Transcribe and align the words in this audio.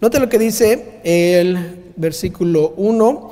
Note 0.00 0.18
lo 0.18 0.30
que 0.30 0.38
dice 0.38 1.00
el 1.04 1.92
versículo 1.96 2.72
1 2.78 3.30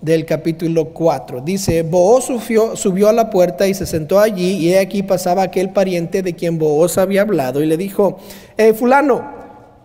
del 0.00 0.24
capítulo 0.24 0.90
4. 0.90 1.40
Dice, 1.40 1.82
Booz 1.82 2.26
subió, 2.26 3.08
a 3.08 3.12
la 3.12 3.30
puerta 3.30 3.66
y 3.66 3.74
se 3.74 3.84
sentó 3.84 4.20
allí 4.20 4.58
y 4.58 4.68
he 4.68 4.78
aquí 4.78 5.02
pasaba 5.02 5.42
aquel 5.42 5.70
pariente 5.70 6.22
de 6.22 6.34
quien 6.34 6.56
Booz 6.56 6.98
había 6.98 7.22
hablado 7.22 7.64
y 7.64 7.66
le 7.66 7.76
dijo, 7.76 8.18
eh, 8.56 8.74
fulano, 8.74 9.28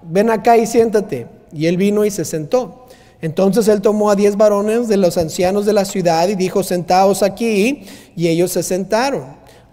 ven 0.03 0.29
acá 0.29 0.55
y 0.55 0.67
siéntate. 0.67 1.25
Y 1.51 1.65
él 1.65 1.77
vino 1.77 2.05
y 2.05 2.11
se 2.11 2.25
sentó. 2.25 2.85
Entonces 3.21 3.67
él 3.67 3.81
tomó 3.81 4.11
a 4.11 4.15
diez 4.15 4.37
varones 4.37 4.87
de 4.87 4.97
los 4.97 5.17
ancianos 5.17 5.65
de 5.65 5.73
la 5.73 5.83
ciudad 5.83 6.27
y 6.27 6.35
dijo, 6.35 6.61
sentaos 6.61 7.23
aquí. 7.23 7.85
Y 8.15 8.27
ellos 8.27 8.51
se 8.51 8.61
sentaron. 8.61 9.23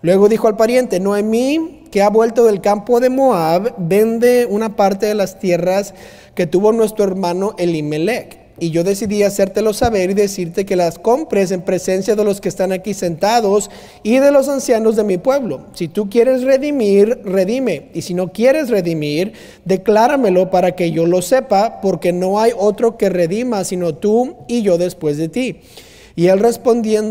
Luego 0.00 0.27
dijo 0.30 0.48
al 0.48 0.57
pariente, 0.57 1.00
Noemí, 1.00 1.75
que 1.91 2.03
ha 2.03 2.11
vuelto 2.11 2.45
del 2.45 2.61
campo 2.61 3.00
de 3.00 3.11
Moab, 3.11 3.75
vende 3.79 4.46
una 4.48 4.77
parte 4.77 5.07
de 5.07 5.14
las 5.14 5.39
tierras 5.39 5.95
que 6.35 6.46
tuvo 6.46 6.73
nuestro 6.73 7.05
hermano 7.05 7.55
Elimelech. 7.59 8.46
Y 8.59 8.71
yo 8.71 8.85
decidí 8.85 9.22
hacértelo 9.22 9.75
saber 9.75 10.11
y 10.11 10.14
decirte 10.14 10.64
que 10.64 10.76
las 10.76 10.99
compres 10.99 11.50
en 11.50 11.61
presencia 11.61 12.17
de 12.17 12.25
los 12.25 12.40
que 12.40 12.49
están 12.49 12.72
aquí 12.72 12.95
sentados 12.95 13.71
y 14.03 14.18
de 14.18 14.32
los 14.32 14.49
ancianos 14.49 14.96
de 14.96 15.04
mi 15.04 15.18
pueblo. 15.18 15.67
Si 15.75 15.89
tú 15.89 16.09
quieres 16.09 16.43
redimir, 16.43 17.21
redime. 17.25 17.90
Y 17.93 18.00
si 18.00 18.14
no 18.14 18.32
quieres 18.32 18.71
redimir, 18.71 19.34
decláramelo 19.67 20.50
para 20.50 20.73
que 20.75 20.90
yo 20.90 21.04
lo 21.04 21.21
sepa, 21.21 21.82
porque 21.82 22.14
no 22.14 22.40
hay 22.40 22.53
otro 22.57 22.96
que 22.96 23.11
redima 23.11 23.62
sino 23.64 23.95
tú 23.95 24.37
y 24.48 24.62
yo 24.62 24.79
después 24.79 25.18
de 25.18 25.29
ti. 25.29 25.61
Y 26.14 26.29
él, 26.29 26.43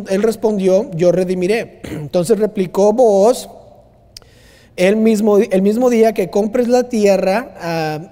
él 0.09 0.23
respondió, 0.23 0.89
yo 0.95 1.11
redimiré. 1.11 1.79
Entonces 1.91 2.39
replicó 2.39 2.91
vos, 2.91 3.49
el 4.75 4.97
mismo, 4.97 5.37
el 5.37 5.61
mismo 5.61 5.89
día 5.89 6.13
que 6.13 6.29
compres 6.29 6.67
la 6.67 6.89
tierra, 6.89 7.53
ah, 7.59 8.11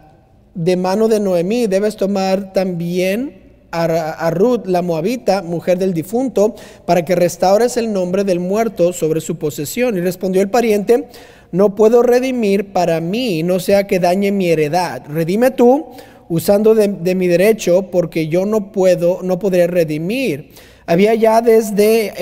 de 0.55 0.77
mano 0.77 1.08
de 1.08 1.20
Noemí, 1.20 1.67
debes 1.67 1.95
tomar 1.95 2.53
también 2.53 3.41
a, 3.72 4.30
Ruth, 4.30 4.67
la 4.67 4.84
moabita, 4.84 5.41
mujer 5.41 5.80
del 5.80 5.95
difunto, 5.95 6.53
para 6.86 7.03
que 7.03 7.16
restaures 7.16 7.75
el 7.75 7.91
nombre 7.91 8.23
del 8.23 8.39
muerto 8.39 8.94
sobre 8.94 9.19
su 9.19 9.38
posesión. 9.38 9.97
Y 9.97 10.02
respondió 10.02 10.44
el 10.44 10.50
pariente, 10.50 11.08
no 11.52 11.73
puedo 11.73 12.03
redimir 12.03 12.72
para 12.72 13.02
mí, 13.02 13.41
no 13.41 13.59
sea 13.59 13.88
que 13.88 14.00
dañe 14.00 14.31
mi 14.31 14.50
heredad. 14.50 15.03
Redime 15.09 15.50
tú 15.50 15.88
usando 16.30 16.75
de, 16.75 16.88
de 16.88 17.16
mi 17.16 17.28
derecho, 17.28 17.89
porque 17.89 18.28
yo 18.28 18.45
no 18.45 18.72
puedo, 18.72 19.22
no 19.23 19.39
podré 19.39 19.66
redimir. 19.66 20.52
Había 20.86 21.16
ya 21.16 21.42
desde, 21.42 22.14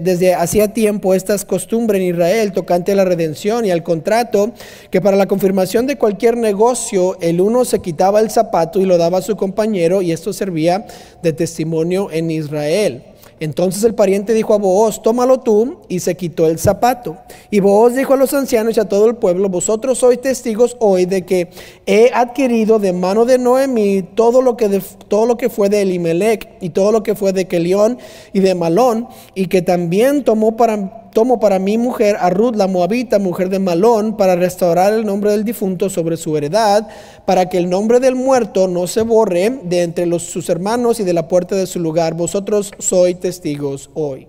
desde 0.00 0.34
hacía 0.34 0.72
tiempo 0.72 1.14
estas 1.14 1.44
costumbres 1.44 2.00
en 2.00 2.08
Israel 2.08 2.52
tocante 2.52 2.92
a 2.92 2.94
la 2.94 3.04
redención 3.04 3.64
y 3.64 3.70
al 3.70 3.82
contrato, 3.82 4.52
que 4.90 5.00
para 5.00 5.16
la 5.16 5.26
confirmación 5.26 5.86
de 5.86 5.96
cualquier 5.96 6.36
negocio 6.36 7.16
el 7.20 7.40
uno 7.40 7.64
se 7.64 7.80
quitaba 7.80 8.20
el 8.20 8.30
zapato 8.30 8.80
y 8.80 8.84
lo 8.84 8.98
daba 8.98 9.18
a 9.18 9.22
su 9.22 9.36
compañero 9.36 10.02
y 10.02 10.12
esto 10.12 10.32
servía 10.32 10.86
de 11.22 11.32
testimonio 11.32 12.10
en 12.12 12.30
Israel. 12.30 13.13
Entonces 13.40 13.82
el 13.84 13.94
pariente 13.94 14.32
dijo 14.32 14.54
a 14.54 14.58
Booz, 14.58 15.02
tómalo 15.02 15.40
tú, 15.40 15.78
y 15.88 16.00
se 16.00 16.16
quitó 16.16 16.46
el 16.46 16.58
zapato. 16.58 17.16
Y 17.50 17.60
Booz 17.60 17.94
dijo 17.94 18.14
a 18.14 18.16
los 18.16 18.32
ancianos 18.34 18.76
y 18.76 18.80
a 18.80 18.88
todo 18.88 19.06
el 19.06 19.16
pueblo, 19.16 19.48
vosotros 19.48 19.98
sois 19.98 20.20
testigos 20.20 20.76
hoy 20.80 21.06
de 21.06 21.26
que 21.26 21.50
he 21.86 22.10
adquirido 22.12 22.78
de 22.78 22.92
mano 22.92 23.24
de 23.24 23.38
Noemí 23.38 24.02
todo 24.02 24.42
lo 24.42 24.56
que, 24.56 24.80
todo 25.08 25.26
lo 25.26 25.36
que 25.36 25.48
fue 25.48 25.68
de 25.68 25.82
Elimelech 25.82 26.48
y 26.60 26.70
todo 26.70 26.92
lo 26.92 27.02
que 27.02 27.14
fue 27.14 27.32
de 27.32 27.46
Kelión 27.46 27.98
y 28.32 28.40
de 28.40 28.54
Malón, 28.54 29.08
y 29.34 29.46
que 29.46 29.62
también 29.62 30.24
tomó 30.24 30.56
para 30.56 31.03
tomo 31.14 31.40
para 31.40 31.58
mi 31.58 31.78
mujer 31.78 32.16
a 32.20 32.28
Ruth 32.28 32.56
la 32.56 32.66
Moabita, 32.66 33.18
mujer 33.18 33.48
de 33.48 33.60
Malón, 33.60 34.16
para 34.18 34.34
restaurar 34.34 34.92
el 34.92 35.06
nombre 35.06 35.30
del 35.30 35.44
difunto 35.44 35.88
sobre 35.88 36.18
su 36.18 36.36
heredad, 36.36 36.88
para 37.24 37.48
que 37.48 37.56
el 37.56 37.70
nombre 37.70 38.00
del 38.00 38.16
muerto 38.16 38.68
no 38.68 38.86
se 38.86 39.00
borre 39.00 39.60
de 39.62 39.82
entre 39.82 40.18
sus 40.18 40.50
hermanos 40.50 41.00
y 41.00 41.04
de 41.04 41.14
la 41.14 41.28
puerta 41.28 41.54
de 41.54 41.66
su 41.66 41.80
lugar. 41.80 42.14
Vosotros 42.14 42.72
sois 42.80 43.18
testigos 43.18 43.90
hoy. 43.94 44.26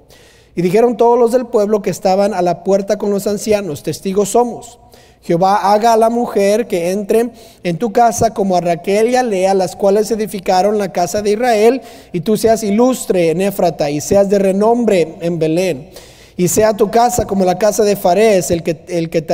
Y 0.56 0.62
dijeron 0.62 0.96
todos 0.96 1.20
los 1.20 1.34
del 1.34 1.48
pueblo 1.48 1.82
que 1.82 1.90
estaban 1.90 2.34
a 2.34 2.42
la 2.42 2.64
puerta 2.64 2.98
con 2.98 3.10
los 3.10 3.28
ancianos, 3.28 3.84
testigos 3.84 4.30
somos. 4.30 4.80
Jehová 5.22 5.74
haga 5.74 5.94
a 5.94 5.98
la 5.98 6.12
mujer 6.12 6.68
que 6.68 6.92
entre 6.92 7.32
en 7.64 7.78
tu 7.80 7.92
casa 7.92 8.32
como 8.36 8.56
a 8.56 8.62
Raquel 8.62 9.10
y 9.10 9.16
a 9.16 9.24
Lea, 9.24 9.56
las 9.56 9.76
cuales 9.76 10.12
edificaron 10.12 10.78
la 10.78 10.94
casa 10.94 11.24
de 11.24 11.32
Israel, 11.32 11.82
y 12.14 12.22
tú 12.22 12.38
seas 12.38 12.62
ilustre 12.62 13.32
en 13.32 13.42
Éfrata 13.42 13.90
y 13.90 14.02
seas 14.02 14.30
de 14.30 14.38
renombre 14.38 15.16
en 15.22 15.40
Belén 15.40 15.90
y 16.38 16.48
sea 16.50 16.74
tu 16.74 16.92
casa 16.92 17.26
como 17.26 17.46
la 17.46 17.58
casa 17.58 17.84
de 17.84 17.96
Fares, 17.96 18.52
el 18.52 18.62
que, 18.62 18.84
el 18.90 19.10
que, 19.10 19.26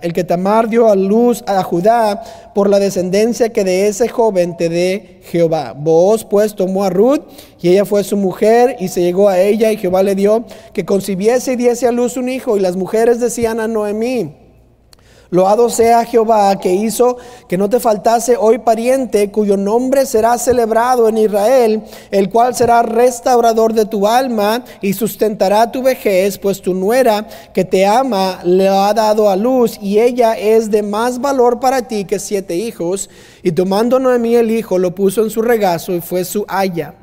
el 0.00 0.12
que 0.12 0.24
Tamar 0.24 0.68
dio 0.68 0.88
a 0.88 0.96
luz 0.96 1.44
a 1.46 1.62
Judá 1.62 2.22
por 2.54 2.70
la 2.70 2.78
descendencia 2.78 3.50
que 3.50 3.62
de 3.62 3.88
ese 3.88 4.08
joven 4.08 4.56
te 4.56 4.68
dé 4.68 5.20
Jehová. 5.24 5.74
Vos 5.76 6.24
pues 6.24 6.54
tomó 6.54 6.84
a 6.84 6.90
Ruth 6.90 7.20
y 7.60 7.68
ella 7.68 7.84
fue 7.84 8.04
su 8.04 8.16
mujer 8.16 8.76
y 8.80 8.88
se 8.88 9.02
llegó 9.02 9.28
a 9.28 9.38
ella 9.38 9.70
y 9.70 9.76
Jehová 9.76 10.02
le 10.02 10.14
dio 10.14 10.46
que 10.72 10.86
concibiese 10.86 11.52
y 11.52 11.56
diese 11.56 11.86
a 11.86 11.92
luz 11.92 12.16
un 12.16 12.28
hijo 12.28 12.56
y 12.56 12.60
las 12.60 12.76
mujeres 12.76 13.20
decían 13.20 13.60
a 13.60 13.68
Noemí, 13.68 14.45
Loado 15.30 15.68
sea 15.68 16.04
Jehová 16.04 16.58
que 16.60 16.72
hizo 16.72 17.16
que 17.48 17.58
no 17.58 17.68
te 17.68 17.80
faltase 17.80 18.36
hoy 18.38 18.58
pariente 18.58 19.30
cuyo 19.30 19.56
nombre 19.56 20.06
será 20.06 20.38
celebrado 20.38 21.08
en 21.08 21.18
Israel, 21.18 21.82
el 22.12 22.30
cual 22.30 22.54
será 22.54 22.82
restaurador 22.82 23.72
de 23.72 23.86
tu 23.86 24.06
alma 24.06 24.64
y 24.80 24.92
sustentará 24.92 25.72
tu 25.72 25.82
vejez, 25.82 26.38
pues 26.38 26.62
tu 26.62 26.74
nuera 26.74 27.26
que 27.52 27.64
te 27.64 27.84
ama 27.84 28.40
le 28.44 28.68
ha 28.68 28.94
dado 28.94 29.28
a 29.28 29.34
luz 29.34 29.78
y 29.80 29.98
ella 29.98 30.38
es 30.38 30.70
de 30.70 30.82
más 30.82 31.20
valor 31.20 31.58
para 31.58 31.88
ti 31.88 32.04
que 32.04 32.20
siete 32.20 32.54
hijos. 32.54 33.10
Y 33.42 33.50
tomando 33.52 33.98
Noemí 33.98 34.36
el 34.36 34.50
hijo, 34.52 34.78
lo 34.78 34.94
puso 34.94 35.22
en 35.24 35.30
su 35.30 35.42
regazo 35.42 35.92
y 35.92 36.00
fue 36.00 36.24
su 36.24 36.44
haya. 36.46 36.94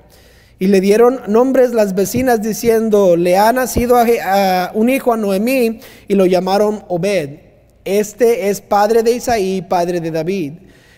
Y 0.60 0.68
le 0.68 0.80
dieron 0.80 1.20
nombres 1.28 1.74
las 1.74 1.94
vecinas 1.94 2.42
diciendo, 2.42 3.18
le 3.18 3.38
ha 3.38 3.52
nacido 3.52 3.98
un 4.76 4.90
hijo 4.90 5.12
a 5.12 5.18
Noemí 5.18 5.80
y 6.08 6.16
lo 6.16 6.26
llamaron 6.26 6.86
Obed. 6.88 7.43
Este 7.86 8.50
es 8.50 8.62
padre 8.62 9.04
de 9.04 9.12
Isaí, 9.12 9.62
padre 9.62 10.00
de 10.00 10.10
David. 10.10 10.54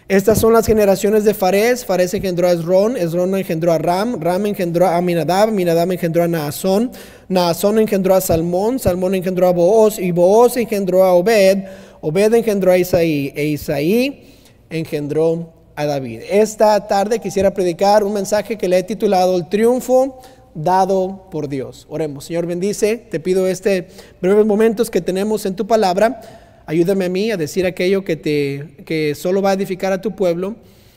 Estas 0.07 0.37
son 0.37 0.53
las 0.53 0.67
generaciones 0.67 1.23
de 1.23 1.33
Fares. 1.33 1.83
Fares 1.83 2.13
engendró 2.13 2.47
a 2.47 2.51
Esrón, 2.51 2.95
Esrón 2.95 3.35
engendró 3.35 3.73
a 3.73 3.79
Ram, 3.79 4.21
Ram 4.21 4.45
engendró 4.45 4.85
a 4.85 4.97
Aminadab, 4.97 5.49
Aminadab 5.49 5.91
engendró 5.91 6.21
a 6.21 6.27
Naasón, 6.27 6.91
Naasón 7.27 7.79
engendró 7.79 8.13
a 8.13 8.21
Salmón, 8.21 8.77
Salmón 8.77 9.15
engendró 9.15 9.47
a 9.47 9.51
Booz, 9.51 9.97
y 9.97 10.11
Booz 10.11 10.57
engendró 10.57 11.03
a 11.03 11.13
Obed, 11.15 11.63
Obed 12.01 12.35
engendró 12.35 12.71
a 12.71 12.77
Isaí, 12.77 13.33
e 13.35 13.45
Isaí 13.45 14.35
engendró 14.69 15.53
a 15.75 15.87
David. 15.87 16.21
Esta 16.29 16.87
tarde 16.87 17.17
quisiera 17.17 17.51
predicar 17.51 18.03
un 18.03 18.13
mensaje 18.13 18.59
que 18.59 18.67
le 18.67 18.77
he 18.77 18.83
titulado 18.83 19.35
El 19.35 19.49
triunfo 19.49 20.19
dado 20.53 21.27
por 21.31 21.49
Dios. 21.49 21.87
Oremos, 21.89 22.25
Señor 22.25 22.45
bendice, 22.45 22.97
te 22.97 23.19
pido 23.19 23.47
este 23.47 23.87
breves 24.21 24.45
momentos 24.45 24.91
que 24.91 25.01
tenemos 25.01 25.47
en 25.47 25.55
tu 25.55 25.65
palabra 25.65 26.44
Ayúdame 26.67 27.05
a 27.05 27.09
mí 27.09 27.31
a 27.31 27.37
decir 27.37 27.65
aquello 27.65 28.03
que, 28.03 28.15
te, 28.15 28.83
que 28.85 29.13
solo 29.13 29.41
va 29.41 29.51
a 29.51 29.53
edificar 29.53 29.93
a 29.93 30.01
tu 30.01 30.15
pueblo. 30.15 30.55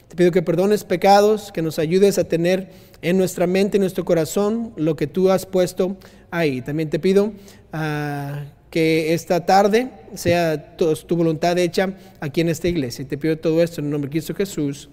Te 0.09 0.17
pido 0.17 0.31
que 0.31 0.41
perdones 0.41 0.85
pecados, 0.85 1.53
que 1.53 1.61
nos 1.61 1.79
ayudes 1.79 2.17
a 2.19 2.25
tener 2.25 2.71
en 3.03 3.19
nuestra 3.19 3.47
mente, 3.47 3.77
en 3.77 3.83
nuestro 3.83 4.05
corazón, 4.05 4.73
lo 4.77 4.97
que 4.97 5.07
tú 5.07 5.31
has 5.31 5.45
puesto 5.45 5.99
ahí. 6.31 6.63
También 6.63 6.89
te 6.89 6.99
pido 6.99 7.33
ah, 7.73 8.45
que 8.71 9.13
esta 9.13 9.45
tarde 9.45 9.91
sea 10.15 10.77
tu, 10.77 11.17
voluntad 11.17 11.59
hecha 11.59 11.95
aquí 12.21 12.41
en 12.41 12.49
esta 12.49 12.69
iglesia. 12.69 13.03
Y 13.03 13.07
te 13.07 13.19
pido 13.19 13.37
todo 13.37 13.63
esto 13.63 13.83
en 13.83 13.87
el 13.87 13.91
nombre 13.91 14.09
de 14.09 14.13
Cristo 14.13 14.35
Jesús. 14.35 14.89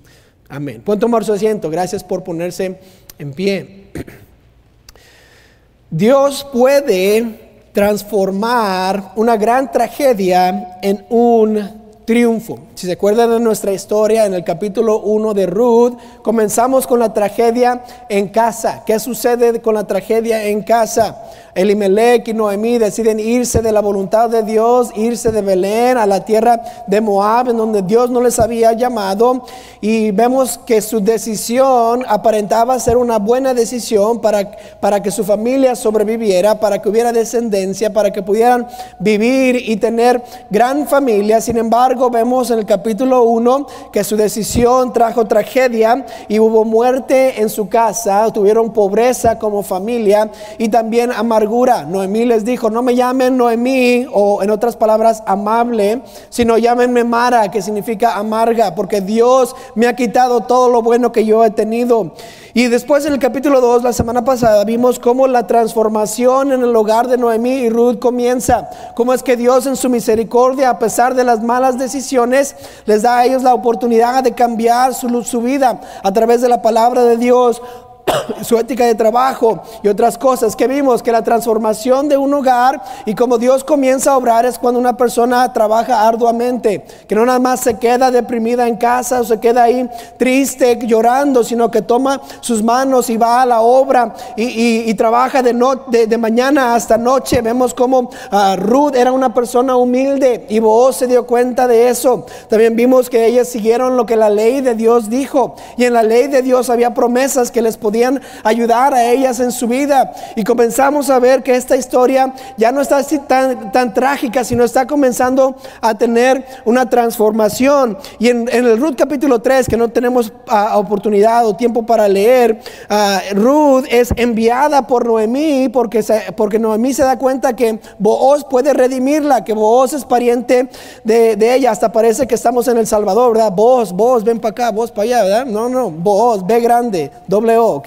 Amén. 0.50 0.82
Pueden 0.82 1.00
tomar 1.00 1.24
su 1.24 1.32
asiento. 1.32 1.70
Gracias 1.70 2.04
por 2.04 2.24
ponerse 2.24 2.80
en 3.18 3.34
pie. 3.34 3.86
Dios 5.90 6.46
puede 6.52 7.45
transformar 7.76 9.12
una 9.18 9.36
gran 9.36 9.70
tragedia 9.70 10.78
en 10.82 11.06
un 11.10 11.84
triunfo. 12.06 12.58
Si 12.74 12.88
se 12.88 12.94
acuerdan 12.94 13.30
de 13.32 13.40
nuestra 13.42 13.74
historia 13.74 14.26
en 14.26 14.34
el 14.34 14.46
capítulo 14.46 15.00
1 15.00 15.34
de 15.34 15.46
Ruth, 15.46 15.98
comenzamos 16.24 16.88
con 16.88 17.02
la 17.02 17.14
tragedia 17.14 17.84
en 18.08 18.30
casa. 18.30 18.84
¿Qué 18.86 18.98
sucede 18.98 19.62
con 19.62 19.76
la 19.76 19.86
tragedia 19.86 20.46
en 20.46 20.64
casa? 20.64 21.22
Elimelech 21.56 22.28
y 22.28 22.34
Noemí 22.34 22.78
deciden 22.78 23.18
irse 23.18 23.62
de 23.62 23.72
la 23.72 23.80
voluntad 23.80 24.30
de 24.30 24.44
Dios, 24.44 24.90
irse 24.94 25.32
de 25.32 25.42
Belén 25.42 25.98
a 25.98 26.06
la 26.06 26.26
tierra 26.26 26.62
de 26.86 27.00
Moab, 27.00 27.50
en 27.50 27.56
donde 27.56 27.82
Dios 27.82 28.10
no 28.10 28.20
les 28.20 28.38
había 28.40 28.74
llamado. 28.74 29.46
Y 29.80 30.12
vemos 30.12 30.60
que 30.66 30.82
su 30.82 31.00
decisión 31.00 32.04
aparentaba 32.10 32.78
ser 32.78 32.98
una 32.98 33.20
buena 33.20 33.54
decisión 33.54 34.20
para, 34.20 34.52
para 34.82 35.02
que 35.02 35.12
su 35.12 35.24
familia 35.24 35.78
sobreviviera, 35.78 36.60
para 36.60 36.82
que 36.82 36.90
hubiera 36.90 37.14
descendencia, 37.14 37.94
para 37.94 38.12
que 38.12 38.22
pudieran 38.22 38.68
vivir 39.00 39.56
y 39.56 39.78
tener 39.78 40.22
gran 40.50 40.86
familia. 40.86 41.40
Sin 41.40 41.58
embargo, 41.58 42.10
vemos 42.10 42.52
en 42.52 42.60
el 42.60 42.66
capítulo 42.66 43.24
1 43.24 43.68
que 43.94 44.04
su 44.04 44.18
decisión 44.18 44.92
trajo 44.92 45.26
tragedia 45.26 46.06
y 46.28 46.38
hubo 46.38 46.66
muerte 46.66 47.40
en 47.40 47.48
su 47.48 47.70
casa, 47.70 48.30
tuvieron 48.34 48.74
pobreza 48.74 49.40
como 49.40 49.64
familia 49.64 50.30
y 50.58 50.68
también 50.68 51.14
amargura 51.14 51.45
Noemí 51.46 52.26
les 52.26 52.44
dijo, 52.44 52.70
no 52.70 52.82
me 52.82 52.96
llamen 52.96 53.38
Noemí 53.38 54.08
o 54.12 54.44
en 54.44 54.50
otras 54.50 54.76
palabras 54.76 55.24
amable, 55.26 56.02
sino 56.30 56.58
llámenme 56.58 57.04
Mara, 57.04 57.50
que 57.52 57.62
significa 57.62 58.18
amarga, 58.18 58.76
porque 58.76 59.02
Dios 59.02 59.56
me 59.76 59.88
ha 59.88 59.96
quitado 59.96 60.42
todo 60.42 60.70
lo 60.70 60.82
bueno 60.82 61.12
que 61.12 61.26
yo 61.26 61.44
he 61.44 61.52
tenido. 61.52 62.14
Y 62.54 62.68
después 62.68 63.06
en 63.06 63.14
el 63.14 63.20
capítulo 63.20 63.60
2, 63.60 63.84
la 63.84 63.92
semana 63.92 64.24
pasada, 64.24 64.64
vimos 64.64 64.98
cómo 64.98 65.28
la 65.28 65.46
transformación 65.46 66.54
en 66.54 66.64
el 66.64 66.76
hogar 66.76 67.08
de 67.08 67.18
Noemí 67.18 67.52
y 67.52 67.70
Ruth 67.70 68.00
comienza. 68.00 68.70
Cómo 68.96 69.14
es 69.14 69.24
que 69.24 69.36
Dios 69.36 69.66
en 69.66 69.76
su 69.76 69.90
misericordia, 69.90 70.70
a 70.70 70.80
pesar 70.80 71.16
de 71.16 71.26
las 71.26 71.44
malas 71.44 71.78
decisiones, 71.78 72.56
les 72.86 73.02
da 73.02 73.18
a 73.18 73.26
ellos 73.26 73.44
la 73.44 73.54
oportunidad 73.54 74.24
de 74.24 74.34
cambiar 74.34 74.94
su, 74.94 75.24
su 75.24 75.42
vida 75.42 75.82
a 76.02 76.14
través 76.14 76.42
de 76.42 76.50
la 76.50 76.62
palabra 76.62 77.04
de 77.04 77.18
Dios 77.18 77.62
su 78.44 78.58
ética 78.58 78.86
de 78.86 78.96
trabajo 78.96 79.62
y 79.84 79.88
otras 79.88 80.18
cosas 80.18 80.56
que 80.56 80.68
vimos, 80.68 81.02
que 81.02 81.12
la 81.12 81.24
transformación 81.24 82.08
de 82.08 82.18
un 82.18 82.34
hogar 82.34 82.82
y 83.06 83.16
como 83.16 83.38
Dios 83.38 83.64
comienza 83.64 84.12
a 84.12 84.18
obrar 84.18 84.46
es 84.46 84.60
cuando 84.60 84.80
una 84.80 84.98
persona 84.98 85.52
trabaja 85.54 86.08
arduamente, 86.08 86.86
que 87.08 87.16
no 87.16 87.26
nada 87.26 87.40
más 87.40 87.62
se 87.62 87.78
queda 87.78 88.12
deprimida 88.12 88.68
en 88.68 88.78
casa 88.78 89.22
o 89.22 89.24
se 89.24 89.40
queda 89.40 89.64
ahí 89.64 89.90
triste, 90.18 90.78
llorando, 90.86 91.44
sino 91.44 91.72
que 91.72 91.82
toma 91.82 92.22
sus 92.42 92.64
manos 92.64 93.10
y 93.10 93.18
va 93.18 93.42
a 93.42 93.46
la 93.46 93.62
obra 93.62 94.14
y, 94.36 94.94
trabaja 94.96 95.42
de, 95.42 95.54
no, 95.54 95.76
de, 95.76 96.18
mañana 96.18 96.74
hasta 96.74 96.98
noche. 96.98 97.42
Vemos 97.42 97.74
como 97.74 98.10
ah, 98.32 98.56
Ruth 98.58 98.96
era 98.96 99.12
una 99.12 99.34
persona 99.34 99.76
humilde 99.76 100.46
y 100.50 100.60
vos 100.60 100.96
se 100.96 101.08
dio 101.08 101.26
cuenta 101.26 101.68
de 101.68 101.90
eso. 101.90 102.26
También 102.50 102.76
vimos 102.76 103.10
que 103.10 103.26
ellas 103.26 103.50
siguieron 103.50 103.98
lo 103.98 104.06
que 104.06 104.16
la 104.16 104.30
ley 104.30 104.62
de 104.62 104.76
Dios 104.76 105.10
dijo 105.10 105.56
y 105.76 105.84
en 105.84 105.94
la 105.94 106.04
ley 106.04 106.28
de 106.28 106.42
Dios 106.42 106.70
había 106.70 106.94
promesas 106.94 107.52
que 107.52 107.62
les 107.62 107.76
podían 107.78 107.95
ayudar 108.44 108.94
a 108.94 109.06
ellas 109.06 109.40
en 109.40 109.52
su 109.52 109.68
vida. 109.68 110.12
Y 110.36 110.44
comenzamos 110.44 111.10
a 111.10 111.20
ver 111.20 111.44
que 111.44 111.56
esta 111.56 111.76
historia 111.76 112.34
ya 112.58 112.72
no 112.72 112.82
está 112.82 112.98
así 112.98 113.20
tan, 113.20 113.72
tan 113.72 113.94
trágica, 113.94 114.44
sino 114.44 114.64
está 114.64 114.86
comenzando 114.88 115.56
a 115.82 115.96
tener 115.96 116.46
una 116.66 116.90
transformación. 116.90 117.98
Y 118.20 118.30
en, 118.30 118.48
el 118.50 118.80
Ruth 118.80 118.96
capítulo 118.98 119.40
3, 119.40 119.68
que 119.68 119.78
no 119.78 119.90
tenemos 119.90 120.32
ah, 120.48 120.78
oportunidad 120.78 121.46
o 121.46 121.56
tiempo 121.56 121.86
para 121.86 122.08
leer, 122.08 122.60
uh, 122.90 123.36
Ruth 123.36 123.86
es 123.90 124.14
enviada 124.16 124.88
por 124.88 125.06
Noemí 125.06 125.70
porque, 125.70 126.04
porque 126.36 126.60
Noemí 126.60 126.94
se 126.94 127.04
da 127.04 127.18
cuenta 127.18 127.56
que 127.56 127.80
Booz 128.00 128.44
puede 128.50 128.74
redimirla, 128.74 129.44
que 129.44 129.54
Booz 129.54 129.94
es 129.94 130.06
pariente 130.06 130.70
de, 131.04 131.36
de, 131.36 131.56
ella. 131.56 131.72
Hasta 131.72 131.92
parece 131.92 132.28
que 132.28 132.36
estamos 132.36 132.68
en 132.68 132.78
El 132.78 132.88
Salvador, 132.88 133.34
¿verdad? 133.34 133.52
Vos, 133.52 133.92
vos, 133.92 134.24
ven 134.24 134.40
para 134.40 134.52
acá, 134.52 134.72
vos 134.72 134.92
para 134.92 135.04
allá, 135.04 135.24
¿verdad? 135.24 135.46
No, 135.46 135.70
no, 135.70 135.92
vos, 135.92 136.46
B 136.46 136.60
grande, 136.60 137.12
doble 137.28 137.58
O. 137.58 137.82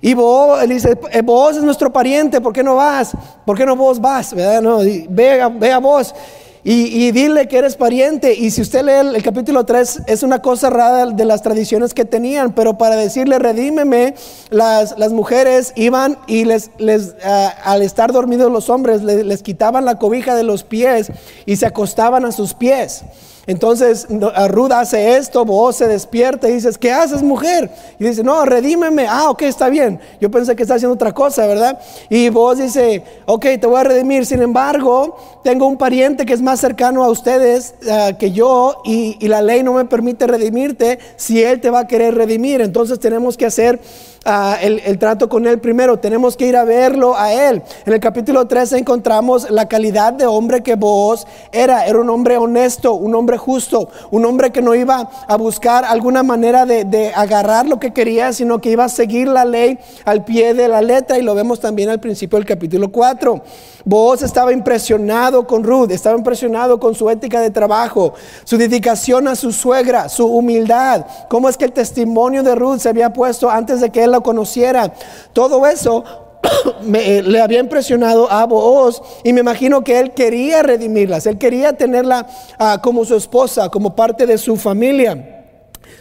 Y 0.00 0.14
vos, 0.14 0.62
él 0.62 0.68
dice, 0.70 0.96
eh, 1.10 1.22
vos 1.22 1.56
es 1.56 1.62
nuestro 1.62 1.92
pariente, 1.92 2.40
¿por 2.40 2.52
qué 2.52 2.62
no 2.62 2.76
vas? 2.76 3.12
¿Por 3.44 3.56
qué 3.56 3.66
no 3.66 3.74
vos 3.74 4.00
vas? 4.00 4.32
¿Verdad? 4.32 4.62
Ve, 5.08 5.72
a 5.72 5.78
vos. 5.78 6.14
Y, 6.62 7.12
dile 7.12 7.48
que 7.48 7.56
eres 7.56 7.76
pariente. 7.76 8.34
Y 8.34 8.50
si 8.50 8.60
usted 8.60 8.84
lee 8.84 9.16
el, 9.16 9.22
capítulo 9.22 9.64
3, 9.64 10.02
es 10.06 10.22
una 10.22 10.42
cosa 10.42 10.68
rara 10.70 11.06
de 11.06 11.24
las 11.24 11.42
tradiciones 11.42 11.94
que 11.94 12.04
tenían, 12.04 12.52
pero 12.52 12.76
para 12.76 12.94
decirle, 12.94 13.38
redímeme, 13.38 14.14
las, 14.50 14.98
las 14.98 15.12
mujeres 15.12 15.72
iban 15.76 16.18
y 16.26 16.44
les, 16.44 16.70
les 16.78 17.14
ah, 17.24 17.54
al 17.64 17.82
estar 17.82 18.12
dormidos 18.12 18.52
los 18.52 18.68
hombres, 18.68 19.02
les 19.02 19.42
quitaban 19.42 19.84
la 19.84 19.98
cobija 19.98 20.36
de 20.36 20.42
los 20.42 20.62
pies 20.62 21.10
y 21.46 21.56
se 21.56 21.66
acostaban 21.66 22.24
a 22.24 22.32
sus 22.32 22.54
pies. 22.54 23.04
Entonces 23.48 24.06
Ruth 24.50 24.72
hace 24.72 25.16
esto, 25.16 25.42
vos 25.46 25.74
se 25.74 25.88
despierta 25.88 26.50
y 26.50 26.52
dices, 26.52 26.76
¿qué 26.76 26.92
haces 26.92 27.22
mujer? 27.22 27.70
Y 27.98 28.04
dice, 28.04 28.22
no, 28.22 28.44
redímeme. 28.44 29.06
Ah, 29.08 29.30
ok, 29.30 29.40
está 29.42 29.70
bien. 29.70 29.98
Yo 30.20 30.30
pensé 30.30 30.54
que 30.54 30.62
está 30.62 30.74
haciendo 30.74 30.94
otra 30.94 31.12
cosa, 31.12 31.46
¿verdad? 31.46 31.80
Y 32.10 32.28
vos 32.28 32.58
dice, 32.58 33.02
ok, 33.24 33.46
te 33.58 33.66
voy 33.66 33.80
a 33.80 33.84
redimir. 33.84 34.26
Sin 34.26 34.42
embargo, 34.42 35.16
tengo 35.42 35.66
un 35.66 35.78
pariente 35.78 36.26
que 36.26 36.34
es 36.34 36.42
más 36.42 36.60
cercano 36.60 37.02
a 37.02 37.08
ustedes 37.08 37.74
ah, 37.90 38.12
que 38.18 38.32
yo 38.32 38.82
y, 38.84 39.16
y 39.18 39.28
la 39.28 39.40
ley 39.40 39.62
no 39.62 39.72
me 39.72 39.86
permite 39.86 40.26
redimirte 40.26 40.98
si 41.16 41.42
él 41.42 41.62
te 41.62 41.70
va 41.70 41.80
a 41.80 41.86
querer 41.86 42.16
redimir. 42.16 42.60
Entonces 42.60 43.00
tenemos 43.00 43.38
que 43.38 43.46
hacer 43.46 43.80
el, 44.24 44.98
trato 44.98 45.28
con 45.28 45.46
Él 45.46 45.58
primero, 45.58 45.98
tenemos 45.98 46.36
que 46.36 46.46
ir 46.46 46.56
a 46.56 46.64
verlo 46.64 47.16
a 47.16 47.32
Él. 47.32 47.62
En 47.86 47.92
el 47.92 48.00
capítulo 48.00 48.46
13 48.46 48.78
encontramos 48.78 49.50
la 49.50 49.68
calidad 49.68 50.12
de 50.12 50.26
hombre 50.26 50.62
que 50.62 50.74
vos 50.74 51.26
era. 51.52 51.86
Era 51.86 52.00
un 52.00 52.10
hombre 52.10 52.36
honesto, 52.36 52.94
un 52.94 53.14
hombre 53.14 53.38
justo, 53.38 53.88
un 54.10 54.24
hombre 54.24 54.50
que 54.50 54.62
no 54.62 54.74
iba 54.74 55.08
a 55.26 55.36
buscar 55.36 55.84
alguna 55.84 56.22
manera 56.22 56.66
de, 56.66 57.12
agarrar 57.14 57.66
lo 57.66 57.78
que 57.78 57.92
quería, 57.92 58.32
sino 58.32 58.60
que 58.60 58.70
iba 58.70 58.84
a 58.84 58.88
seguir 58.88 59.28
la 59.28 59.44
ley 59.44 59.78
al 60.04 60.24
pie 60.24 60.54
de 60.54 60.68
la 60.68 60.82
letra 60.82 61.18
y 61.18 61.22
lo 61.22 61.34
vemos 61.34 61.60
también 61.60 61.88
al 61.88 62.00
principio 62.00 62.38
del 62.38 62.46
capítulo 62.46 62.90
4. 62.90 63.42
Vos 63.84 64.22
estaba 64.22 64.52
impresionado 64.52 65.46
con 65.46 65.64
Ruth, 65.64 65.90
estaba 65.90 66.18
impresionado 66.18 66.78
con 66.78 66.94
su 66.94 67.08
ética 67.08 67.40
de 67.40 67.50
trabajo, 67.50 68.12
su 68.44 68.58
dedicación 68.58 69.28
a 69.28 69.34
su 69.34 69.52
suegra, 69.52 70.08
su 70.08 70.26
humildad, 70.26 71.06
cómo 71.28 71.48
es 71.48 71.56
que 71.56 71.64
el 71.64 71.72
testimonio 71.72 72.42
de 72.42 72.54
Ruth 72.54 72.80
se 72.80 72.88
había 72.90 73.12
puesto 73.12 73.48
antes 73.48 73.80
de 73.80 73.90
que 73.90 74.04
él 74.04 74.07
la 74.10 74.20
conociera. 74.20 74.92
Todo 75.32 75.66
eso 75.66 76.04
me, 76.82 77.18
eh, 77.18 77.22
le 77.22 77.40
había 77.40 77.60
impresionado 77.60 78.30
a 78.30 78.46
Booz 78.46 79.00
y 79.24 79.32
me 79.32 79.40
imagino 79.40 79.82
que 79.82 79.98
él 79.98 80.12
quería 80.12 80.62
redimirlas, 80.62 81.26
él 81.26 81.38
quería 81.38 81.74
tenerla 81.74 82.26
ah, 82.58 82.80
como 82.82 83.04
su 83.04 83.16
esposa, 83.16 83.68
como 83.68 83.94
parte 83.94 84.26
de 84.26 84.38
su 84.38 84.56
familia. 84.56 85.37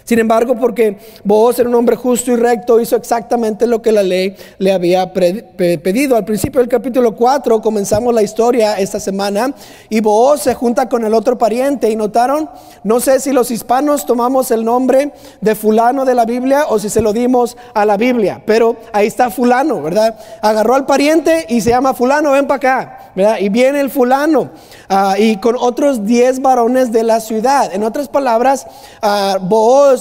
Sin 0.03 0.19
embargo, 0.19 0.55
porque 0.55 0.97
vos 1.23 1.57
era 1.59 1.69
un 1.69 1.75
hombre 1.75 1.95
justo 1.95 2.31
y 2.31 2.35
recto, 2.35 2.79
hizo 2.79 2.95
exactamente 2.95 3.67
lo 3.67 3.81
que 3.81 3.91
la 3.91 4.03
ley 4.03 4.35
le 4.57 4.71
había 4.71 5.11
pedido. 5.13 6.15
Al 6.15 6.25
principio 6.25 6.61
del 6.61 6.69
capítulo 6.69 7.15
4 7.15 7.61
comenzamos 7.61 8.13
la 8.13 8.23
historia 8.23 8.79
esta 8.79 8.99
semana 8.99 9.53
y 9.89 9.99
vos 9.99 10.41
se 10.41 10.53
junta 10.53 10.87
con 10.89 11.05
el 11.05 11.13
otro 11.13 11.37
pariente 11.37 11.89
y 11.89 11.95
notaron, 11.95 12.49
no 12.83 12.99
sé 12.99 13.19
si 13.19 13.31
los 13.31 13.51
hispanos 13.51 14.05
tomamos 14.05 14.51
el 14.51 14.63
nombre 14.63 15.11
de 15.41 15.55
fulano 15.55 16.05
de 16.05 16.15
la 16.15 16.25
Biblia 16.25 16.65
o 16.69 16.79
si 16.79 16.89
se 16.89 17.01
lo 17.01 17.13
dimos 17.13 17.57
a 17.73 17.85
la 17.85 17.97
Biblia, 17.97 18.41
pero 18.45 18.75
ahí 18.93 19.07
está 19.07 19.29
fulano, 19.29 19.81
¿verdad? 19.81 20.17
Agarró 20.41 20.75
al 20.75 20.85
pariente 20.85 21.45
y 21.49 21.61
se 21.61 21.71
llama 21.71 21.93
fulano, 21.93 22.31
ven 22.31 22.47
para 22.47 22.57
acá, 22.57 23.11
¿verdad? 23.15 23.37
Y 23.39 23.49
viene 23.49 23.79
el 23.79 23.89
fulano 23.89 24.51
ah, 24.89 25.15
y 25.17 25.37
con 25.37 25.55
otros 25.59 26.05
10 26.05 26.41
varones 26.41 26.91
de 26.91 27.03
la 27.03 27.19
ciudad. 27.19 27.73
En 27.73 27.83
otras 27.83 28.07
palabras, 28.07 28.65
uh, 29.01 29.39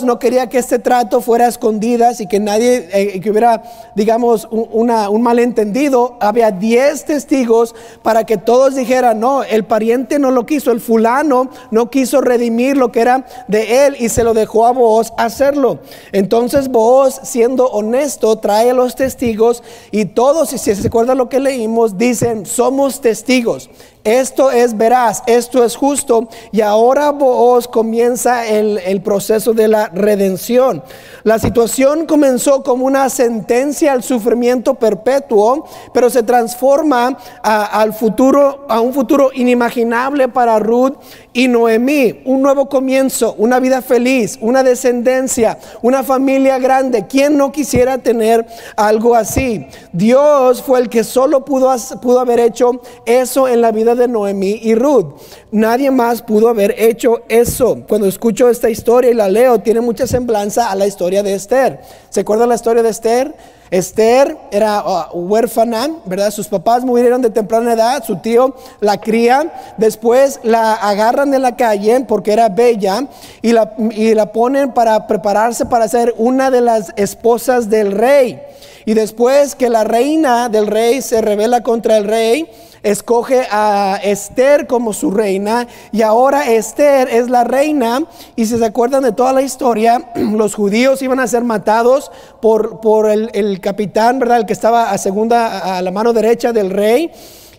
no 0.02 0.19
quería 0.19 0.49
que 0.49 0.58
este 0.58 0.78
trato 0.78 1.20
fuera 1.20 1.46
a 1.46 1.49
escondidas 1.49 2.20
y 2.20 2.26
que 2.26 2.40
nadie, 2.40 2.88
eh, 2.93 3.20
que 3.20 3.31
hubiera, 3.31 3.62
digamos, 3.94 4.49
un, 4.50 4.90
un 4.90 5.23
malentendido. 5.23 6.17
Había 6.20 6.50
10 6.50 7.05
testigos 7.05 7.75
para 8.02 8.25
que 8.25 8.37
todos 8.37 8.75
dijeran, 8.75 9.20
no, 9.20 9.43
el 9.43 9.64
pariente 9.64 10.19
no 10.19 10.31
lo 10.31 10.46
quiso, 10.46 10.70
el 10.73 10.81
fulano 10.81 11.50
no 11.70 11.90
quiso 11.90 12.20
redimir 12.20 12.76
lo 12.76 12.93
que 12.93 13.00
era 13.00 13.26
de 13.49 13.87
él 13.87 13.96
y 13.99 14.08
se 14.08 14.25
lo 14.25 14.34
dejó 14.34 14.67
a 14.67 14.73
vos 14.73 15.12
hacerlo. 15.17 15.78
Entonces 16.12 16.69
vos, 16.69 17.20
siendo 17.23 17.66
honesto, 17.66 18.37
trae 18.37 18.71
a 18.71 18.75
los 18.75 18.95
testigos 18.95 19.62
y 19.90 20.06
todos, 20.06 20.50
si 20.50 20.59
se 20.59 20.87
acuerda 20.87 21.14
lo 21.14 21.28
que 21.28 21.40
leímos, 21.40 21.99
dicen, 21.99 22.47
somos 22.47 23.00
testigos. 23.00 23.71
Esto 24.06 24.52
es 24.52 24.76
veraz, 24.76 25.25
esto 25.26 25.64
es 25.64 25.75
justo. 25.75 26.28
Y 26.52 26.60
ahora 26.60 27.10
vos 27.10 27.66
comienza 27.66 28.46
el, 28.46 29.02
proceso 29.02 29.52
de 29.52 29.66
la 29.66 29.88
redención. 29.88 30.84
La 31.25 31.40
situación 31.40 32.06
comenzó 32.06 32.62
como 32.62 32.86
una 32.86 33.10
sentencia 33.10 33.92
al 33.92 34.04
sufrimiento 34.04 34.75
perpetuo, 34.75 35.66
pero 35.92 36.08
se 36.08 36.22
transforma 36.22 37.18
al 37.42 37.92
futuro, 37.94 38.64
a 38.68 38.80
un 38.80 38.94
futuro 38.94 39.30
inimaginable 39.34 40.28
para 40.28 40.60
Ruth 40.60 40.94
y 41.32 41.48
Noemí. 41.48 42.22
Un 42.26 42.42
nuevo 42.42 42.68
comienzo, 42.68 43.34
una 43.38 43.58
vida 43.58 43.82
feliz, 43.82 44.38
una 44.40 44.62
descendencia, 44.62 45.58
una 45.82 46.04
familia 46.04 46.60
grande. 46.60 47.08
¿Quién 47.08 47.36
no 47.36 47.50
quisiera 47.50 47.98
tener 47.98 48.46
algo 48.76 49.16
así? 49.16 49.66
Dios 49.92 50.62
fue 50.62 50.78
el 50.78 50.88
que 50.88 51.02
solo 51.02 51.44
pudo, 51.44 51.75
pudo 52.00 52.20
haber 52.20 52.38
hecho 52.38 52.80
eso 53.04 53.48
en 53.48 53.60
la 53.62 53.72
vida 53.72 53.96
de 53.97 54.09
Noemí 54.09 54.61
y 54.62 54.75
Ruth. 54.75 55.15
Nadie 55.50 55.91
más 55.91 56.23
pudo 56.23 56.49
haber 56.49 56.75
hecho 56.79 57.23
eso. 57.29 57.85
Cuando 57.88 58.07
escucho 58.07 58.49
esta 58.49 58.71
historia 58.71 59.11
y 59.11 59.15
la 59.15 59.29
leo, 59.29 59.59
tiene 59.61 59.81
mucha 59.81 60.07
semblanza 60.07 60.71
a 60.71 60.75
la 60.75 60.87
historia 60.87 61.23
de 61.23 61.35
Esther. 61.35 61.81
¿Se 62.11 62.21
acuerdan 62.21 62.49
la 62.49 62.55
historia 62.55 62.83
de 62.83 62.91
Esther? 62.91 63.35
Esther 63.71 64.37
era 64.53 64.85
uh, 65.12 65.19
huérfana, 65.19 65.91
¿verdad? 66.05 66.31
Sus 66.31 66.47
papás 66.47 66.85
murieron 66.85 67.21
de 67.21 67.31
temprana 67.31 67.73
edad, 67.73 68.05
su 68.05 68.17
tío 68.17 68.55
la 68.81 69.00
cría, 69.00 69.53
después 69.76 70.38
la 70.45 70.75
agarran 70.75 71.31
de 71.31 71.41
la 71.41 71.57
calle 71.57 72.05
porque 72.07 72.33
era 72.33 72.49
bella 72.49 73.09
y 73.43 73.53
la, 73.53 73.75
y 73.91 74.15
la 74.15 74.33
ponen 74.33 74.73
para 74.73 75.07
prepararse 75.07 75.67
para 75.67 75.88
ser 75.88 76.15
una 76.17 76.50
de 76.50 76.61
las 76.61 76.93
esposas 76.97 77.69
del 77.69 77.93
rey. 77.93 78.41
Y 78.85 78.95
después 78.95 79.57
que 79.57 79.69
la 79.69 79.83
reina 79.83 80.49
del 80.49 80.69
rey 80.69 81.03
se 81.03 81.21
revela 81.21 81.62
contra 81.62 81.97
el 81.97 82.05
rey, 82.05 82.49
escoge 82.87 83.47
a 83.50 83.99
Esther 84.02 84.66
como 84.66 84.93
su 84.93 85.11
reina 85.11 85.66
y 85.90 86.02
ahora 86.02 86.50
Esther 86.50 87.09
es 87.11 87.28
la 87.28 87.43
reina 87.43 88.05
y 88.37 88.47
si 88.47 88.57
se 88.57 88.64
acuerdan 88.64 89.02
de 89.02 89.12
toda 89.12 89.33
la 89.33 89.43
historia, 89.43 90.12
los 90.14 90.55
judíos 90.55 91.02
iban 91.02 91.19
a 91.19 91.26
ser 91.26 91.43
matados 91.43 92.12
por, 92.40 92.81
por 92.81 93.11
el, 93.11 93.31
el 93.35 93.61
capitán, 93.61 94.19
¿verdad? 94.21 94.38
El 94.38 94.47
que 94.47 94.52
estaba 94.52 94.93
a 94.93 94.99
segunda, 94.99 95.76
a 95.76 95.83
la 95.83 95.90
mano 95.90 96.12
derecha 96.12 96.52
del 96.52 96.71
rey. 96.71 97.11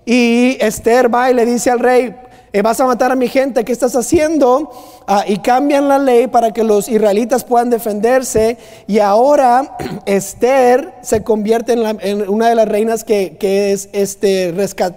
Y 0.05 0.57
Esther 0.61 1.13
va 1.13 1.29
y 1.29 1.33
le 1.33 1.45
dice 1.45 1.69
al 1.69 1.79
rey, 1.79 2.15
vas 2.61 2.79
a 2.79 2.85
matar 2.85 3.11
a 3.11 3.15
mi 3.15 3.27
gente, 3.27 3.63
¿qué 3.63 3.71
estás 3.71 3.95
haciendo? 3.95 4.71
Ah, 5.09 5.23
y 5.25 5.37
cambian 5.37 5.87
la 5.87 5.99
ley 5.99 6.27
para 6.27 6.51
que 6.51 6.65
los 6.65 6.89
israelitas 6.89 7.45
puedan 7.45 7.69
defenderse. 7.69 8.57
Y 8.87 8.99
ahora 8.99 9.77
Esther 10.05 10.95
se 11.01 11.23
convierte 11.23 11.73
en, 11.73 12.29
una 12.29 12.49
de 12.49 12.55
las 12.55 12.67
reinas 12.67 13.03
que, 13.05 13.37
es, 13.41 13.89
este, 13.93 14.53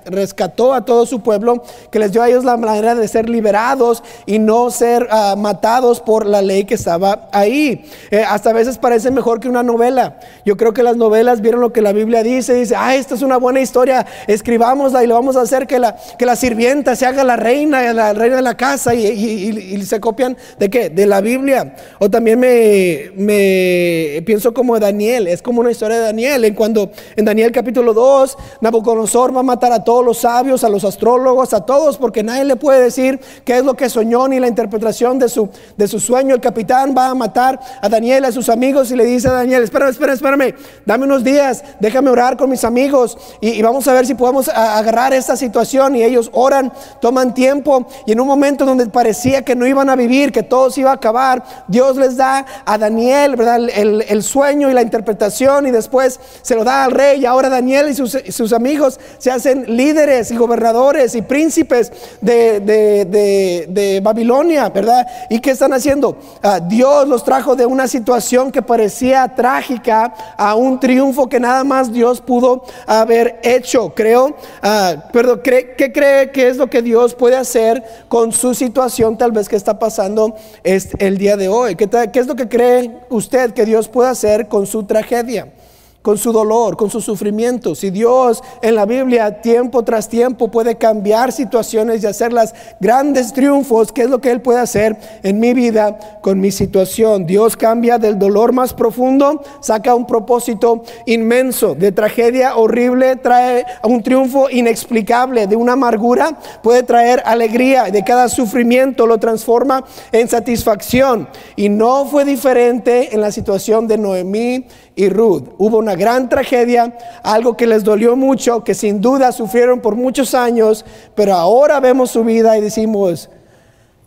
rescató 0.06 0.74
a 0.74 0.84
todo 0.84 1.06
su 1.06 1.20
pueblo, 1.20 1.62
que 1.90 1.98
les 1.98 2.10
dio 2.12 2.22
a 2.22 2.28
ellos 2.28 2.44
la 2.44 2.56
manera 2.56 2.94
de 2.94 3.06
ser 3.06 3.28
liberados 3.28 4.02
y 4.26 4.38
no 4.38 4.70
ser 4.70 5.06
ah, 5.10 5.34
matados 5.38 6.00
por 6.00 6.26
la 6.26 6.42
ley 6.42 6.64
que 6.64 6.74
estaba 6.74 7.28
ahí. 7.32 7.84
Eh, 8.10 8.24
hasta 8.26 8.50
a 8.50 8.52
veces 8.52 8.78
parece 8.78 9.10
mejor 9.10 9.38
que 9.38 9.48
una 9.48 9.62
novela. 9.62 10.18
Yo 10.44 10.56
creo 10.56 10.72
que 10.72 10.82
las 10.82 10.96
novelas 10.96 11.40
vieron 11.40 11.60
lo 11.60 11.72
que 11.72 11.82
la 11.82 11.92
Biblia 11.92 12.22
dice, 12.22 12.54
dice, 12.54 12.74
ah, 12.76 12.94
esta 12.96 13.14
es 13.14 13.22
una 13.22 13.36
buena 13.36 13.60
historia, 13.60 14.06
escribámosla 14.26 15.04
y 15.04 15.06
lo 15.06 15.14
vamos 15.14 15.36
a 15.36 15.42
hacer 15.42 15.66
que 15.66 15.78
la, 15.78 15.96
que 16.18 16.26
la 16.26 16.36
sirvienta 16.36 16.96
se 16.96 17.06
haga 17.06 17.22
la 17.22 17.36
reina, 17.36 17.49
la 17.66 18.12
reina 18.12 18.36
de 18.36 18.42
la 18.42 18.56
casa 18.56 18.94
y, 18.94 19.82
se 19.84 20.00
copian 20.00 20.36
de 20.58 20.70
qué? 20.70 20.90
De 20.90 21.06
la 21.06 21.20
Biblia. 21.20 21.74
O 21.98 22.08
también 22.08 22.38
me, 22.38 24.22
pienso 24.24 24.54
como 24.54 24.78
Daniel, 24.78 25.26
es 25.26 25.42
como 25.42 25.60
una 25.60 25.70
historia 25.70 25.98
de 25.98 26.04
Daniel, 26.04 26.44
en 26.44 26.54
cuando 26.54 26.90
en 27.16 27.24
Daniel 27.24 27.52
capítulo 27.52 27.92
2, 27.94 28.36
Nabucodonosor 28.60 29.34
va 29.34 29.40
a 29.40 29.42
matar 29.42 29.72
a 29.72 29.82
todos 29.82 30.04
los 30.04 30.18
sabios, 30.18 30.64
a 30.64 30.68
los 30.68 30.84
astrólogos, 30.84 31.52
a 31.54 31.64
todos, 31.64 31.98
porque 31.98 32.22
nadie 32.22 32.44
le 32.44 32.56
puede 32.56 32.82
decir 32.82 33.20
qué 33.44 33.58
es 33.58 33.64
lo 33.64 33.74
que 33.74 33.88
soñó 33.88 34.28
ni 34.28 34.38
la 34.38 34.48
interpretación 34.48 35.18
de 35.18 35.28
su, 35.28 35.48
de 35.76 35.88
su 35.88 36.00
sueño. 36.00 36.34
El 36.34 36.40
capitán 36.40 36.94
va 36.96 37.08
a 37.08 37.14
matar 37.14 37.60
a 37.80 37.88
Daniel, 37.88 38.24
a 38.24 38.32
sus 38.32 38.48
amigos 38.48 38.90
y 38.90 38.96
le 38.96 39.04
dice 39.04 39.28
a 39.28 39.32
Daniel, 39.32 39.62
espérame, 39.62 39.90
espérame, 39.90 40.14
espérame, 40.14 40.54
dame 40.86 41.04
unos 41.04 41.24
días, 41.24 41.64
déjame 41.80 42.10
orar 42.10 42.36
con 42.36 42.50
mis 42.50 42.64
amigos 42.64 43.16
y 43.40 43.60
vamos 43.62 43.86
a 43.88 43.92
ver 43.92 44.06
si 44.06 44.14
podemos 44.14 44.48
agarrar 44.48 45.12
esta 45.12 45.36
situación. 45.36 45.96
Y 45.96 46.02
ellos 46.02 46.30
oran, 46.32 46.72
toman 47.00 47.29
tiempo 47.32 47.86
y 48.06 48.12
en 48.12 48.20
un 48.20 48.26
momento 48.26 48.64
donde 48.64 48.86
parecía 48.86 49.42
que 49.42 49.54
no 49.54 49.66
iban 49.66 49.88
a 49.90 49.96
vivir, 49.96 50.32
que 50.32 50.42
todo 50.42 50.70
se 50.70 50.80
iba 50.80 50.90
a 50.90 50.94
acabar, 50.94 51.42
Dios 51.68 51.96
les 51.96 52.16
da 52.16 52.44
a 52.64 52.78
Daniel, 52.78 53.36
¿verdad? 53.36 53.68
El, 53.68 54.22
sueño 54.22 54.70
y 54.70 54.74
la 54.74 54.82
interpretación 54.82 55.66
y 55.66 55.70
después 55.70 56.20
se 56.42 56.54
lo 56.54 56.62
da 56.62 56.84
al 56.84 56.90
rey 56.92 57.20
y 57.20 57.26
ahora 57.26 57.48
Daniel 57.48 57.88
y 57.88 57.94
sus, 57.94 58.52
amigos 58.52 59.00
se 59.18 59.30
hacen 59.30 59.64
líderes 59.76 60.30
y 60.30 60.36
gobernadores 60.36 61.14
y 61.14 61.22
príncipes 61.22 61.92
de, 62.20 64.00
Babilonia, 64.02 64.68
¿verdad? 64.68 65.06
¿Y 65.28 65.40
qué 65.40 65.52
están 65.52 65.72
haciendo? 65.72 66.16
Ah, 66.42 66.60
Dios 66.60 67.08
los 67.08 67.24
trajo 67.24 67.56
de 67.56 67.66
una 67.66 67.88
situación 67.88 68.52
que 68.52 68.62
parecía 68.62 69.34
trágica 69.34 70.12
a 70.36 70.54
un 70.54 70.78
triunfo 70.78 71.28
que 71.28 71.40
nada 71.40 71.64
más 71.64 71.92
Dios 71.92 72.20
pudo 72.20 72.64
haber 72.86 73.40
hecho, 73.42 73.92
creo. 73.94 74.28
Uh, 74.28 75.00
pero 75.12 75.42
¿qué 75.42 75.90
cree 75.92 76.30
que 76.30 76.48
es 76.48 76.56
lo 76.56 76.68
que 76.68 76.82
Dios 76.82 77.14
puede 77.20 77.36
hacer 77.36 77.84
con 78.08 78.32
su 78.32 78.54
situación 78.54 79.18
tal 79.18 79.30
vez 79.30 79.46
que 79.46 79.56
está 79.56 79.78
pasando 79.78 80.34
el 80.64 81.18
día 81.18 81.36
de 81.36 81.48
hoy? 81.48 81.76
¿Qué, 81.76 81.86
¿Qué 81.86 82.18
es 82.18 82.26
lo 82.26 82.34
que 82.34 82.48
cree 82.48 82.90
usted 83.10 83.52
que 83.52 83.66
Dios 83.66 83.88
puede 83.88 84.08
hacer 84.08 84.48
con 84.48 84.66
su 84.66 84.84
tragedia? 84.84 85.52
Con 86.02 86.16
su 86.16 86.32
dolor, 86.32 86.76
con 86.76 86.90
su 86.90 87.00
sufrimiento. 87.00 87.74
Si 87.74 87.90
Dios 87.90 88.42
en 88.62 88.74
la 88.74 88.86
Biblia 88.86 89.40
tiempo 89.40 89.82
tras 89.82 90.08
tiempo 90.08 90.50
puede 90.50 90.76
cambiar 90.76 91.32
situaciones 91.32 92.02
y 92.02 92.06
hacerlas 92.06 92.54
grandes 92.80 93.32
triunfos, 93.32 93.92
¿qué 93.92 94.02
es 94.02 94.10
lo 94.10 94.20
que 94.20 94.30
Él 94.30 94.40
puede 94.40 94.60
hacer 94.60 94.96
en 95.22 95.38
mi 95.38 95.52
vida 95.52 95.98
con 96.22 96.40
mi 96.40 96.50
situación? 96.50 97.26
Dios 97.26 97.56
cambia 97.56 97.98
del 97.98 98.18
dolor 98.18 98.52
más 98.52 98.72
profundo, 98.72 99.42
saca 99.60 99.94
un 99.94 100.06
propósito 100.06 100.82
inmenso, 101.06 101.74
de 101.74 101.92
tragedia 101.92 102.56
horrible 102.56 103.16
trae 103.16 103.66
un 103.82 104.02
triunfo 104.02 104.48
inexplicable, 104.50 105.46
de 105.46 105.56
una 105.56 105.72
amargura 105.72 106.38
puede 106.62 106.82
traer 106.82 107.22
alegría, 107.26 107.84
de 107.84 108.04
cada 108.04 108.28
sufrimiento 108.28 109.06
lo 109.06 109.18
transforma 109.18 109.84
en 110.12 110.28
satisfacción. 110.28 111.28
Y 111.56 111.68
no 111.68 112.06
fue 112.06 112.24
diferente 112.24 113.14
en 113.14 113.20
la 113.20 113.32
situación 113.32 113.86
de 113.86 113.98
Noemí 113.98 114.66
y 114.94 115.08
Ruth. 115.08 115.44
Hubo 115.58 115.78
una 115.78 115.94
gran 115.94 116.28
tragedia, 116.28 116.96
algo 117.22 117.56
que 117.56 117.66
les 117.66 117.84
dolió 117.84 118.16
mucho, 118.16 118.64
que 118.64 118.74
sin 118.74 119.00
duda 119.00 119.32
sufrieron 119.32 119.80
por 119.80 119.96
muchos 119.96 120.34
años, 120.34 120.84
pero 121.14 121.34
ahora 121.34 121.80
vemos 121.80 122.10
su 122.10 122.24
vida 122.24 122.56
y 122.58 122.60
decimos, 122.60 123.30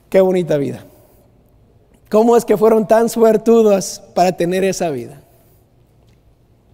qué 0.09 0.21
bonita 0.21 0.57
vida. 0.57 0.85
¿Cómo 2.09 2.37
es 2.37 2.45
que 2.45 2.57
fueron 2.57 2.87
tan 2.87 3.09
suertudos 3.09 4.03
para 4.13 4.31
tener 4.33 4.63
esa 4.63 4.89
vida? 4.89 5.19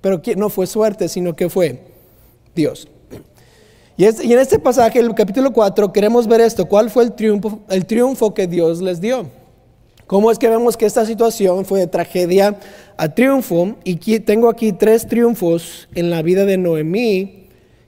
Pero 0.01 0.21
no 0.35 0.49
fue 0.49 0.67
suerte, 0.67 1.07
sino 1.07 1.35
que 1.35 1.49
fue 1.49 1.81
Dios. 2.55 2.87
Y, 3.95 4.05
en 4.05 4.39
este 4.39 4.59
pasaje, 4.59 4.99
el 4.99 5.13
capítulo 5.13 5.51
4, 5.51 5.91
queremos 5.91 6.25
ver 6.25 6.39
esto. 6.39 6.65
¿Cuál 6.65 6.89
fue 6.89 7.03
el 7.03 7.13
triunfo, 7.13 7.59
el 7.69 7.85
triunfo 7.85 8.33
que 8.33 8.47
Dios 8.47 8.81
les 8.81 9.01
dio? 9.01 9.25
¿Cómo 10.09 10.31
es 10.31 10.39
que 10.39 10.49
vemos 10.49 10.75
que 10.75 10.87
esta 10.87 11.05
situación 11.05 11.65
fue 11.65 11.81
de 11.81 11.85
tragedia 11.85 12.57
a 12.97 13.09
triunfo? 13.13 13.75
Y 13.83 14.19
tengo 14.21 14.49
aquí 14.49 14.71
tres 14.71 15.07
triunfos 15.07 15.87
en 15.93 16.09
la 16.09 16.23
vida 16.23 16.45
de 16.45 16.57
Noemí 16.57 17.45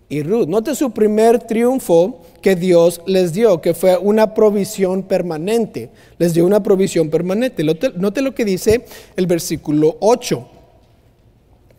y 0.07 0.21
Ruth. 0.21 0.47
Note 0.47 0.75
su 0.75 0.91
primer 0.91 1.39
triunfo 1.39 2.21
que 2.39 2.55
Dios 2.55 3.01
les 3.07 3.33
dio, 3.33 3.59
que 3.59 3.73
fue 3.73 3.97
una 3.97 4.35
provisión 4.35 5.01
permanente. 5.01 5.89
Les 6.19 6.35
dio 6.35 6.45
una 6.45 6.61
provisión 6.61 7.09
permanente. 7.09 7.63
Note, 7.63 8.21
lo 8.21 8.35
que 8.35 8.45
dice 8.45 8.85
el 9.15 9.25
versículo 9.25 9.97
8. 9.99 10.47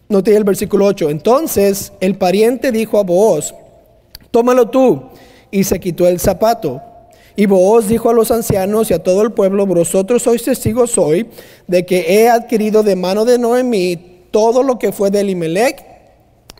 Note 0.09 0.35
el 0.35 0.43
versículo 0.43 0.87
8. 0.87 1.09
Entonces 1.11 1.93
el 2.01 2.19
pariente 2.19 2.73
dijo 2.73 2.99
a 2.99 3.05
vos, 3.05 3.55
tómalo 4.33 4.69
tú. 4.69 5.05
Y 5.53 5.63
se 5.63 5.79
quitó 5.79 6.09
el 6.09 6.19
zapato. 6.19 6.83
Y 7.37 7.47
vos 7.47 7.89
dijo 7.89 8.11
a 8.11 8.13
los 8.13 8.31
ancianos 8.31 8.91
y 8.91 8.95
a 8.95 9.03
todo 9.03 9.23
el 9.23 9.33
pueblo, 9.33 9.67
vosotros 9.67 10.23
sois 10.23 10.43
testigos 10.43 10.99
hoy 10.99 11.29
de 11.67 11.87
que 11.87 12.05
he 12.09 12.29
adquirido 12.29 12.83
de 12.83 12.97
mano 12.97 13.25
de 13.25 13.39
Noemí 13.39 14.13
todo 14.31 14.63
lo 14.63 14.79
que 14.79 14.93
fue 14.93 15.11
de 15.11 15.21
Elimelech 15.21 15.92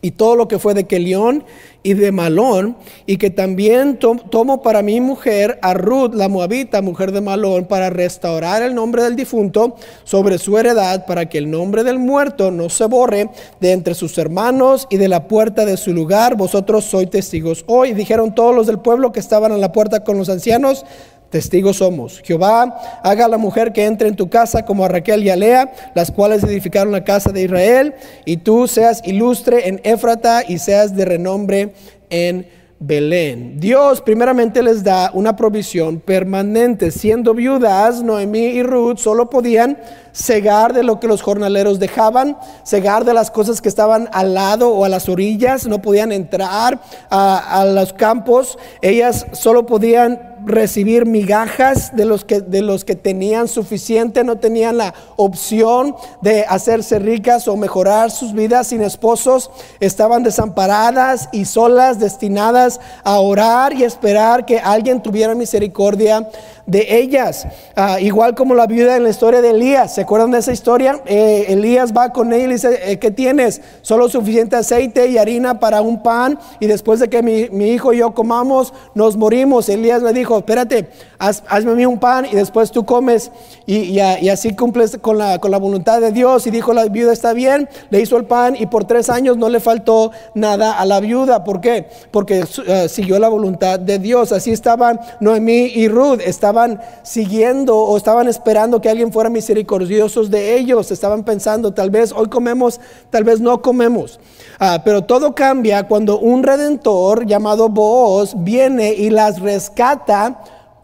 y 0.03 0.11
todo 0.11 0.35
lo 0.35 0.49
que 0.49 0.59
fue 0.59 0.73
de 0.73 0.83
Kelión 0.83 1.45
y 1.81 1.93
de 1.93 2.11
Malón, 2.11 2.77
y 3.05 3.17
que 3.17 3.29
también 3.29 3.97
tomo 3.97 4.61
para 4.61 4.81
mi 4.81 4.99
mujer 4.99 5.59
a 5.61 5.73
Ruth, 5.73 6.13
la 6.13 6.27
moabita, 6.27 6.81
mujer 6.81 7.13
de 7.13 7.21
Malón, 7.21 7.65
para 7.65 7.89
restaurar 7.89 8.61
el 8.63 8.75
nombre 8.75 9.03
del 9.03 9.15
difunto 9.15 9.75
sobre 10.03 10.37
su 10.37 10.57
heredad, 10.57 11.05
para 11.05 11.27
que 11.27 11.37
el 11.37 11.49
nombre 11.49 11.85
del 11.85 11.99
muerto 11.99 12.51
no 12.51 12.69
se 12.69 12.85
borre 12.85 13.29
de 13.61 13.71
entre 13.71 13.95
sus 13.95 14.17
hermanos 14.17 14.87
y 14.89 14.97
de 14.97 15.07
la 15.07 15.27
puerta 15.29 15.65
de 15.65 15.77
su 15.77 15.93
lugar. 15.93 16.35
Vosotros 16.35 16.83
sois 16.83 17.09
testigos 17.09 17.63
hoy. 17.67 17.93
Dijeron 17.93 18.35
todos 18.35 18.53
los 18.53 18.67
del 18.67 18.79
pueblo 18.79 19.13
que 19.13 19.21
estaban 19.21 19.53
en 19.53 19.61
la 19.61 19.71
puerta 19.71 20.03
con 20.03 20.17
los 20.17 20.27
ancianos, 20.27 20.85
Testigos 21.33 21.77
somos. 21.77 22.21
Jehová 22.23 22.79
haga 23.01 23.25
a 23.25 23.27
la 23.27 23.39
mujer 23.39 23.73
que 23.73 23.85
entre 23.85 24.07
en 24.07 24.15
tu 24.15 24.29
casa 24.29 24.65
como 24.65 24.85
a 24.85 24.87
Raquel 24.87 25.23
y 25.23 25.31
a 25.31 25.35
Lea, 25.35 25.73
las 25.95 26.11
cuales 26.11 26.43
edificaron 26.43 26.91
la 26.91 27.03
casa 27.03 27.31
de 27.31 27.41
Israel, 27.41 27.95
y 28.23 28.37
tú 28.37 28.67
seas 28.67 29.01
ilustre 29.03 29.67
en 29.67 29.81
Éfrata 29.83 30.43
y 30.47 30.59
seas 30.59 30.95
de 30.95 31.05
renombre 31.05 31.73
en 32.11 32.45
Belén. 32.77 33.59
Dios 33.59 34.01
primeramente 34.01 34.61
les 34.61 34.83
da 34.83 35.09
una 35.15 35.35
provisión 35.35 36.01
permanente. 36.01 36.91
Siendo 36.91 37.33
viudas, 37.33 38.03
Noemí 38.03 38.37
y 38.37 38.61
Ruth 38.61 38.97
solo 38.97 39.27
podían 39.27 39.79
cegar 40.11 40.73
de 40.73 40.83
lo 40.83 40.99
que 40.99 41.07
los 41.07 41.23
jornaleros 41.23 41.79
dejaban, 41.79 42.37
cegar 42.63 43.05
de 43.05 43.15
las 43.15 43.31
cosas 43.31 43.59
que 43.59 43.69
estaban 43.69 44.07
al 44.13 44.35
lado 44.35 44.69
o 44.69 44.85
a 44.85 44.89
las 44.89 45.09
orillas, 45.09 45.65
no 45.65 45.81
podían 45.81 46.11
entrar 46.11 46.79
a, 47.09 47.61
a 47.61 47.65
los 47.65 47.91
campos, 47.91 48.59
ellas 48.83 49.25
solo 49.31 49.65
podían 49.65 50.32
recibir 50.45 51.05
migajas 51.05 51.95
de 51.95 52.05
los, 52.05 52.25
que, 52.25 52.41
de 52.41 52.61
los 52.61 52.85
que 52.85 52.95
tenían 52.95 53.47
suficiente, 53.47 54.23
no 54.23 54.37
tenían 54.37 54.77
la 54.77 54.93
opción 55.15 55.95
de 56.21 56.45
hacerse 56.47 56.99
ricas 56.99 57.47
o 57.47 57.55
mejorar 57.55 58.11
sus 58.11 58.33
vidas 58.33 58.67
sin 58.67 58.81
esposos, 58.81 59.51
estaban 59.79 60.23
desamparadas 60.23 61.29
y 61.31 61.45
solas, 61.45 61.99
destinadas 61.99 62.79
a 63.03 63.19
orar 63.19 63.73
y 63.73 63.83
esperar 63.83 64.45
que 64.45 64.59
alguien 64.59 65.01
tuviera 65.01 65.35
misericordia 65.35 66.27
de 66.65 66.97
ellas. 66.97 67.45
Ah, 67.75 67.99
igual 67.99 68.35
como 68.35 68.55
la 68.55 68.67
viuda 68.67 68.95
en 68.95 69.03
la 69.03 69.09
historia 69.09 69.41
de 69.41 69.49
Elías. 69.49 69.95
¿Se 69.95 70.01
acuerdan 70.01 70.31
de 70.31 70.39
esa 70.39 70.53
historia? 70.53 71.01
Eh, 71.05 71.45
Elías 71.49 71.93
va 71.95 72.13
con 72.13 72.31
él 72.31 72.49
y 72.49 72.53
dice, 72.53 72.91
eh, 72.91 72.99
¿qué 72.99 73.11
tienes? 73.11 73.61
Solo 73.81 74.07
suficiente 74.07 74.55
aceite 74.55 75.07
y 75.07 75.17
harina 75.17 75.59
para 75.59 75.81
un 75.81 76.01
pan 76.01 76.39
y 76.59 76.67
después 76.67 76.99
de 76.99 77.09
que 77.09 77.21
mi, 77.21 77.49
mi 77.49 77.71
hijo 77.71 77.93
y 77.93 77.97
yo 77.97 78.13
comamos, 78.13 78.73
nos 78.95 79.17
morimos. 79.17 79.67
Elías 79.67 80.01
le 80.01 80.13
dijo, 80.13 80.32
espérate, 80.39 80.87
hazme 81.23 81.71
a 81.71 81.75
mí 81.75 81.85
un 81.85 81.99
pan 81.99 82.25
y 82.25 82.35
después 82.35 82.71
tú 82.71 82.85
comes 82.85 83.31
y, 83.65 83.99
así 83.99 84.55
cumples 84.55 84.97
con 85.01 85.17
la, 85.17 85.39
con 85.39 85.51
la 85.51 85.57
voluntad 85.57 86.01
de 86.01 86.11
Dios. 86.11 86.45
Y 86.47 86.51
dijo, 86.51 86.73
la 86.73 86.85
viuda 86.85 87.13
está 87.13 87.33
bien, 87.33 87.69
le 87.89 88.01
hizo 88.01 88.17
el 88.17 88.25
pan 88.25 88.55
y 88.57 88.65
por 88.65 88.85
tres 88.85 89.09
años 89.09 89.37
no 89.37 89.49
le 89.49 89.59
faltó 89.59 90.11
nada 90.33 90.79
a 90.79 90.85
la 90.85 90.99
viuda. 90.99 91.43
¿Por 91.43 91.61
qué? 91.61 91.87
Porque 92.11 92.45
eh, 92.67 92.89
siguió 92.89 93.19
la 93.19 93.29
voluntad 93.29 93.79
de 93.79 93.99
Dios. 93.99 94.31
Así 94.31 94.51
estaban 94.51 94.99
Noemí 95.19 95.71
y 95.73 95.87
Ruth, 95.87 96.19
estaban 96.25 96.81
siguiendo 97.03 97.77
o 97.77 97.95
estaban 97.95 98.27
esperando 98.27 98.81
que 98.81 98.89
alguien 98.89 99.11
fuera 99.11 99.29
misericordiosos 99.29 100.29
de 100.29 100.57
ellos. 100.57 100.91
Estaban 100.91 101.23
pensando, 101.23 101.73
tal 101.73 101.89
vez 101.89 102.11
hoy 102.11 102.27
comemos, 102.27 102.81
tal 103.09 103.23
vez 103.23 103.39
no 103.39 103.61
comemos. 103.61 104.19
Ah, 104.59 104.81
pero 104.83 105.03
todo 105.03 105.33
cambia 105.33 105.87
cuando 105.87 106.19
un 106.19 106.43
redentor 106.43 107.25
llamado 107.25 107.69
Boaz 107.69 108.33
viene 108.37 108.93
y 108.93 109.09
las 109.09 109.39
rescata 109.39 110.41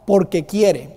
porque 0.10 0.44
quiere. 0.44 0.90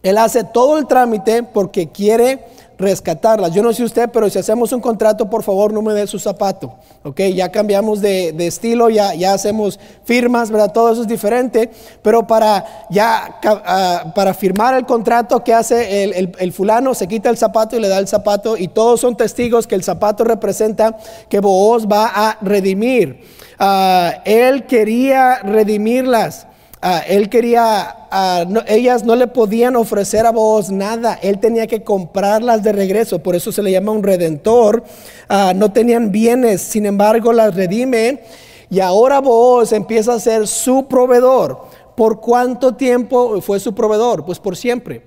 Él 0.00 0.18
hace 0.18 0.44
todo 0.44 0.78
el 0.78 0.86
trámite 0.86 1.42
porque 1.42 1.88
quiere 1.88 2.44
rescatarlas. 2.78 3.52
Yo 3.52 3.60
no 3.60 3.72
sé 3.72 3.82
usted, 3.82 4.08
pero 4.12 4.30
si 4.30 4.38
hacemos 4.38 4.70
un 4.70 4.80
contrato, 4.80 5.28
por 5.28 5.42
favor, 5.42 5.72
no 5.72 5.82
me 5.82 5.92
dé 5.94 6.06
su 6.06 6.20
zapato. 6.20 6.76
Ok, 7.02 7.22
ya 7.34 7.50
cambiamos 7.50 8.00
de, 8.00 8.32
estilo, 8.46 8.88
ya, 8.88 9.16
ya 9.16 9.34
hacemos 9.34 9.80
firmas, 10.04 10.52
¿verdad? 10.52 10.72
Todo 10.72 10.92
eso 10.92 11.02
es 11.02 11.08
diferente. 11.08 11.72
Pero 12.02 12.24
para 12.24 12.86
ya 12.88 13.40
ah, 13.44 14.12
para 14.14 14.32
firmar 14.32 14.74
el 14.74 14.86
contrato 14.86 15.42
que 15.42 15.52
hace 15.52 16.04
el, 16.04 16.52
fulano, 16.52 16.94
se 16.94 17.08
quita 17.08 17.30
el 17.30 17.36
zapato 17.36 17.76
y 17.76 17.80
le 17.80 17.88
da 17.88 17.98
el 17.98 18.06
zapato. 18.06 18.56
Y 18.56 18.68
todos 18.68 19.00
son 19.00 19.16
testigos 19.16 19.66
que 19.66 19.74
el 19.74 19.82
zapato 19.82 20.22
representa 20.22 20.96
que 21.28 21.40
Booz 21.40 21.88
va 21.88 22.12
a 22.14 22.38
redimir. 22.42 23.24
Ah, 23.58 24.22
él 24.24 24.66
quería 24.66 25.40
redimirlas. 25.40 26.46
Ah, 26.86 27.02
él 27.08 27.30
quería, 27.30 28.08
ah, 28.10 28.44
ellas 28.66 29.04
no 29.04 29.16
le 29.16 29.26
podían 29.26 29.74
ofrecer 29.74 30.26
a 30.26 30.32
vos 30.32 30.70
nada, 30.70 31.18
él 31.22 31.38
tenía 31.38 31.66
que 31.66 31.82
comprarlas 31.82 32.62
de 32.62 32.72
regreso, 32.72 33.20
por 33.20 33.34
eso 33.34 33.50
se 33.52 33.62
le 33.62 33.72
llama 33.72 33.92
un 33.92 34.02
redentor. 34.02 34.84
Ah, 35.26 35.54
no 35.56 35.72
tenían 35.72 36.12
bienes, 36.12 36.60
sin 36.60 36.84
embargo 36.84 37.32
las 37.32 37.54
redime 37.54 38.20
y 38.68 38.80
ahora 38.80 39.22
vos 39.22 39.72
empieza 39.72 40.12
a 40.12 40.20
ser 40.20 40.46
su 40.46 40.86
proveedor. 40.86 41.58
¿Por 41.96 42.20
cuánto 42.20 42.74
tiempo 42.74 43.40
fue 43.40 43.60
su 43.60 43.74
proveedor? 43.74 44.26
Pues 44.26 44.38
por 44.38 44.54
siempre. 44.54 45.00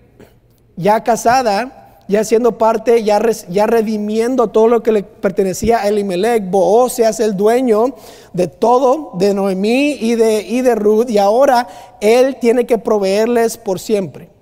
Ya 0.77 1.03
casada, 1.03 1.86
ya 2.07 2.23
siendo 2.23 2.57
parte, 2.57 3.03
ya, 3.03 3.19
redimiendo 3.19 4.47
todo 4.47 4.67
lo 4.67 4.83
que 4.83 4.91
le 4.91 5.03
pertenecía 5.03 5.81
a 5.81 5.87
Elimelech. 5.87 6.49
Booz 6.49 6.93
se 6.93 7.05
hace 7.05 7.25
el 7.25 7.35
dueño 7.35 7.95
de 8.33 8.47
todo, 8.47 9.11
de 9.15 9.33
Noemí 9.33 9.97
y 9.99 10.15
de, 10.15 10.41
y 10.41 10.61
de 10.61 10.75
Ruth, 10.75 11.09
y 11.09 11.17
ahora 11.17 11.67
él 11.99 12.37
tiene 12.39 12.65
que 12.65 12.77
proveerles 12.77 13.57
por 13.57 13.79
siempre 13.79 14.36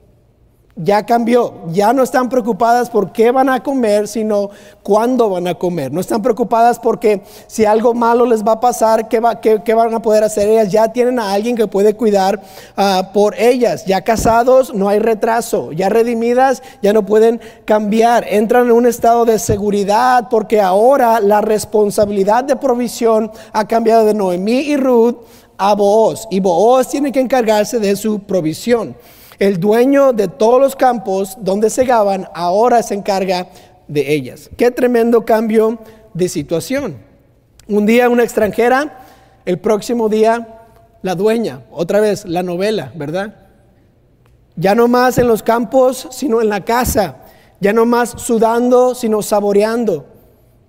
ya 0.75 1.05
cambió. 1.05 1.53
Ya 1.69 1.93
no 1.93 2.03
están 2.03 2.27
preocupadas 2.29 2.89
por 2.89 3.11
qué 3.11 3.31
van 3.31 3.49
a 3.49 3.63
comer, 3.63 4.07
sino 4.07 4.49
cuándo 4.83 5.29
van 5.29 5.47
a 5.47 5.55
comer. 5.55 5.91
No 5.91 6.01
están 6.01 6.21
preocupadas 6.21 6.79
porque 6.79 7.21
si 7.47 7.65
algo 7.65 7.93
malo 7.93 8.25
les 8.25 8.43
va 8.43 8.53
a 8.53 8.59
pasar, 8.59 9.07
qué, 9.07 9.19
va, 9.19 9.39
qué, 9.39 9.73
van 9.73 9.93
a 9.93 10.01
poder 10.01 10.23
hacer 10.23 10.49
ellas. 10.49 10.71
Ya 10.71 10.91
tienen 10.91 11.19
a 11.19 11.31
alguien 11.31 11.55
que 11.55 11.67
puede 11.67 11.95
cuidar 11.95 12.41
ah, 12.75 13.11
por 13.13 13.39
ellas. 13.39 13.85
Ya 13.85 14.01
casados, 14.01 14.73
no 14.73 14.89
hay 14.89 14.99
retraso. 14.99 15.71
Ya 15.71 15.89
redimidas, 15.89 16.61
ya 16.81 16.91
no 16.91 17.05
pueden 17.05 17.39
cambiar. 17.63 18.25
Entran 18.27 18.65
en 18.65 18.73
un 18.73 18.85
estado 18.85 19.25
de 19.25 19.39
seguridad 19.39 20.27
porque 20.29 20.59
ahora 20.59 21.21
la 21.21 21.41
responsabilidad 21.41 22.43
de 22.43 22.57
provisión 22.57 23.31
ha 23.53 23.65
cambiado 23.65 24.05
de 24.05 24.13
Noemí 24.13 24.59
y 24.59 24.75
Ruth 24.77 25.15
a 25.57 25.73
Booz. 25.73 26.27
Y 26.29 26.41
Booz 26.41 26.89
tiene 26.89 27.13
que 27.13 27.21
encargarse 27.21 27.79
de 27.79 27.95
su 27.95 28.19
provisión. 28.19 28.95
El 29.39 29.59
dueño 29.59 30.13
de 30.13 30.27
todos 30.27 30.61
los 30.61 30.75
campos 30.75 31.37
donde 31.39 31.69
segaban 31.69 32.27
ahora 32.33 32.81
se 32.83 32.93
encarga 32.93 33.49
de 33.87 34.13
ellas. 34.13 34.49
Qué 34.57 34.71
tremendo 34.71 35.25
cambio 35.25 35.79
de 36.13 36.29
situación. 36.29 36.97
Un 37.67 37.85
día 37.85 38.09
una 38.09 38.23
extranjera, 38.23 39.05
el 39.45 39.59
próximo 39.59 40.09
día 40.09 40.61
la 41.01 41.15
dueña, 41.15 41.61
otra 41.71 41.99
vez 41.99 42.25
la 42.25 42.43
novela, 42.43 42.91
¿verdad? 42.95 43.35
Ya 44.55 44.73
no 44.73 44.87
más 44.87 45.17
en 45.17 45.27
los 45.27 45.43
campos, 45.43 46.07
sino 46.11 46.41
en 46.41 46.49
la 46.49 46.63
casa. 46.63 47.17
Ya 47.59 47.73
no 47.73 47.85
más 47.85 48.09
sudando, 48.17 48.95
sino 48.95 49.21
saboreando. 49.21 50.05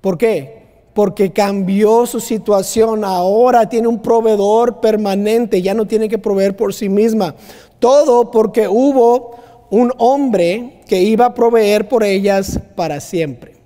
¿Por 0.00 0.18
qué? 0.18 0.88
Porque 0.92 1.32
cambió 1.32 2.06
su 2.06 2.20
situación. 2.20 3.04
Ahora 3.04 3.68
tiene 3.68 3.86
un 3.86 4.02
proveedor 4.02 4.80
permanente. 4.80 5.62
Ya 5.62 5.74
no 5.74 5.86
tiene 5.86 6.08
que 6.08 6.18
proveer 6.18 6.56
por 6.56 6.74
sí 6.74 6.88
misma. 6.88 7.34
Todo 7.78 8.30
porque 8.30 8.68
hubo 8.68 9.36
un 9.70 9.92
hombre 9.98 10.80
que 10.86 11.02
iba 11.02 11.26
a 11.26 11.34
proveer 11.34 11.88
por 11.88 12.04
ellas 12.04 12.60
para 12.74 13.00
siempre. 13.00 13.56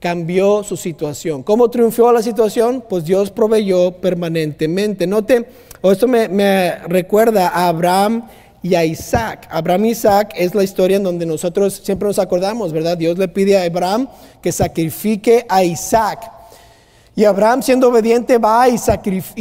Cambió 0.00 0.62
su 0.62 0.76
situación. 0.76 1.42
¿Cómo 1.42 1.70
triunfó 1.70 2.12
la 2.12 2.22
situación? 2.22 2.84
Pues 2.88 3.04
Dios 3.04 3.30
proveyó 3.30 3.92
permanentemente. 3.92 5.06
Note, 5.06 5.48
esto 5.82 6.06
me, 6.06 6.28
me 6.28 6.76
recuerda 6.86 7.48
a 7.48 7.68
Abraham 7.68 8.28
y 8.62 8.74
a 8.74 8.84
Isaac. 8.84 9.48
Abraham 9.50 9.86
y 9.86 9.90
Isaac 9.90 10.34
es 10.36 10.54
la 10.54 10.62
historia 10.62 10.98
en 10.98 11.02
donde 11.02 11.26
nosotros 11.26 11.80
siempre 11.82 12.06
nos 12.06 12.18
acordamos, 12.18 12.72
¿verdad? 12.72 12.96
Dios 12.96 13.18
le 13.18 13.28
pide 13.28 13.58
a 13.58 13.64
Abraham 13.64 14.08
que 14.40 14.52
sacrifique 14.52 15.44
a 15.48 15.64
Isaac. 15.64 16.37
Y 17.18 17.24
Abraham, 17.24 17.62
siendo 17.62 17.88
obediente, 17.88 18.38
va 18.38 18.68
y, 18.68 18.76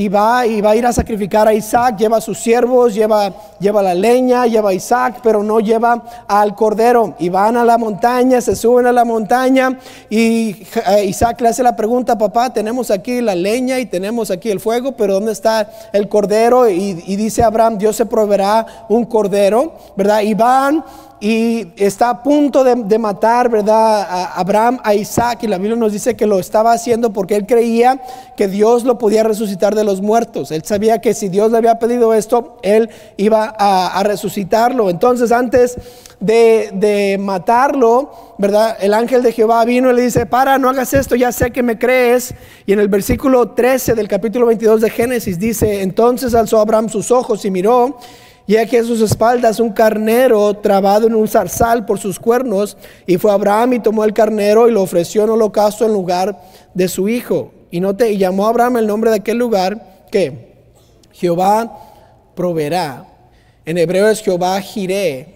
va 0.09 0.47
y 0.47 0.61
va 0.61 0.71
a 0.71 0.75
ir 0.75 0.83
a 0.87 0.91
sacrificar 0.91 1.47
a 1.47 1.53
Isaac, 1.53 1.95
lleva 1.95 2.17
a 2.17 2.21
sus 2.21 2.39
siervos, 2.39 2.95
lleva, 2.95 3.31
lleva 3.59 3.83
la 3.83 3.93
leña, 3.93 4.47
lleva 4.47 4.71
a 4.71 4.73
Isaac, 4.73 5.19
pero 5.21 5.43
no 5.43 5.59
lleva 5.59 6.03
al 6.27 6.55
cordero. 6.55 7.13
Y 7.19 7.29
van 7.29 7.55
a 7.55 7.63
la 7.63 7.77
montaña, 7.77 8.41
se 8.41 8.55
suben 8.55 8.87
a 8.87 8.91
la 8.91 9.05
montaña 9.05 9.77
y 10.09 10.65
eh, 10.87 11.05
Isaac 11.05 11.39
le 11.41 11.49
hace 11.49 11.61
la 11.61 11.75
pregunta, 11.75 12.17
papá, 12.17 12.51
tenemos 12.51 12.89
aquí 12.89 13.21
la 13.21 13.35
leña 13.35 13.77
y 13.77 13.85
tenemos 13.85 14.31
aquí 14.31 14.49
el 14.49 14.59
fuego, 14.59 14.93
pero 14.93 15.13
¿dónde 15.13 15.33
está 15.33 15.69
el 15.93 16.09
cordero? 16.09 16.67
Y, 16.67 17.03
y 17.05 17.15
dice 17.15 17.43
Abraham, 17.43 17.77
Dios 17.77 17.95
se 17.95 18.07
proveerá 18.07 18.65
un 18.89 19.05
cordero, 19.05 19.73
¿verdad? 19.95 20.21
Y 20.21 20.33
van 20.33 20.83
y 21.19 21.69
está 21.77 22.09
a 22.09 22.23
punto 22.23 22.63
de, 22.63 22.99
matar, 22.99 23.49
¿verdad? 23.49 24.01
A 24.01 24.39
Abraham, 24.39 24.79
a 24.83 24.93
Isaac, 24.93 25.39
y 25.41 25.47
la 25.47 25.57
Biblia 25.57 25.75
nos 25.75 25.91
dice 25.91 26.15
que 26.15 26.27
lo 26.27 26.37
estaba 26.37 26.73
haciendo 26.73 27.11
porque 27.11 27.35
él 27.35 27.47
creía 27.47 28.01
que 28.35 28.47
Dios 28.47 28.83
lo 28.83 28.99
podía 28.99 29.23
resucitar 29.23 29.73
de 29.73 29.83
los 29.83 30.01
muertos. 30.01 30.51
Él 30.51 30.63
sabía 30.63 31.01
que 31.01 31.15
si 31.15 31.29
Dios 31.29 31.51
le 31.51 31.57
había 31.57 31.79
pedido 31.79 32.13
esto, 32.13 32.57
él 32.61 32.89
iba 33.17 33.55
a, 33.57 34.03
resucitarlo. 34.03 34.91
Entonces, 34.91 35.31
antes 35.31 35.77
de, 36.19 36.69
de, 36.73 37.17
matarlo, 37.17 38.35
¿verdad? 38.37 38.77
El 38.79 38.93
ángel 38.93 39.23
de 39.23 39.31
Jehová 39.31 39.65
vino 39.65 39.89
y 39.89 39.95
le 39.95 40.03
dice, 40.03 40.27
para, 40.27 40.59
no 40.59 40.69
hagas 40.69 40.93
esto, 40.93 41.15
ya 41.15 41.31
sé 41.31 41.49
que 41.51 41.63
me 41.63 41.79
crees. 41.79 42.35
Y 42.67 42.73
en 42.73 42.79
el 42.79 42.89
versículo 42.89 43.49
13 43.51 43.95
del 43.95 44.07
capítulo 44.07 44.45
22 44.45 44.81
de 44.81 44.89
Génesis 44.91 45.39
dice, 45.39 45.81
entonces 45.81 46.35
alzó 46.35 46.59
Abraham 46.59 46.89
sus 46.89 47.09
ojos 47.09 47.43
y 47.43 47.49
miró 47.49 47.97
y 48.47 48.55
aquí 48.55 48.77
a 48.77 48.83
sus 48.85 49.01
espaldas 49.01 49.59
un 49.59 49.73
carnero 49.73 50.53
trabado 50.53 51.05
en 51.05 51.15
un 51.15 51.27
zarzal 51.27 51.85
por 51.85 51.99
sus 51.99 52.17
cuernos. 52.17 52.77
Y 53.05 53.17
fue 53.17 53.33
Abraham 53.33 53.73
y 53.73 53.79
tomó 53.79 54.05
el 54.05 54.13
carnero 54.13 54.69
y 54.69 54.71
lo 54.71 54.81
ofreció 54.81 55.25
en 55.25 55.31
holocausto 55.31 55.85
en 55.85 55.91
lugar 55.91 56.41
de 56.73 56.87
su 56.87 57.09
hijo. 57.09 57.51
Y, 57.71 57.81
note, 57.81 58.09
y 58.09 58.17
llamó 58.17 58.47
Abraham 58.47 58.77
el 58.77 58.87
nombre 58.87 59.09
de 59.09 59.17
aquel 59.17 59.37
lugar 59.37 60.05
que 60.09 60.55
Jehová 61.11 61.77
proveerá. 62.35 63.05
En 63.65 63.77
hebreo 63.77 64.07
es 64.07 64.21
Jehová 64.21 64.61
Jireh. 64.61 65.27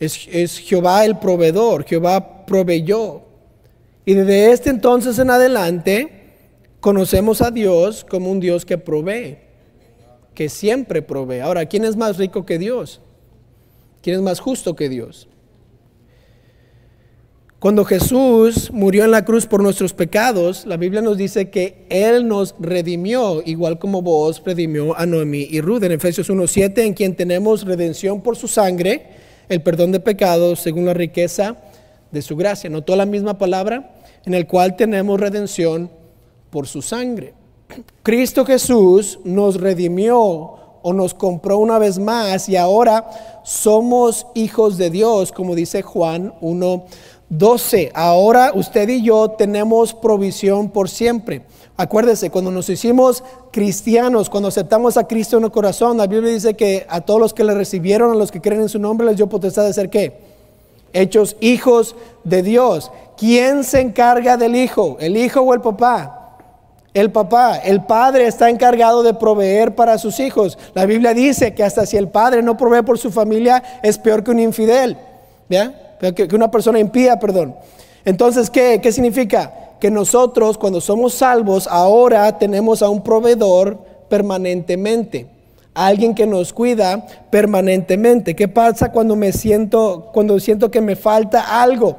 Es, 0.00 0.26
es 0.32 0.58
Jehová 0.58 1.04
el 1.04 1.18
proveedor. 1.18 1.84
Jehová 1.84 2.46
proveyó. 2.46 3.20
Y 4.06 4.14
desde 4.14 4.52
este 4.52 4.70
entonces 4.70 5.18
en 5.18 5.28
adelante 5.28 6.08
conocemos 6.80 7.42
a 7.42 7.50
Dios 7.50 8.06
como 8.08 8.30
un 8.30 8.40
Dios 8.40 8.64
que 8.64 8.78
provee 8.78 9.45
que 10.36 10.48
siempre 10.48 11.02
provee. 11.02 11.40
Ahora, 11.40 11.66
¿quién 11.66 11.84
es 11.84 11.96
más 11.96 12.18
rico 12.18 12.46
que 12.46 12.58
Dios? 12.58 13.00
¿Quién 14.02 14.16
es 14.16 14.22
más 14.22 14.38
justo 14.38 14.76
que 14.76 14.88
Dios? 14.88 15.28
Cuando 17.58 17.86
Jesús 17.86 18.70
murió 18.70 19.04
en 19.04 19.10
la 19.10 19.24
cruz 19.24 19.46
por 19.46 19.62
nuestros 19.62 19.94
pecados, 19.94 20.66
la 20.66 20.76
Biblia 20.76 21.00
nos 21.00 21.16
dice 21.16 21.48
que 21.48 21.86
Él 21.88 22.28
nos 22.28 22.54
redimió, 22.60 23.42
igual 23.44 23.78
como 23.78 24.02
vos 24.02 24.42
redimió 24.44 24.96
a 24.96 25.06
Noemí 25.06 25.48
y 25.50 25.62
Ruth 25.62 25.82
en 25.82 25.92
Efesios 25.92 26.28
1.7, 26.28 26.80
en 26.84 26.92
quien 26.92 27.16
tenemos 27.16 27.64
redención 27.64 28.20
por 28.20 28.36
su 28.36 28.46
sangre, 28.46 29.08
el 29.48 29.62
perdón 29.62 29.90
de 29.90 30.00
pecados 30.00 30.60
según 30.60 30.84
la 30.84 30.94
riqueza 30.94 31.56
de 32.12 32.20
su 32.20 32.36
gracia. 32.36 32.68
¿Notó 32.68 32.94
la 32.94 33.06
misma 33.06 33.38
palabra? 33.38 33.94
En 34.26 34.34
el 34.34 34.46
cual 34.46 34.76
tenemos 34.76 35.18
redención 35.18 35.90
por 36.50 36.66
su 36.66 36.82
sangre. 36.82 37.32
Cristo 38.02 38.44
Jesús 38.44 39.18
nos 39.24 39.60
redimió 39.60 40.56
o 40.82 40.92
nos 40.92 41.14
compró 41.14 41.58
una 41.58 41.78
vez 41.78 41.98
más 41.98 42.48
y 42.48 42.56
ahora 42.56 43.10
somos 43.42 44.26
hijos 44.34 44.78
de 44.78 44.90
Dios, 44.90 45.32
como 45.32 45.56
dice 45.56 45.82
Juan 45.82 46.32
1.12. 46.40 47.90
Ahora 47.92 48.52
usted 48.54 48.88
y 48.88 49.02
yo 49.02 49.30
tenemos 49.30 49.92
provisión 49.94 50.70
por 50.70 50.88
siempre. 50.88 51.42
Acuérdese, 51.76 52.30
cuando 52.30 52.50
nos 52.50 52.68
hicimos 52.68 53.24
cristianos, 53.50 54.30
cuando 54.30 54.48
aceptamos 54.48 54.96
a 54.96 55.06
Cristo 55.06 55.36
en 55.36 55.44
el 55.44 55.50
corazón, 55.50 55.96
la 55.96 56.06
Biblia 56.06 56.32
dice 56.32 56.54
que 56.54 56.86
a 56.88 57.00
todos 57.00 57.20
los 57.20 57.34
que 57.34 57.44
le 57.44 57.54
recibieron, 57.54 58.12
a 58.12 58.14
los 58.14 58.30
que 58.30 58.40
creen 58.40 58.62
en 58.62 58.68
su 58.68 58.78
nombre, 58.78 59.06
les 59.06 59.16
dio 59.16 59.28
potestad 59.28 59.64
de 59.64 59.72
ser 59.72 59.90
qué? 59.90 60.20
Hechos 60.92 61.36
hijos 61.40 61.96
de 62.24 62.42
Dios. 62.42 62.92
¿Quién 63.16 63.64
se 63.64 63.80
encarga 63.80 64.36
del 64.36 64.54
hijo? 64.54 64.96
¿El 65.00 65.16
hijo 65.16 65.40
o 65.40 65.52
el 65.52 65.60
papá? 65.60 66.25
El 66.96 67.12
papá, 67.12 67.58
el 67.58 67.82
padre 67.82 68.26
está 68.26 68.48
encargado 68.48 69.02
de 69.02 69.12
proveer 69.12 69.74
para 69.74 69.98
sus 69.98 70.18
hijos. 70.18 70.56
La 70.72 70.86
Biblia 70.86 71.12
dice 71.12 71.52
que 71.52 71.62
hasta 71.62 71.84
si 71.84 71.98
el 71.98 72.08
padre 72.08 72.42
no 72.42 72.56
provee 72.56 72.82
por 72.82 72.98
su 72.98 73.10
familia 73.10 73.62
es 73.82 73.98
peor 73.98 74.24
que 74.24 74.30
un 74.30 74.40
infidel, 74.40 74.96
¿ya? 75.50 75.98
Que 76.14 76.34
una 76.34 76.50
persona 76.50 76.78
impía, 76.78 77.18
perdón. 77.18 77.54
Entonces, 78.06 78.48
¿qué, 78.48 78.80
qué 78.82 78.92
significa? 78.92 79.52
que 79.78 79.90
nosotros 79.90 80.56
cuando 80.56 80.80
somos 80.80 81.12
salvos 81.12 81.68
ahora 81.70 82.38
tenemos 82.38 82.80
a 82.80 82.88
un 82.88 83.02
proveedor 83.02 83.78
permanentemente, 84.08 85.26
alguien 85.74 86.14
que 86.14 86.26
nos 86.26 86.54
cuida 86.54 87.06
permanentemente. 87.30 88.34
¿Qué 88.34 88.48
pasa 88.48 88.90
cuando 88.90 89.16
me 89.16 89.32
siento 89.32 90.10
cuando 90.14 90.40
siento 90.40 90.70
que 90.70 90.80
me 90.80 90.96
falta 90.96 91.60
algo? 91.60 91.96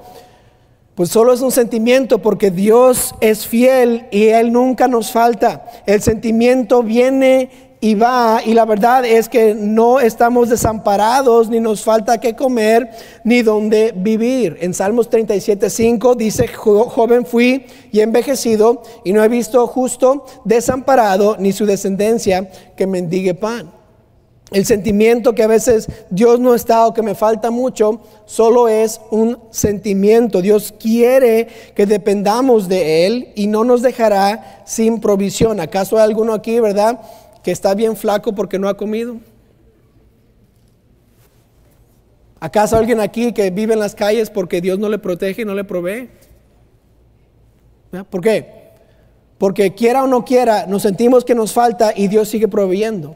Pues 0.98 1.12
solo 1.12 1.32
es 1.32 1.42
un 1.42 1.52
sentimiento 1.52 2.18
porque 2.24 2.50
Dios 2.50 3.14
es 3.22 3.46
fiel 3.46 4.08
y 4.10 4.30
Él 4.30 4.52
nunca 4.52 4.88
nos 4.88 5.12
falta. 5.12 5.64
El 5.86 6.02
sentimiento 6.02 6.82
viene 6.82 7.52
y 7.80 7.94
va, 7.94 8.42
y 8.44 8.56
la 8.56 8.66
verdad 8.66 9.06
es 9.06 9.30
que 9.30 9.54
no 9.54 10.00
estamos 10.00 10.50
desamparados, 10.50 11.52
ni 11.52 11.60
nos 11.60 11.84
falta 11.84 12.20
qué 12.20 12.36
comer, 12.36 12.90
ni 13.24 13.44
dónde 13.44 13.94
vivir. 13.96 14.58
En 14.60 14.74
Salmos 14.74 15.08
37, 15.08 15.70
5 15.70 16.16
dice, 16.16 16.48
joven 16.48 17.28
fui 17.28 17.68
y 17.92 18.00
envejecido, 18.00 18.82
y 19.04 19.14
no 19.14 19.24
he 19.24 19.28
visto 19.28 19.68
justo 19.68 20.26
desamparado, 20.46 21.38
ni 21.38 21.52
su 21.52 21.68
descendencia 21.68 22.50
que 22.76 22.88
mendigue 22.88 23.36
pan. 23.36 23.77
El 24.52 24.66
sentimiento 24.66 25.36
que 25.36 25.44
a 25.44 25.48
veces 25.48 25.90
Dios 26.10 26.40
no 26.40 26.56
está 26.56 26.88
o 26.88 26.94
que 26.94 27.02
me 27.02 27.16
falta 27.16 27.52
mucho, 27.52 28.00
solo 28.26 28.70
es 28.70 29.02
un 29.12 29.40
sentimiento. 29.52 30.42
Dios 30.42 30.74
quiere 30.80 31.48
que 31.76 31.86
dependamos 31.86 32.70
de 32.70 33.06
Él 33.06 33.34
y 33.36 33.48
no 33.48 33.66
nos 33.66 33.82
dejará 33.82 34.64
sin 34.66 35.02
provisión. 35.02 35.60
¿Acaso 35.60 35.98
hay 35.98 36.04
alguno 36.04 36.34
aquí, 36.34 36.60
verdad? 36.62 37.00
que 37.48 37.54
está 37.54 37.74
bien 37.74 37.96
flaco 37.96 38.36
porque 38.36 38.60
no 38.60 38.68
ha 38.68 38.76
comido? 38.76 39.16
¿Acaso 42.42 42.76
alguien 42.76 43.00
aquí 43.00 43.32
que 43.32 43.50
vive 43.52 43.72
en 43.72 43.80
las 43.80 43.96
calles 43.96 44.30
porque 44.30 44.60
Dios 44.60 44.78
no 44.78 44.90
le 44.90 44.98
protege 44.98 45.44
y 45.44 45.46
no 45.46 45.56
le 45.56 45.64
provee? 45.64 46.10
¿Por 48.10 48.20
qué? 48.20 48.74
Porque 49.38 49.74
quiera 49.74 50.04
o 50.04 50.08
no 50.08 50.26
quiera, 50.26 50.66
nos 50.66 50.82
sentimos 50.82 51.24
que 51.24 51.36
nos 51.36 51.54
falta 51.54 51.94
y 51.96 52.10
Dios 52.10 52.28
sigue 52.28 52.50
proveyendo. 52.50 53.16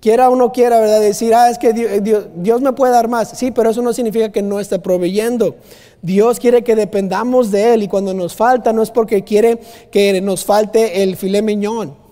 Quiera 0.00 0.30
o 0.30 0.36
no 0.36 0.52
quiera, 0.52 0.78
¿verdad? 0.78 1.00
Decir, 1.00 1.34
ah, 1.34 1.50
es 1.50 1.58
que 1.58 1.72
Dios, 1.72 2.26
Dios, 2.36 2.60
me 2.60 2.72
puede 2.72 2.92
dar 2.92 3.08
más. 3.08 3.30
Sí, 3.30 3.50
pero 3.50 3.70
eso 3.70 3.82
no 3.82 3.92
significa 3.92 4.30
que 4.30 4.42
no 4.42 4.60
esté 4.60 4.78
proveyendo. 4.78 5.56
Dios 6.02 6.38
quiere 6.38 6.62
que 6.62 6.76
dependamos 6.76 7.50
de 7.50 7.74
Él 7.74 7.82
y 7.82 7.88
cuando 7.88 8.14
nos 8.14 8.36
falta 8.36 8.72
no 8.72 8.82
es 8.82 8.90
porque 8.90 9.24
quiere 9.24 9.58
que 9.90 10.20
nos 10.20 10.44
falte 10.44 11.02
el 11.02 11.16
filé 11.16 11.42
miñón 11.42 12.08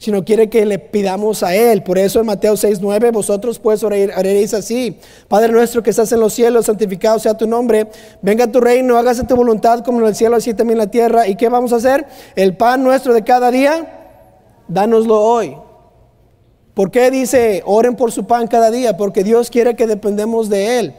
sino 0.00 0.24
quiere 0.24 0.48
que 0.48 0.64
le 0.64 0.78
pidamos 0.78 1.42
a 1.42 1.54
Él. 1.54 1.82
Por 1.82 1.98
eso 1.98 2.20
en 2.20 2.26
Mateo 2.26 2.54
6:9 2.54 3.12
vosotros 3.12 3.58
pues 3.58 3.84
oraréis 3.84 4.54
así. 4.54 4.98
Padre 5.28 5.52
nuestro 5.52 5.82
que 5.82 5.90
estás 5.90 6.10
en 6.12 6.20
los 6.20 6.32
cielos, 6.32 6.66
santificado 6.66 7.18
sea 7.18 7.36
tu 7.36 7.46
nombre. 7.46 7.86
Venga 8.22 8.50
tu 8.50 8.62
reino, 8.62 8.96
hágase 8.96 9.24
tu 9.24 9.36
voluntad 9.36 9.84
como 9.84 10.00
en 10.00 10.06
el 10.06 10.14
cielo, 10.16 10.36
así 10.36 10.54
también 10.54 10.80
en 10.80 10.86
la 10.86 10.90
tierra. 10.90 11.28
¿Y 11.28 11.36
qué 11.36 11.50
vamos 11.50 11.74
a 11.74 11.76
hacer? 11.76 12.06
El 12.34 12.56
pan 12.56 12.82
nuestro 12.82 13.12
de 13.12 13.22
cada 13.22 13.50
día, 13.50 14.16
dánoslo 14.68 15.20
hoy. 15.20 15.54
¿Por 16.74 16.90
qué 16.90 17.10
dice 17.10 17.62
oren 17.66 17.96
por 17.96 18.12
su 18.12 18.26
pan 18.26 18.46
cada 18.46 18.70
día? 18.70 18.96
Porque 18.96 19.24
Dios 19.24 19.50
quiere 19.50 19.74
que 19.74 19.86
dependemos 19.86 20.48
de 20.48 20.78
Él. 20.78 20.94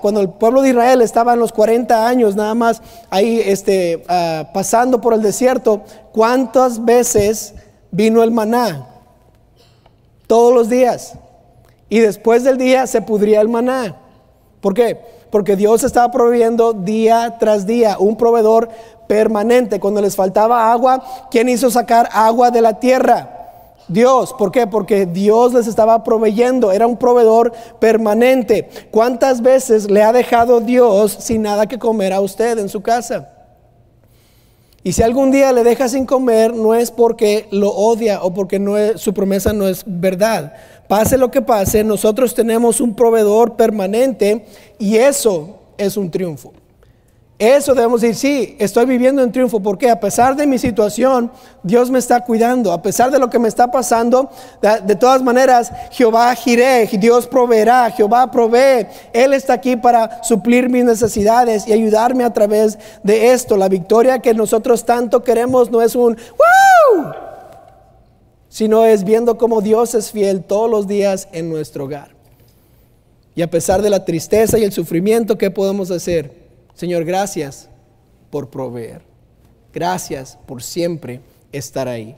Cuando 0.00 0.20
el 0.20 0.30
pueblo 0.30 0.62
de 0.62 0.70
Israel 0.70 1.02
estaba 1.02 1.34
en 1.34 1.40
los 1.40 1.52
40 1.52 2.06
años 2.06 2.36
nada 2.36 2.54
más 2.54 2.80
ahí 3.10 3.40
este, 3.44 4.04
ah, 4.08 4.50
pasando 4.54 5.00
por 5.00 5.14
el 5.14 5.22
desierto, 5.22 5.82
¿cuántas 6.12 6.84
veces 6.84 7.54
vino 7.90 8.22
el 8.22 8.30
maná? 8.30 8.86
Todos 10.26 10.54
los 10.54 10.68
días. 10.68 11.14
Y 11.88 11.98
después 11.98 12.44
del 12.44 12.56
día 12.56 12.86
se 12.86 13.02
pudría 13.02 13.40
el 13.40 13.48
maná. 13.48 13.96
¿Por 14.60 14.74
qué? 14.74 14.98
Porque 15.30 15.56
Dios 15.56 15.82
estaba 15.82 16.10
proveyendo 16.12 16.72
día 16.72 17.36
tras 17.38 17.66
día, 17.66 17.98
un 17.98 18.16
proveedor 18.16 18.68
permanente. 19.08 19.80
Cuando 19.80 20.00
les 20.00 20.16
faltaba 20.16 20.70
agua, 20.70 21.04
¿quién 21.30 21.48
hizo 21.48 21.70
sacar 21.70 22.08
agua 22.12 22.50
de 22.50 22.62
la 22.62 22.78
tierra? 22.78 23.43
Dios, 23.88 24.34
¿por 24.38 24.50
qué? 24.50 24.66
Porque 24.66 25.06
Dios 25.06 25.52
les 25.52 25.66
estaba 25.66 26.02
proveyendo, 26.04 26.72
era 26.72 26.86
un 26.86 26.96
proveedor 26.96 27.52
permanente. 27.80 28.68
¿Cuántas 28.90 29.42
veces 29.42 29.90
le 29.90 30.02
ha 30.02 30.12
dejado 30.12 30.60
Dios 30.60 31.16
sin 31.20 31.42
nada 31.42 31.66
que 31.66 31.78
comer 31.78 32.12
a 32.12 32.20
usted 32.20 32.58
en 32.58 32.68
su 32.68 32.80
casa? 32.80 33.30
Y 34.82 34.92
si 34.92 35.02
algún 35.02 35.30
día 35.30 35.52
le 35.52 35.64
deja 35.64 35.88
sin 35.88 36.04
comer, 36.04 36.54
no 36.54 36.74
es 36.74 36.90
porque 36.90 37.48
lo 37.50 37.70
odia 37.70 38.22
o 38.22 38.34
porque 38.34 38.58
no 38.58 38.74
su 38.96 39.14
promesa 39.14 39.52
no 39.52 39.66
es 39.66 39.82
verdad. 39.86 40.54
Pase 40.88 41.16
lo 41.16 41.30
que 41.30 41.40
pase, 41.40 41.82
nosotros 41.82 42.34
tenemos 42.34 42.82
un 42.82 42.94
proveedor 42.94 43.56
permanente 43.56 44.44
y 44.78 44.96
eso 44.96 45.58
es 45.78 45.96
un 45.96 46.10
triunfo. 46.10 46.52
Eso 47.36 47.74
debemos 47.74 48.00
decir, 48.00 48.14
sí, 48.14 48.56
estoy 48.60 48.86
viviendo 48.86 49.20
en 49.20 49.32
triunfo, 49.32 49.58
porque 49.58 49.90
a 49.90 49.98
pesar 49.98 50.36
de 50.36 50.46
mi 50.46 50.56
situación, 50.56 51.32
Dios 51.64 51.90
me 51.90 51.98
está 51.98 52.24
cuidando, 52.24 52.72
a 52.72 52.80
pesar 52.80 53.10
de 53.10 53.18
lo 53.18 53.28
que 53.28 53.40
me 53.40 53.48
está 53.48 53.72
pasando, 53.72 54.30
de, 54.62 54.94
todas 54.94 55.20
maneras, 55.20 55.72
Jehová 55.90 56.32
giré, 56.36 56.88
Dios 56.92 57.26
proveerá, 57.26 57.90
Jehová 57.90 58.30
provee, 58.30 58.86
Él 59.12 59.32
está 59.34 59.54
aquí 59.54 59.76
para 59.76 60.22
suplir 60.22 60.68
mis 60.68 60.84
necesidades 60.84 61.66
y 61.66 61.72
ayudarme 61.72 62.22
a 62.22 62.32
través 62.32 62.78
de 63.02 63.32
esto. 63.32 63.56
La 63.56 63.68
victoria 63.68 64.20
que 64.20 64.32
nosotros 64.32 64.84
tanto 64.84 65.24
queremos 65.24 65.72
no 65.72 65.82
es 65.82 65.96
un 65.96 66.16
¡Woo! 66.16 67.12
sino 68.48 68.84
es 68.84 69.02
viendo 69.02 69.36
cómo 69.36 69.60
Dios 69.60 69.96
es 69.96 70.12
fiel 70.12 70.44
todos 70.44 70.70
los 70.70 70.86
días 70.86 71.26
en 71.32 71.50
nuestro 71.50 71.86
hogar. 71.86 72.10
Y 73.34 73.42
a 73.42 73.50
pesar 73.50 73.82
de 73.82 73.90
la 73.90 74.04
tristeza 74.04 74.56
y 74.56 74.62
el 74.62 74.70
sufrimiento, 74.70 75.36
¿qué 75.36 75.50
podemos 75.50 75.90
hacer? 75.90 76.43
Señor, 76.74 77.04
gracias 77.04 77.68
por 78.30 78.50
proveer. 78.50 79.02
Gracias 79.72 80.38
por 80.46 80.62
siempre 80.62 81.20
estar 81.52 81.88
ahí. 81.88 82.16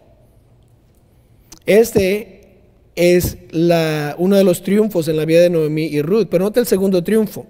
Este 1.64 2.36
es 2.94 3.36
uno 4.18 4.36
de 4.36 4.44
los 4.44 4.62
triunfos 4.62 5.08
en 5.08 5.16
la 5.16 5.24
vida 5.24 5.42
de 5.42 5.50
Noemí 5.50 5.84
y 5.84 6.00
Ruth. 6.02 6.28
Pero 6.30 6.44
nota 6.44 6.60
el 6.60 6.66
segundo 6.66 7.02
triunfo, 7.04 7.46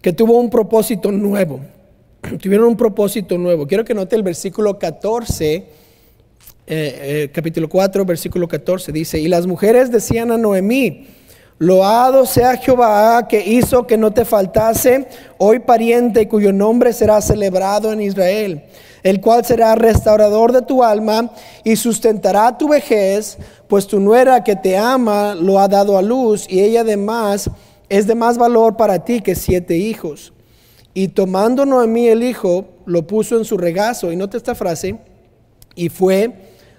que 0.00 0.12
tuvo 0.12 0.38
un 0.38 0.50
propósito 0.50 1.10
nuevo. 1.10 1.60
Tuvieron 2.40 2.68
un 2.68 2.76
propósito 2.76 3.36
nuevo. 3.36 3.66
Quiero 3.66 3.84
que 3.84 3.94
note 3.94 4.14
el 4.16 4.22
versículo 4.22 4.78
14, 4.78 5.54
eh, 5.54 5.66
eh, 6.66 7.30
capítulo 7.32 7.68
4, 7.68 8.04
versículo 8.04 8.46
14. 8.46 8.92
Dice, 8.92 9.18
y 9.18 9.28
las 9.28 9.46
mujeres 9.46 9.90
decían 9.90 10.30
a 10.30 10.38
Noemí, 10.38 11.06
Loado 11.58 12.26
sea 12.26 12.56
Jehová 12.56 13.28
que 13.28 13.40
hizo 13.40 13.86
que 13.86 13.96
no 13.96 14.12
te 14.12 14.24
faltase 14.24 15.06
hoy 15.38 15.60
pariente 15.60 16.26
cuyo 16.26 16.52
nombre 16.52 16.92
será 16.92 17.20
celebrado 17.20 17.92
en 17.92 18.00
Israel, 18.00 18.64
el 19.04 19.20
cual 19.20 19.44
será 19.44 19.76
restaurador 19.76 20.50
de 20.50 20.62
tu 20.62 20.82
alma 20.82 21.30
y 21.62 21.76
sustentará 21.76 22.58
tu 22.58 22.68
vejez, 22.68 23.38
pues 23.68 23.86
tu 23.86 24.00
nuera 24.00 24.42
que 24.42 24.56
te 24.56 24.76
ama 24.76 25.36
lo 25.36 25.60
ha 25.60 25.68
dado 25.68 25.96
a 25.96 26.02
luz 26.02 26.44
y 26.48 26.60
ella 26.60 26.80
además 26.80 27.48
es 27.88 28.06
de 28.08 28.16
más 28.16 28.36
valor 28.36 28.76
para 28.76 29.04
ti 29.04 29.20
que 29.20 29.36
siete 29.36 29.76
hijos. 29.76 30.32
Y 30.92 31.08
tomando 31.08 31.66
Noemí 31.66 32.08
el 32.08 32.22
hijo, 32.22 32.66
lo 32.86 33.06
puso 33.06 33.36
en 33.36 33.44
su 33.44 33.58
regazo, 33.58 34.12
y 34.12 34.16
note 34.16 34.36
esta 34.36 34.54
frase, 34.54 34.96
y 35.74 35.88
fue 35.88 36.32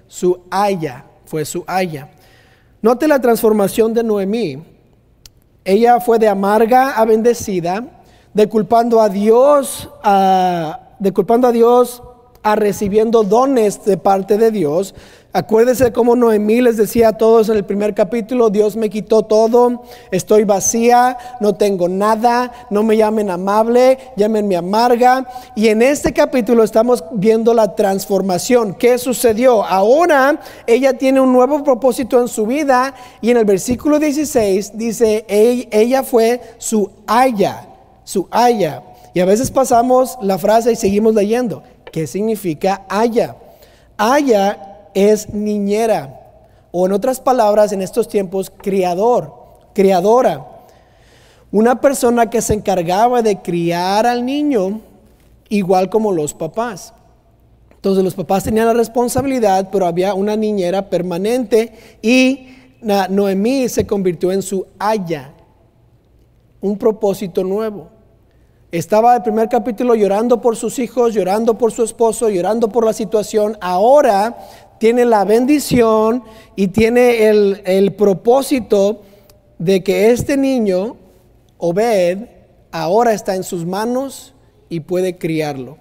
su 0.08 0.42
haya, 0.50 1.06
fue 1.26 1.44
su 1.44 1.66
haya. 1.68 2.10
Note 2.86 3.08
la 3.08 3.20
transformación 3.20 3.96
de 3.96 4.04
Noemí. 4.04 4.64
Ella 5.64 6.00
fue 6.00 6.20
de 6.20 6.28
amarga 6.28 6.92
a 6.92 7.04
bendecida, 7.04 8.04
de 8.32 8.48
culpando 8.48 9.02
a 9.02 9.10
Dios, 9.10 9.90
a, 10.04 10.92
de 11.00 11.12
culpando 11.12 11.48
a 11.48 11.52
Dios 11.52 12.04
a 12.44 12.56
recibiendo 12.56 13.24
dones 13.24 13.84
de 13.86 13.98
parte 13.98 14.38
de 14.38 14.52
Dios, 14.52 14.94
Acuérdense 15.36 15.92
cómo 15.92 16.16
Noemí 16.16 16.62
les 16.62 16.78
decía 16.78 17.10
a 17.10 17.18
todos 17.18 17.50
en 17.50 17.58
el 17.58 17.66
primer 17.66 17.94
capítulo, 17.94 18.50
Dios 18.50 18.78
me 18.78 18.90
quitó 18.90 19.24
todo, 19.24 19.84
estoy 20.10 20.46
vacía, 20.46 21.18
no 21.42 21.56
tengo 21.56 21.90
nada, 21.90 22.54
no 22.70 22.84
me 22.84 22.96
llamen 22.96 23.30
amable, 23.30 23.98
llámenme 24.16 24.56
amarga. 24.56 25.28
Y 25.54 25.68
en 25.68 25.82
este 25.82 26.14
capítulo 26.14 26.64
estamos 26.64 27.04
viendo 27.12 27.54
la 27.54 27.76
transformación. 27.76 28.76
¿Qué 28.76 28.98
sucedió? 28.98 29.66
Ahora 29.66 30.40
ella 30.66 30.94
tiene 30.94 31.20
un 31.20 31.34
nuevo 31.34 31.66
propósito 31.66 32.22
en 32.22 32.30
su 32.30 32.46
vida 32.46 32.96
y 33.20 33.32
en 33.32 33.36
el 33.36 33.44
versículo 33.44 34.00
16 34.00 34.78
dice, 34.78 35.26
ella 35.28 36.04
fue 36.04 36.40
su 36.60 36.90
haya, 37.08 37.68
su 38.06 38.26
haya. 38.32 38.84
Y 39.14 39.20
a 39.20 39.26
veces 39.26 39.52
pasamos 39.52 40.18
la 40.22 40.38
frase 40.38 40.72
y 40.72 40.78
seguimos 40.78 41.14
leyendo. 41.14 41.62
¿Qué 41.92 42.08
significa 42.08 42.86
haya? 42.88 43.36
Haya 43.98 44.75
es 44.96 45.32
niñera, 45.32 46.22
o 46.72 46.88
en 46.88 46.94
otras 46.94 47.20
palabras, 47.20 47.72
en 47.72 47.84
estos 47.84 48.08
tiempos, 48.08 48.52
criador, 48.56 49.34
criadora. 49.74 50.48
Una 51.52 51.80
persona 51.80 52.30
que 52.30 52.42
se 52.42 52.56
encargaba 52.56 53.22
de 53.22 53.42
criar 53.42 54.08
al 54.08 54.26
niño 54.26 54.82
igual 55.50 55.90
como 55.90 56.12
los 56.12 56.34
papás. 56.34 56.94
Entonces 57.70 58.04
los 58.04 58.16
papás 58.16 58.44
tenían 58.44 58.66
la 58.66 58.74
responsabilidad, 58.74 59.70
pero 59.72 59.86
había 59.86 60.16
una 60.16 60.36
niñera 60.36 60.90
permanente 60.90 61.74
y 62.02 62.48
Noemí 62.82 63.70
se 63.70 63.86
convirtió 63.86 64.32
en 64.32 64.42
su 64.42 64.66
haya, 64.80 65.34
un 66.62 66.78
propósito 66.78 67.44
nuevo. 67.44 67.90
Estaba 68.72 69.16
el 69.16 69.22
primer 69.22 69.48
capítulo 69.48 69.96
llorando 69.96 70.42
por 70.42 70.56
sus 70.56 70.80
hijos, 70.80 71.14
llorando 71.14 71.58
por 71.58 71.72
su 71.72 71.84
esposo, 71.84 72.30
llorando 72.30 72.68
por 72.70 72.86
la 72.86 72.92
situación. 72.92 73.58
Ahora 73.62 74.36
tiene 74.80 75.06
la 75.06 75.24
bendición 75.24 76.24
y 76.56 76.68
tiene 76.68 77.28
el, 77.28 77.94
propósito 77.98 79.02
de 79.58 79.84
que 79.84 80.12
este 80.12 80.38
niño, 80.38 80.98
Obed, 81.58 82.20
ahora 82.72 83.14
está 83.14 83.36
en 83.36 83.44
sus 83.44 83.66
manos 83.66 84.34
y 84.70 84.82
puede 84.82 85.18
criarlo. 85.18 85.78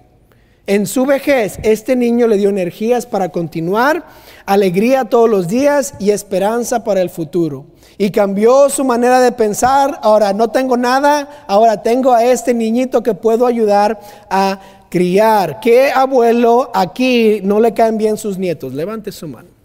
En 0.67 0.87
su 0.87 1.05
vejez, 1.05 1.59
este 1.61 1.95
niño 1.95 2.27
le 2.27 2.37
dio 2.37 2.49
energías 2.49 3.05
para 3.05 3.29
continuar, 3.29 4.07
alegría 4.47 5.05
todos 5.05 5.29
los 5.29 5.47
días 5.47 5.93
y 5.99 6.09
esperanza 6.09 6.83
para 6.83 7.01
el 7.01 7.11
futuro. 7.11 7.67
Y 7.99 8.09
cambió 8.09 8.69
su 8.69 8.83
manera 8.83 9.19
de 9.21 9.31
pensar. 9.31 9.99
Ahora 10.01 10.33
no 10.33 10.49
tengo 10.49 10.75
nada, 10.75 11.45
ahora 11.47 11.83
tengo 11.83 12.13
a 12.13 12.25
este 12.25 12.53
niñito 12.53 13.03
que 13.03 13.13
puedo 13.13 13.45
ayudar 13.45 13.99
a 14.29 14.59
criar. 14.89 15.59
¿Qué 15.59 15.91
abuelo 15.91 16.71
aquí 16.73 17.41
no 17.43 17.59
le 17.59 17.73
caen 17.73 17.97
bien 17.97 18.17
sus 18.17 18.37
nietos? 18.37 18.73
Levante 18.73 19.11
su 19.11 19.27
mano. 19.27 19.55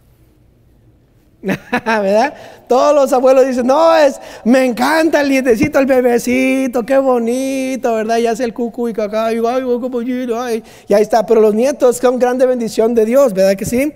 ¿Verdad? 1.42 2.34
Todos 2.68 2.94
los 2.94 3.12
abuelos 3.12 3.46
dicen, 3.46 3.66
no, 3.66 3.96
es, 3.96 4.20
me 4.44 4.64
encanta 4.64 5.22
el 5.22 5.30
nietecito, 5.30 5.78
el 5.78 5.86
bebecito, 5.86 6.84
qué 6.84 6.98
bonito, 6.98 7.94
¿verdad? 7.94 8.18
Ya 8.18 8.32
hace 8.32 8.44
el 8.44 8.52
cucu 8.52 8.88
y 8.88 8.92
cacá, 8.92 9.32
y, 9.32 9.38
ay, 9.38 10.62
y 10.86 10.94
ahí 10.94 11.02
está. 11.02 11.24
Pero 11.24 11.40
los 11.40 11.54
nietos 11.54 11.96
son 11.96 12.18
grande 12.18 12.44
bendición 12.44 12.94
de 12.94 13.06
Dios, 13.06 13.32
¿verdad 13.32 13.56
que 13.56 13.64
sí? 13.64 13.92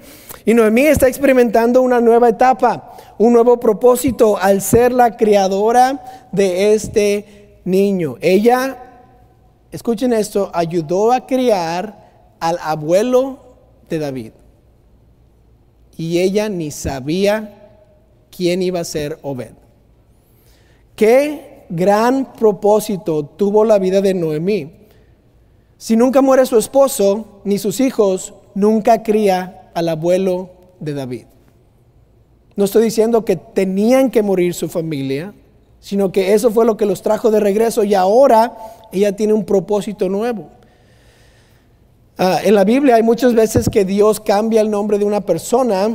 Y 0.47 0.55
Noemí 0.55 0.87
está 0.87 1.07
experimentando 1.07 1.83
una 1.83 2.01
nueva 2.01 2.31
etapa, 2.31 2.97
un 3.19 3.33
nuevo 3.33 3.61
propósito 3.61 4.39
al 4.39 4.61
ser 4.61 4.93
la 4.93 5.17
criadora 5.17 6.03
de 6.33 6.75
este 6.75 7.61
niño. 7.65 8.17
Ella 8.21 8.94
escuchen 9.75 10.13
esto, 10.13 10.51
ayudó 10.55 11.11
a 11.11 11.27
criar 11.27 12.37
al 12.39 12.59
abuelo 12.63 13.39
de 13.91 13.99
David. 13.99 14.33
Y 15.97 16.21
ella 16.21 16.49
ni 16.49 16.71
sabía 16.71 17.81
quién 18.31 18.63
iba 18.63 18.81
a 18.81 18.85
ser 18.85 19.19
Obed. 19.23 19.53
Qué 20.95 21.65
gran 21.69 22.35
propósito 22.35 23.25
tuvo 23.25 23.65
la 23.65 23.81
vida 23.81 24.01
de 24.01 24.15
Noemí. 24.15 24.71
Si 25.77 25.97
nunca 25.97 26.23
muere 26.23 26.47
su 26.47 26.57
esposo 26.57 27.41
ni 27.45 27.59
sus 27.59 27.81
hijos, 27.81 28.33
nunca 28.55 29.03
cría 29.03 29.71
al 29.75 29.89
abuelo 29.89 30.51
de 30.79 30.95
David. 30.95 31.25
No 32.55 32.65
estoy 32.65 32.85
diciendo 32.85 33.25
que 33.25 33.35
tenían 33.35 34.13
que 34.13 34.23
morir 34.23 34.55
su 34.55 34.69
familia, 34.69 35.35
sino 35.85 36.11
que 36.11 36.33
eso 36.33 36.51
fue 36.51 36.65
lo 36.65 36.79
que 36.79 36.87
los 36.87 37.03
trajo 37.03 37.31
de 37.31 37.41
regreso 37.41 37.85
y 37.85 37.93
ahora 37.93 38.57
ella 38.91 39.15
tiene 39.15 39.35
un 39.35 39.45
propósito 39.45 40.09
nuevo. 40.09 40.49
Ah, 42.17 42.39
en 42.43 42.55
la 42.55 42.65
Biblia 42.65 42.95
hay 42.95 43.03
muchas 43.03 43.35
veces 43.35 43.69
que 43.69 43.85
Dios 43.85 44.19
cambia 44.19 44.63
el 44.63 44.71
nombre 44.71 44.99
de 44.99 45.05
una 45.05 45.21
persona 45.21 45.95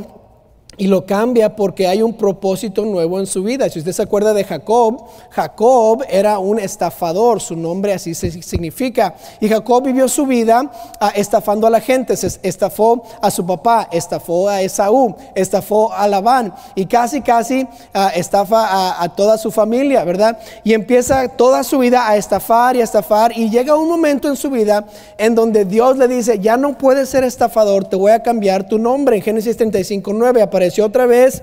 y 0.80 0.86
lo 0.86 1.04
cambia 1.04 1.54
porque 1.56 1.86
hay 1.86 2.00
un 2.00 2.14
propósito 2.14 2.86
nuevo 2.86 3.20
en 3.20 3.26
su 3.26 3.42
vida. 3.42 3.68
Si 3.68 3.80
usted 3.80 3.92
se 3.92 4.00
acuerda 4.00 4.32
de 4.32 4.44
Jacob, 4.44 5.04
Jacob 5.28 6.02
era 6.08 6.38
un 6.38 6.58
estafador, 6.58 7.42
su 7.42 7.54
nombre 7.54 7.92
así 7.92 8.14
significa. 8.14 9.14
Y 9.40 9.48
Jacob 9.50 9.84
vivió 9.84 10.08
su 10.08 10.24
vida 10.24 10.70
ah, 10.98 11.12
estafando 11.14 11.66
a 11.66 11.70
la 11.70 11.82
gente, 11.82 12.16
se 12.16 12.40
estafó 12.42 13.02
a 13.20 13.30
su 13.30 13.44
papá, 13.44 13.90
estafó 13.92 14.48
a 14.48 14.62
Esaú, 14.62 15.14
estafó 15.34 15.92
a 15.92 16.08
Labán 16.08 16.54
y 16.74 16.86
casi, 16.86 17.20
casi 17.20 17.68
ah, 17.92 18.12
estafa 18.14 19.02
a, 19.02 19.08
toda 19.14 19.36
su 19.36 19.50
familia, 19.50 20.02
¿verdad? 20.04 20.38
Y 20.64 20.72
empieza 20.72 21.28
toda 21.28 21.62
su 21.62 21.78
vida 21.80 22.08
a 22.08 22.16
estafar 22.16 22.74
y 22.76 22.80
a 22.80 22.84
estafar 22.84 23.36
y 23.36 23.50
llega 23.50 23.76
un 23.76 23.86
momento 23.86 24.28
en 24.28 24.36
su 24.36 24.48
vida 24.48 24.86
en 25.18 25.34
donde 25.34 25.66
Dios 25.66 25.98
le 25.98 26.08
dice, 26.08 26.38
ya 26.38 26.56
no 26.56 26.78
puedes 26.78 27.10
ser 27.10 27.22
estafador, 27.22 27.84
te 27.84 27.96
voy 27.96 28.12
a 28.12 28.22
cambiar 28.22 28.66
tu 28.66 28.78
nombre. 28.78 29.16
En 29.16 29.22
Génesis 29.22 29.58
35, 29.58 30.14
9 30.14 30.40
aparece 30.40 30.69
otra 30.80 31.06
vez 31.06 31.42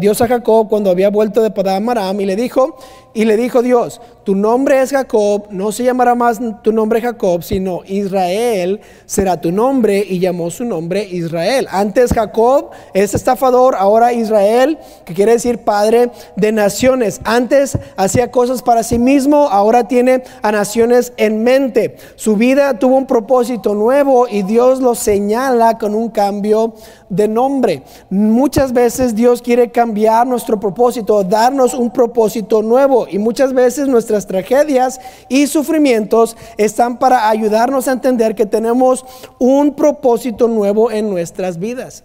Dios 0.00 0.20
a 0.20 0.28
Jacob 0.28 0.68
cuando 0.68 0.90
había 0.90 1.10
vuelto 1.10 1.42
de 1.42 1.50
Padam 1.50 1.88
Aram 1.88 2.20
y 2.20 2.26
le 2.26 2.36
dijo, 2.36 2.76
y 3.14 3.24
le 3.24 3.36
dijo 3.36 3.62
Dios, 3.62 4.00
tu 4.22 4.34
nombre 4.34 4.82
es 4.82 4.90
Jacob, 4.90 5.46
no 5.50 5.72
se 5.72 5.82
llamará 5.82 6.14
más 6.14 6.38
tu 6.62 6.70
nombre 6.70 7.00
Jacob, 7.00 7.42
sino 7.42 7.80
Israel 7.86 8.80
será 9.06 9.40
tu 9.40 9.50
nombre 9.50 10.04
y 10.06 10.18
llamó 10.18 10.50
su 10.50 10.66
nombre 10.66 11.02
Israel. 11.02 11.66
Antes 11.70 12.12
Jacob 12.12 12.70
es 12.92 13.14
estafador, 13.14 13.74
ahora 13.74 14.12
Israel, 14.12 14.78
que 15.06 15.14
quiere 15.14 15.32
decir 15.32 15.60
padre 15.60 16.10
de 16.36 16.52
naciones. 16.52 17.20
Antes 17.24 17.78
hacía 17.96 18.30
cosas 18.30 18.62
para 18.62 18.82
sí 18.82 18.98
mismo, 18.98 19.48
ahora 19.48 19.88
tiene 19.88 20.22
a 20.42 20.52
naciones 20.52 21.14
en 21.16 21.42
mente. 21.42 21.96
Su 22.16 22.36
vida 22.36 22.78
tuvo 22.78 22.98
un 22.98 23.06
propósito 23.06 23.74
nuevo 23.74 24.28
y 24.28 24.42
Dios 24.42 24.80
lo 24.80 24.94
señala 24.94 25.78
con 25.78 25.94
un 25.94 26.10
cambio 26.10 26.74
de 27.08 27.28
nombre. 27.28 27.82
Muchas 28.10 28.74
veces 28.74 29.14
Dios 29.14 29.37
quiere 29.42 29.70
cambiar 29.70 30.26
nuestro 30.26 30.58
propósito, 30.60 31.22
darnos 31.24 31.74
un 31.74 31.90
propósito 31.90 32.62
nuevo 32.62 33.06
y 33.08 33.18
muchas 33.18 33.52
veces 33.52 33.88
nuestras 33.88 34.26
tragedias 34.26 35.00
y 35.28 35.46
sufrimientos 35.46 36.36
están 36.56 36.98
para 36.98 37.28
ayudarnos 37.28 37.88
a 37.88 37.92
entender 37.92 38.34
que 38.34 38.46
tenemos 38.46 39.04
un 39.38 39.74
propósito 39.74 40.48
nuevo 40.48 40.90
en 40.90 41.10
nuestras 41.10 41.58
vidas. 41.58 42.04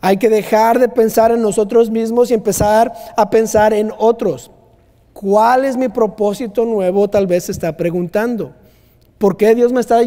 Hay 0.00 0.16
que 0.16 0.30
dejar 0.30 0.78
de 0.78 0.88
pensar 0.88 1.30
en 1.30 1.42
nosotros 1.42 1.90
mismos 1.90 2.30
y 2.30 2.34
empezar 2.34 2.92
a 3.16 3.28
pensar 3.28 3.72
en 3.72 3.92
otros. 3.98 4.50
¿Cuál 5.12 5.64
es 5.66 5.76
mi 5.76 5.88
propósito 5.88 6.64
nuevo? 6.64 7.08
Tal 7.08 7.26
vez 7.26 7.44
se 7.44 7.52
está 7.52 7.76
preguntando. 7.76 8.52
¿Por 9.18 9.36
qué 9.36 9.54
Dios 9.54 9.72
me 9.72 9.80
está 9.80 10.00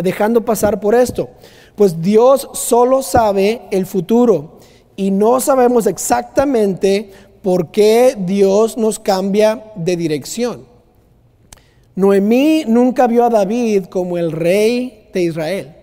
dejando 0.00 0.44
pasar 0.44 0.78
por 0.78 0.94
esto? 0.94 1.30
Pues 1.74 2.00
Dios 2.00 2.48
solo 2.52 3.02
sabe 3.02 3.62
el 3.72 3.86
futuro 3.86 4.59
y 4.96 5.10
no 5.10 5.40
sabemos 5.40 5.86
exactamente 5.86 7.10
por 7.42 7.70
qué 7.70 8.16
Dios 8.18 8.76
nos 8.76 8.98
cambia 8.98 9.64
de 9.76 9.96
dirección. 9.96 10.66
Noemí 11.94 12.64
nunca 12.66 13.06
vio 13.06 13.24
a 13.24 13.30
David 13.30 13.84
como 13.86 14.18
el 14.18 14.32
rey 14.32 15.08
de 15.12 15.22
Israel, 15.22 15.74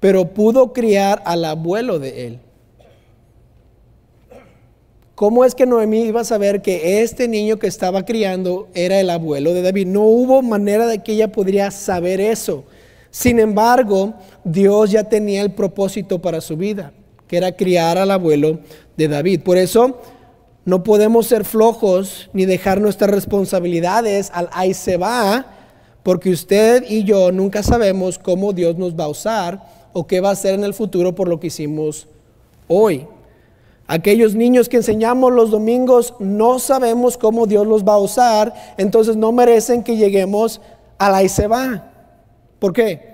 pero 0.00 0.34
pudo 0.34 0.72
criar 0.72 1.22
al 1.24 1.44
abuelo 1.44 1.98
de 1.98 2.26
él. 2.26 2.40
¿Cómo 5.14 5.44
es 5.44 5.54
que 5.54 5.64
Noemí 5.64 6.02
iba 6.02 6.22
a 6.22 6.24
saber 6.24 6.60
que 6.60 7.00
este 7.02 7.28
niño 7.28 7.58
que 7.58 7.68
estaba 7.68 8.04
criando 8.04 8.68
era 8.74 8.98
el 8.98 9.10
abuelo 9.10 9.54
de 9.54 9.62
David? 9.62 9.86
No 9.86 10.02
hubo 10.02 10.42
manera 10.42 10.86
de 10.86 11.04
que 11.04 11.12
ella 11.12 11.30
podría 11.30 11.70
saber 11.70 12.20
eso. 12.20 12.64
Sin 13.14 13.38
embargo, 13.38 14.14
Dios 14.42 14.90
ya 14.90 15.04
tenía 15.04 15.42
el 15.42 15.52
propósito 15.52 16.20
para 16.20 16.40
su 16.40 16.56
vida, 16.56 16.92
que 17.28 17.36
era 17.36 17.54
criar 17.54 17.96
al 17.96 18.10
abuelo 18.10 18.58
de 18.96 19.06
David. 19.06 19.42
Por 19.42 19.56
eso 19.56 20.00
no 20.64 20.82
podemos 20.82 21.28
ser 21.28 21.44
flojos 21.44 22.28
ni 22.32 22.44
dejar 22.44 22.80
nuestras 22.80 23.12
responsabilidades 23.12 24.32
al 24.34 24.48
ahí 24.52 24.74
se 24.74 24.96
va, 24.96 25.46
porque 26.02 26.30
usted 26.30 26.84
y 26.88 27.04
yo 27.04 27.30
nunca 27.30 27.62
sabemos 27.62 28.18
cómo 28.18 28.52
Dios 28.52 28.76
nos 28.78 28.96
va 28.96 29.04
a 29.04 29.08
usar 29.08 29.64
o 29.92 30.08
qué 30.08 30.18
va 30.20 30.30
a 30.30 30.32
hacer 30.32 30.54
en 30.54 30.64
el 30.64 30.74
futuro 30.74 31.14
por 31.14 31.28
lo 31.28 31.38
que 31.38 31.46
hicimos 31.46 32.08
hoy. 32.66 33.06
Aquellos 33.86 34.34
niños 34.34 34.68
que 34.68 34.78
enseñamos 34.78 35.32
los 35.32 35.52
domingos 35.52 36.14
no 36.18 36.58
sabemos 36.58 37.16
cómo 37.16 37.46
Dios 37.46 37.64
los 37.64 37.84
va 37.84 37.94
a 37.94 37.98
usar, 37.98 38.52
entonces 38.76 39.14
no 39.14 39.30
merecen 39.30 39.84
que 39.84 39.96
lleguemos 39.96 40.60
al 40.98 41.14
ahí 41.14 41.28
se 41.28 41.46
va. 41.46 41.93
¿Por 42.58 42.72
qué? 42.72 43.13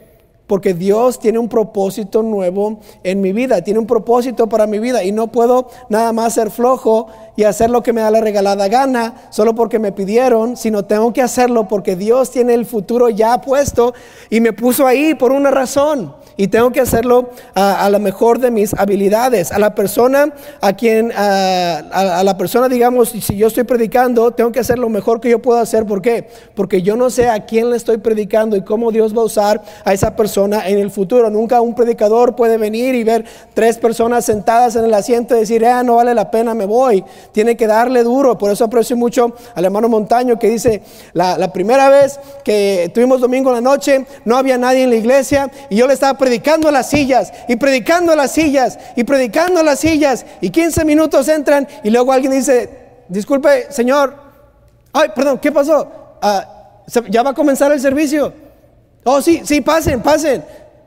Porque 0.51 0.75
Dios 0.75 1.21
tiene 1.21 1.39
un 1.39 1.49
propósito 1.49 2.25
nuevo 2.25 2.81
en 3.05 3.21
mi 3.21 3.33
vida, 3.33 3.63
tiene 3.63 3.79
un 3.79 3.87
propósito 3.87 4.49
para 4.49 4.67
mi 4.67 4.81
vida 4.81 5.05
y 5.05 5.13
no 5.13 5.29
puedo 5.29 5.69
nada 5.89 6.13
más 6.13 6.35
ser 6.35 6.51
flojo 6.51 7.07
y 7.37 7.45
hacer 7.45 7.71
lo 7.71 7.85
que 7.85 7.93
me 7.93 8.01
da 8.01 8.11
la 8.11 8.21
regalada 8.21 8.67
gana 8.67 9.15
solo 9.31 9.55
porque 9.55 9.79
me 9.79 9.93
pidieron, 9.93 10.57
sino 10.57 10.87
tengo 10.87 11.13
que 11.13 11.23
hacerlo 11.23 11.69
porque 11.69 11.95
Dios 11.95 12.33
tiene 12.33 12.55
el 12.55 12.67
futuro 12.67 13.09
ya 13.11 13.41
puesto 13.41 13.95
y 14.29 14.41
me 14.41 14.53
puso 14.53 14.89
ahí 14.89 15.15
por 15.15 15.31
una 15.31 15.53
razón 15.53 16.15
y 16.41 16.49
tengo 16.49 16.73
que 16.73 16.81
hacerlo 16.81 17.31
a, 17.55 17.89
la 17.91 17.99
mejor 17.99 18.39
de 18.39 18.51
mis 18.51 18.73
habilidades. 18.73 19.53
A 19.53 19.59
la 19.59 19.75
persona 19.75 20.33
a 20.63 20.73
quien, 20.73 21.13
a, 21.15 22.23
la 22.25 22.39
persona, 22.39 22.67
digamos, 22.67 23.11
si 23.11 23.37
yo 23.37 23.49
estoy 23.49 23.65
predicando, 23.65 24.31
tengo 24.31 24.51
que 24.51 24.61
hacer 24.61 24.79
lo 24.79 24.89
mejor 24.89 25.21
que 25.21 25.29
yo 25.29 25.43
puedo 25.43 25.59
hacer. 25.59 25.85
¿Por 25.85 26.01
qué? 26.01 26.29
Porque 26.55 26.81
yo 26.81 26.97
no 26.97 27.11
sé 27.11 27.29
a 27.29 27.45
quién 27.45 27.69
le 27.69 27.77
estoy 27.77 27.99
predicando 27.99 28.57
y 28.57 28.63
cómo 28.63 28.91
Dios 28.91 29.15
va 29.15 29.21
a 29.21 29.27
usar 29.27 29.63
a 29.85 29.93
esa 29.93 30.17
persona 30.17 30.40
en 30.45 30.79
el 30.79 30.91
futuro. 30.91 31.31
Nunca 31.31 31.61
un 31.61 31.75
predicador 31.75 32.35
puede 32.35 32.57
venir 32.59 32.95
y 32.95 33.05
ver 33.05 33.25
tres 33.55 33.79
personas 33.79 34.25
sentadas 34.25 34.77
en 34.77 34.85
el 34.85 34.95
asiento 34.95 35.37
y 35.37 35.41
decir, 35.41 35.65
ah, 35.65 35.83
no 35.83 35.97
vale 35.97 36.15
la 36.15 36.31
pena, 36.31 36.55
me 36.55 36.67
voy. 36.67 37.05
Tiene 37.33 37.57
que 37.57 37.67
darle 37.67 38.03
duro. 38.03 38.37
Por 38.37 38.51
eso 38.51 38.65
aprecio 38.65 38.97
mucho 38.97 39.35
al 39.55 39.65
hermano 39.65 39.89
Montaño 39.89 40.39
que 40.39 40.49
dice, 40.49 40.83
la, 41.13 41.53
primera 41.53 41.89
vez 41.89 42.19
que 42.45 42.91
tuvimos 42.95 43.21
domingo 43.21 43.51
en 43.51 43.57
la 43.57 43.61
noche, 43.61 44.07
no 44.25 44.37
había 44.37 44.59
nadie 44.59 44.85
en 44.85 44.91
la 44.91 44.97
iglesia 44.97 45.51
y 45.69 45.77
yo 45.77 45.87
le 45.87 45.95
estaba 45.95 46.17
predicando 46.17 46.41
predicando 46.41 46.71
las 46.71 46.89
sillas 46.89 47.33
y 47.49 47.57
predicando 47.57 48.17
las 48.17 48.33
sillas 48.33 48.79
y 48.97 49.05
predicando 49.05 49.63
las 49.63 49.81
sillas 49.81 50.27
y 50.41 50.51
15 50.51 50.85
minutos 50.85 51.29
entran 51.29 51.69
y 51.85 51.91
luego 51.91 52.13
alguien 52.13 52.33
dice, 52.33 52.71
disculpe, 53.09 53.67
señor, 53.71 54.15
ay, 54.93 55.11
perdón, 55.15 55.39
¿qué 55.39 55.53
pasó? 55.53 55.87
Ah, 56.23 56.83
¿Ya 57.09 57.23
va 57.23 57.31
a 57.31 57.35
comenzar 57.35 57.71
el 57.73 57.81
servicio? 57.81 58.33
Oh, 59.05 59.23
sí, 59.23 59.43
sí, 59.45 59.61
pasen, 59.61 60.03
pasen. 60.03 60.45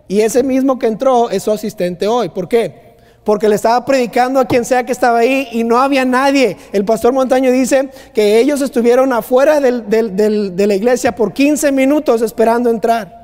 Y 0.07 0.21
ese 0.21 0.43
mismo 0.43 0.77
que 0.77 0.87
entró 0.87 1.29
es 1.29 1.43
su 1.43 1.51
asistente 1.51 2.07
hoy. 2.07 2.29
¿Por 2.29 2.47
qué? 2.47 2.93
Porque 3.23 3.47
le 3.47 3.55
estaba 3.55 3.83
predicando 3.85 4.39
a 4.39 4.45
quien 4.45 4.65
sea 4.65 4.85
que 4.85 4.91
estaba 4.91 5.19
ahí 5.19 5.47
y 5.51 5.63
no 5.63 5.79
había 5.79 6.03
nadie. 6.03 6.57
El 6.73 6.83
pastor 6.83 7.13
Montaño 7.13 7.51
dice 7.51 7.89
que 8.13 8.39
ellos 8.39 8.61
estuvieron 8.61 9.13
afuera 9.13 9.59
de 9.59 10.67
la 10.67 10.75
iglesia 10.75 11.15
por 11.15 11.33
15 11.33 11.71
minutos 11.71 12.21
esperando 12.21 12.69
entrar. 12.69 13.22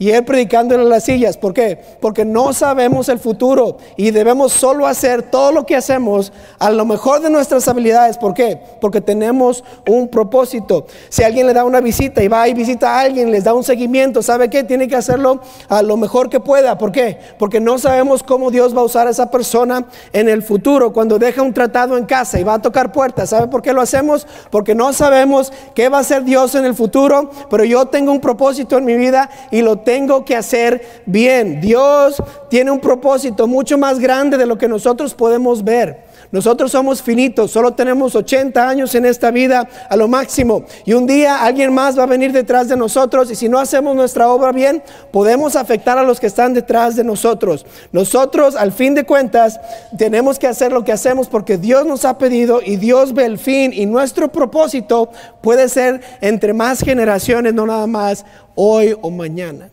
Y 0.00 0.12
él 0.12 0.24
predicando 0.24 0.74
en 0.74 0.88
las 0.88 1.04
sillas. 1.04 1.36
¿Por 1.36 1.52
qué? 1.52 1.78
Porque 2.00 2.24
no 2.24 2.54
sabemos 2.54 3.10
el 3.10 3.18
futuro 3.18 3.76
y 3.98 4.12
debemos 4.12 4.50
solo 4.50 4.86
hacer 4.86 5.24
todo 5.24 5.52
lo 5.52 5.66
que 5.66 5.76
hacemos 5.76 6.32
a 6.58 6.70
lo 6.70 6.86
mejor 6.86 7.20
de 7.20 7.28
nuestras 7.28 7.68
habilidades. 7.68 8.16
¿Por 8.16 8.32
qué? 8.32 8.58
Porque 8.80 9.02
tenemos 9.02 9.62
un 9.86 10.08
propósito. 10.08 10.86
Si 11.10 11.22
alguien 11.22 11.46
le 11.46 11.52
da 11.52 11.66
una 11.66 11.82
visita 11.82 12.22
y 12.22 12.28
va 12.28 12.48
y 12.48 12.54
visita 12.54 12.94
a 12.94 13.00
alguien, 13.00 13.30
les 13.30 13.44
da 13.44 13.52
un 13.52 13.62
seguimiento, 13.62 14.22
¿sabe 14.22 14.48
qué? 14.48 14.64
Tiene 14.64 14.88
que 14.88 14.96
hacerlo 14.96 15.42
a 15.68 15.82
lo 15.82 15.98
mejor 15.98 16.30
que 16.30 16.40
pueda. 16.40 16.78
¿Por 16.78 16.92
qué? 16.92 17.18
Porque 17.38 17.60
no 17.60 17.76
sabemos 17.76 18.22
cómo 18.22 18.50
Dios 18.50 18.74
va 18.74 18.80
a 18.80 18.84
usar 18.84 19.06
a 19.06 19.10
esa 19.10 19.30
persona 19.30 19.84
en 20.14 20.30
el 20.30 20.42
futuro. 20.42 20.94
Cuando 20.94 21.18
deja 21.18 21.42
un 21.42 21.52
tratado 21.52 21.98
en 21.98 22.06
casa 22.06 22.40
y 22.40 22.42
va 22.42 22.54
a 22.54 22.62
tocar 22.62 22.90
puertas, 22.90 23.28
¿sabe 23.28 23.48
por 23.48 23.60
qué 23.60 23.74
lo 23.74 23.82
hacemos? 23.82 24.26
Porque 24.50 24.74
no 24.74 24.94
sabemos 24.94 25.52
qué 25.74 25.90
va 25.90 25.98
a 25.98 26.00
hacer 26.00 26.24
Dios 26.24 26.54
en 26.54 26.64
el 26.64 26.72
futuro, 26.72 27.28
pero 27.50 27.64
yo 27.64 27.84
tengo 27.84 28.12
un 28.12 28.20
propósito 28.20 28.78
en 28.78 28.86
mi 28.86 28.94
vida 28.94 29.28
y 29.50 29.60
lo 29.60 29.76
tengo 29.76 29.89
tengo 29.90 30.24
que 30.24 30.36
hacer 30.36 31.02
bien. 31.04 31.60
Dios 31.60 32.22
tiene 32.48 32.70
un 32.70 32.78
propósito 32.78 33.48
mucho 33.48 33.76
más 33.76 33.98
grande 33.98 34.36
de 34.36 34.46
lo 34.46 34.56
que 34.56 34.68
nosotros 34.68 35.14
podemos 35.14 35.64
ver. 35.64 36.04
Nosotros 36.30 36.70
somos 36.70 37.02
finitos, 37.02 37.50
solo 37.50 37.72
tenemos 37.72 38.14
80 38.14 38.68
años 38.68 38.94
en 38.94 39.04
esta 39.04 39.32
vida 39.32 39.68
a 39.88 39.96
lo 39.96 40.06
máximo. 40.06 40.64
Y 40.84 40.92
un 40.92 41.08
día 41.08 41.42
alguien 41.44 41.72
más 41.74 41.98
va 41.98 42.04
a 42.04 42.06
venir 42.06 42.30
detrás 42.30 42.68
de 42.68 42.76
nosotros 42.76 43.32
y 43.32 43.34
si 43.34 43.48
no 43.48 43.58
hacemos 43.58 43.96
nuestra 43.96 44.28
obra 44.28 44.52
bien, 44.52 44.80
podemos 45.10 45.56
afectar 45.56 45.98
a 45.98 46.04
los 46.04 46.20
que 46.20 46.28
están 46.28 46.54
detrás 46.54 46.94
de 46.94 47.02
nosotros. 47.02 47.66
Nosotros, 47.90 48.54
al 48.54 48.70
fin 48.70 48.94
de 48.94 49.02
cuentas, 49.02 49.58
tenemos 49.98 50.38
que 50.38 50.46
hacer 50.46 50.70
lo 50.70 50.84
que 50.84 50.92
hacemos 50.92 51.26
porque 51.26 51.58
Dios 51.58 51.84
nos 51.84 52.04
ha 52.04 52.16
pedido 52.16 52.60
y 52.64 52.76
Dios 52.76 53.12
ve 53.12 53.24
el 53.24 53.38
fin 53.38 53.72
y 53.74 53.86
nuestro 53.86 54.30
propósito 54.30 55.10
puede 55.42 55.68
ser 55.68 56.00
entre 56.20 56.52
más 56.52 56.80
generaciones, 56.80 57.54
no 57.54 57.66
nada 57.66 57.88
más 57.88 58.24
hoy 58.54 58.96
o 59.00 59.10
mañana. 59.10 59.70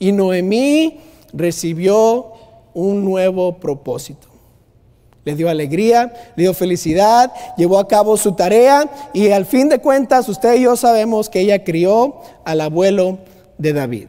Y 0.00 0.10
Noemí 0.12 0.98
recibió 1.32 2.32
un 2.74 3.04
nuevo 3.04 3.58
propósito. 3.58 4.26
Le 5.24 5.34
dio 5.34 5.50
alegría, 5.50 6.12
le 6.34 6.44
dio 6.44 6.54
felicidad, 6.54 7.30
llevó 7.56 7.78
a 7.78 7.86
cabo 7.86 8.16
su 8.16 8.32
tarea 8.32 8.90
y 9.12 9.30
al 9.30 9.44
fin 9.44 9.68
de 9.68 9.78
cuentas 9.78 10.28
usted 10.28 10.54
y 10.56 10.62
yo 10.62 10.76
sabemos 10.76 11.28
que 11.28 11.40
ella 11.40 11.62
crió 11.62 12.16
al 12.44 12.62
abuelo 12.62 13.18
de 13.58 13.74
David. 13.74 14.06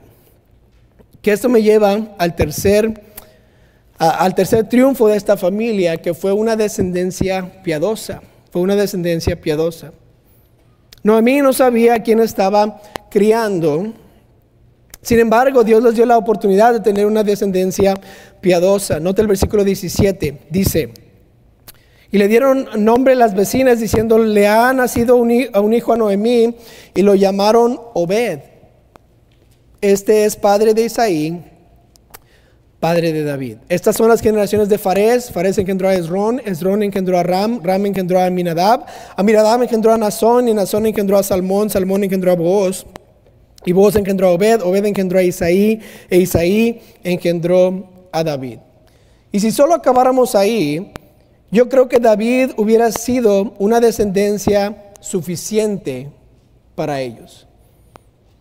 Que 1.21 1.34
esto 1.34 1.49
me 1.49 1.62
lleva 1.62 1.99
al 2.17 2.36
tercer, 2.36 3.04
al 3.97 4.34
tercer 4.34 4.69
triunfo 4.69 5.10
de 5.10 5.17
esta 5.17 5.36
familia, 5.36 5.97
que 5.97 6.13
fue 6.13 6.32
una 6.32 6.56
descendencia 6.56 7.62
piadosa. 7.62 8.21
Fue 8.49 8.62
una 8.62 8.77
descendencia 8.77 9.39
piadosa. 9.39 9.91
Noemí 11.04 11.41
no 11.41 11.51
sabía 11.51 12.01
quién 12.01 12.21
estaba 12.21 12.82
criando 13.10 13.93
sin 15.01 15.19
embargo, 15.19 15.63
Dios 15.63 15.83
les 15.83 15.95
dio 15.95 16.05
la 16.05 16.17
oportunidad 16.17 16.73
de 16.73 16.79
tener 16.79 17.05
una 17.05 17.23
descendencia 17.23 17.95
piadosa. 18.39 18.99
Nota 18.99 19.21
el 19.21 19.27
versículo 19.27 19.63
17, 19.63 20.37
dice, 20.49 20.93
y 22.11 22.17
le 22.17 22.27
dieron 22.27 22.67
nombre 22.77 23.15
las 23.15 23.33
vecinas 23.33 23.79
diciendo, 23.79 24.17
le 24.17 24.47
ha 24.47 24.73
nacido 24.73 25.15
un, 25.15 25.31
hijo 25.31 25.93
a 25.93 25.97
Noemí 25.97 26.55
y 26.93 27.01
lo 27.01 27.15
llamaron 27.15 27.79
Obed. 27.93 28.39
Este 29.79 30.25
es 30.25 30.35
padre 30.35 30.73
de 30.73 30.83
Isaí, 30.83 31.41
padre 32.81 33.13
de 33.13 33.23
David. 33.23 33.57
Estas 33.69 33.95
son 33.95 34.09
las 34.09 34.21
generaciones 34.21 34.67
de 34.67 34.77
Fares. 34.77 35.31
Fares 35.31 35.57
engendró 35.57 35.87
a 35.87 35.95
Esrón, 35.95 36.41
Esrón 36.45 36.83
engendró 36.83 37.17
a 37.17 37.23
Ram, 37.23 37.61
Ram 37.63 37.85
engendró 37.85 38.19
a 38.19 38.25
Aminadab, 38.25 38.85
Aminadab 39.15 39.63
engendró 39.63 39.93
a 39.93 39.97
Nazón 39.97 40.49
y 40.49 40.53
Nazón 40.53 40.85
engendró 40.85 41.17
a 41.17 41.23
Salmón, 41.23 41.69
Salmón 41.69 42.03
engendró 42.03 42.33
a 42.33 42.35
Booz. 42.35 42.85
Y 43.65 43.74
vos 43.74 43.95
engendró 43.95 44.28
a 44.28 44.32
Obed, 44.32 44.62
Obed 44.62 44.86
engendró 44.86 45.19
a 45.19 45.24
Isaí, 45.24 45.80
e 46.10 46.17
Isaí 46.17 46.82
engendró 47.04 47.89
a 48.12 48.24
David. 48.24 48.60
Y 49.32 49.39
si 49.39 49.52
solo 49.52 49.76
acabáramos 49.76 50.36
ahí, 50.36 50.91
yo 51.52 51.69
creo 51.69 51.88
que 51.88 52.00
David 52.00 52.52
hubiera 52.58 52.91
sido 52.91 53.54
una 53.60 53.80
descendencia 53.80 54.93
suficiente 55.00 56.10
para 56.76 57.02
ellos. 57.02 57.47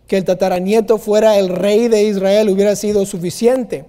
Que 0.07 0.17
el 0.17 0.25
tataranieto 0.25 0.97
fuera 0.97 1.37
el 1.37 1.49
rey 1.49 1.87
de 1.87 2.03
Israel 2.03 2.49
hubiera 2.49 2.75
sido 2.75 3.05
suficiente. 3.05 3.85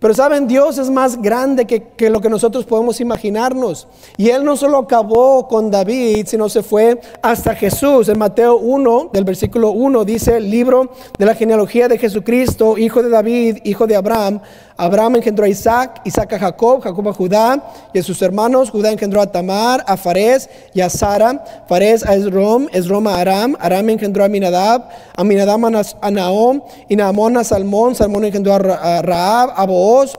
Pero 0.00 0.14
saben, 0.14 0.48
Dios 0.48 0.78
es 0.78 0.88
más 0.88 1.20
grande 1.20 1.66
que, 1.66 2.08
lo 2.08 2.22
que 2.22 2.30
nosotros 2.30 2.64
podemos 2.64 3.02
imaginarnos. 3.02 3.86
Y 4.16 4.30
Él 4.30 4.46
no 4.46 4.56
solo 4.56 4.78
acabó 4.78 5.46
con 5.46 5.70
David, 5.70 6.26
sino 6.26 6.48
se 6.48 6.62
fue 6.62 6.98
hasta 7.20 7.54
Jesús. 7.54 8.08
En 8.08 8.18
Mateo 8.18 8.56
1, 8.56 9.10
del 9.12 9.24
versículo 9.24 9.72
1, 9.72 10.06
dice 10.06 10.38
el 10.38 10.50
libro 10.50 10.90
de 11.18 11.26
la 11.26 11.34
genealogía 11.34 11.86
de 11.86 11.98
Jesucristo, 11.98 12.78
hijo 12.78 13.02
de 13.02 13.10
David, 13.10 13.58
hijo 13.64 13.86
de 13.86 13.96
Abraham. 13.96 14.40
Abraham 14.78 15.16
engendró 15.16 15.44
a 15.44 15.48
Isaac, 15.50 16.00
Isaac 16.06 16.32
a 16.32 16.38
Jacob, 16.38 16.80
Jacob 16.80 17.06
a 17.06 17.12
Judá 17.12 17.62
y 17.92 17.98
a 17.98 18.02
sus 18.02 18.22
hermanos. 18.22 18.70
Judá 18.70 18.90
engendró 18.90 19.20
a 19.20 19.30
Tamar, 19.30 19.84
a 19.86 19.98
Fares 19.98 20.48
y 20.72 20.80
a 20.80 20.88
Sara. 20.88 21.44
Fares 21.68 22.06
a 22.06 22.14
Esrom, 22.14 22.68
Esrom 22.72 23.06
a 23.06 23.20
Aram. 23.20 23.54
Aram 23.60 23.90
engendró 23.90 24.24
a 24.24 24.28
Minadab, 24.28 24.88
a 25.14 25.22
Minadab 25.22 25.60
a 26.00 26.10
Naom 26.10 26.62
y 26.88 26.96
Naamón 26.96 27.36
a 27.36 27.44
Salmón. 27.44 27.94
Salmón 27.94 28.24
engendró 28.24 28.54
a 28.54 29.02
Raab, 29.02 29.50
a. 29.54 29.66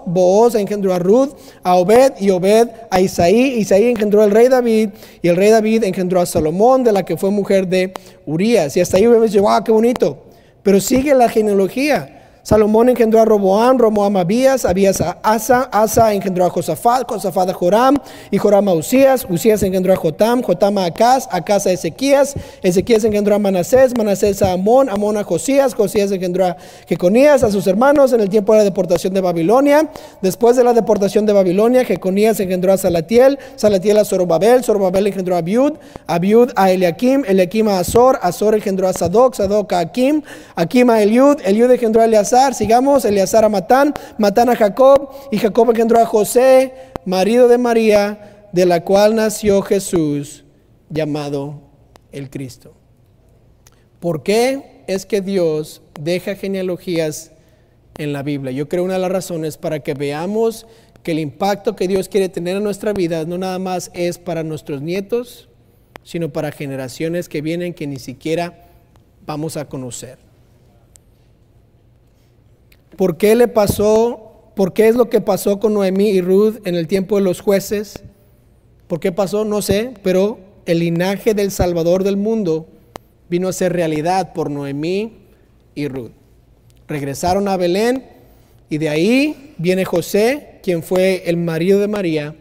Booz 0.05 0.55
engendró 0.55 0.93
a 0.93 0.99
Ruth, 0.99 1.31
a 1.63 1.75
Obed 1.75 2.13
y 2.19 2.29
Obed 2.29 2.69
a 2.89 3.01
Isaí. 3.01 3.59
Isaí 3.59 3.89
engendró 3.89 4.21
al 4.21 4.31
rey 4.31 4.47
David 4.47 4.89
y 5.21 5.27
el 5.27 5.35
rey 5.35 5.49
David 5.49 5.83
engendró 5.83 6.21
a 6.21 6.25
Salomón, 6.25 6.83
de 6.83 6.91
la 6.91 7.03
que 7.03 7.17
fue 7.17 7.31
mujer 7.31 7.67
de 7.67 7.93
Urias. 8.25 8.75
Y 8.77 8.81
hasta 8.81 8.97
ahí 8.97 9.07
vemos, 9.07 9.35
wow, 9.35 9.63
qué 9.63 9.71
bonito. 9.71 10.17
Pero 10.63 10.79
sigue 10.79 11.13
la 11.15 11.29
genealogía. 11.29 12.20
Salomón 12.43 12.89
engendró 12.89 13.21
a 13.21 13.25
Roboam, 13.25 13.77
Roboam 13.77 14.17
a 14.17 14.21
Abías, 14.21 14.65
Abías 14.65 14.99
a 14.99 15.17
Asa, 15.21 15.69
Asa 15.71 16.13
engendró 16.13 16.45
a 16.45 16.49
Josafat, 16.49 17.07
Josafat 17.07 17.49
a 17.49 17.53
Joram, 17.53 17.97
y 18.31 18.37
Joram 18.37 18.67
a 18.69 18.73
Usías, 18.73 19.27
Usías 19.29 19.61
engendró 19.61 19.93
a 19.93 19.95
Jotam, 19.95 20.41
Jotam 20.41 20.79
a 20.79 20.85
Acaz, 20.85 21.27
Acaz 21.31 21.67
a 21.67 21.71
Ezequías, 21.71 22.33
Ezequías 22.63 23.03
engendró 23.03 23.35
a 23.35 23.39
Manasés, 23.39 23.95
Manasés 23.95 24.41
a 24.41 24.53
Amón, 24.53 24.89
Amón 24.89 25.17
a 25.17 25.23
Josías, 25.23 25.75
Josías 25.75 26.11
engendró 26.11 26.47
a 26.47 26.57
Jeconías, 26.87 27.43
a 27.43 27.51
sus 27.51 27.67
hermanos 27.67 28.11
en 28.11 28.21
el 28.21 28.29
tiempo 28.29 28.53
de 28.53 28.59
la 28.59 28.63
deportación 28.63 29.13
de 29.13 29.21
Babilonia. 29.21 29.89
Después 30.21 30.55
de 30.55 30.63
la 30.63 30.73
deportación 30.73 31.27
de 31.27 31.33
Babilonia, 31.33 31.85
Jeconías 31.85 32.39
engendró 32.39 32.73
a 32.73 32.77
Salatiel, 32.77 33.37
Salatiel 33.55 33.99
a 33.99 34.05
Zorobabel, 34.05 34.63
Zorobabel 34.63 35.07
engendró 35.07 35.35
a 35.35 35.39
Abiud, 35.39 35.73
Abiud 36.07 36.51
a 36.55 36.71
Eliakim, 36.71 37.23
Eliakim 37.27 37.67
a 37.67 37.79
Azor, 37.79 38.17
Azor 38.21 38.55
engendró 38.55 38.87
a 38.87 38.93
Sadoc, 38.93 39.35
Sadoc 39.35 39.73
a 39.73 39.79
Akim, 39.79 40.23
Akim 40.55 40.89
a 40.89 41.01
Eliud, 41.01 41.37
Eliud 41.45 41.69
engendró 41.69 42.01
a 42.01 42.05
Sigamos, 42.53 43.03
Eleazar 43.03 43.43
a 43.43 43.49
Matán, 43.49 43.93
Matán 44.17 44.49
a 44.49 44.55
Jacob, 44.55 45.09
y 45.31 45.37
Jacob 45.37 45.69
engendró 45.69 45.99
a 45.99 46.05
José, 46.05 46.73
marido 47.05 47.47
de 47.47 47.57
María, 47.57 48.47
de 48.53 48.65
la 48.65 48.83
cual 48.83 49.15
nació 49.15 49.61
Jesús, 49.61 50.45
llamado 50.89 51.61
el 52.11 52.29
Cristo. 52.29 52.73
¿Por 53.99 54.23
qué 54.23 54.83
es 54.87 55.05
que 55.05 55.21
Dios 55.21 55.81
deja 55.99 56.35
genealogías 56.35 57.31
en 57.97 58.13
la 58.13 58.23
Biblia? 58.23 58.51
Yo 58.51 58.69
creo 58.69 58.85
una 58.85 58.93
de 58.93 58.99
las 58.99 59.11
razones 59.11 59.57
para 59.57 59.81
que 59.81 59.93
veamos 59.93 60.65
que 61.03 61.11
el 61.11 61.19
impacto 61.19 61.75
que 61.75 61.87
Dios 61.87 62.07
quiere 62.07 62.29
tener 62.29 62.55
en 62.55 62.63
nuestra 62.63 62.93
vida 62.93 63.25
no 63.25 63.37
nada 63.37 63.59
más 63.59 63.91
es 63.93 64.17
para 64.17 64.43
nuestros 64.43 64.81
nietos, 64.81 65.49
sino 66.03 66.29
para 66.29 66.51
generaciones 66.51 67.27
que 67.27 67.41
vienen 67.41 67.73
que 67.73 67.87
ni 67.87 67.99
siquiera 67.99 68.69
vamos 69.25 69.57
a 69.57 69.65
conocer. 69.65 70.30
¿Por 72.95 73.17
qué 73.17 73.35
le 73.35 73.47
pasó? 73.47 74.51
¿Por 74.55 74.73
qué 74.73 74.87
es 74.87 74.95
lo 74.95 75.09
que 75.09 75.21
pasó 75.21 75.59
con 75.59 75.73
Noemí 75.73 76.09
y 76.09 76.21
Ruth 76.21 76.65
en 76.65 76.75
el 76.75 76.87
tiempo 76.87 77.17
de 77.17 77.23
los 77.23 77.41
jueces? 77.41 78.03
¿Por 78.87 78.99
qué 78.99 79.11
pasó? 79.11 79.45
No 79.45 79.61
sé, 79.61 79.93
pero 80.03 80.39
el 80.65 80.79
linaje 80.79 81.33
del 81.33 81.51
Salvador 81.51 82.03
del 82.03 82.17
mundo 82.17 82.67
vino 83.29 83.47
a 83.47 83.53
ser 83.53 83.73
realidad 83.73 84.33
por 84.33 84.51
Noemí 84.51 85.13
y 85.73 85.87
Ruth. 85.87 86.11
Regresaron 86.87 87.47
a 87.47 87.55
Belén 87.55 88.05
y 88.69 88.77
de 88.77 88.89
ahí 88.89 89.53
viene 89.57 89.85
José, 89.85 90.59
quien 90.61 90.83
fue 90.83 91.23
el 91.25 91.37
marido 91.37 91.79
de 91.79 91.87
María, 91.87 92.35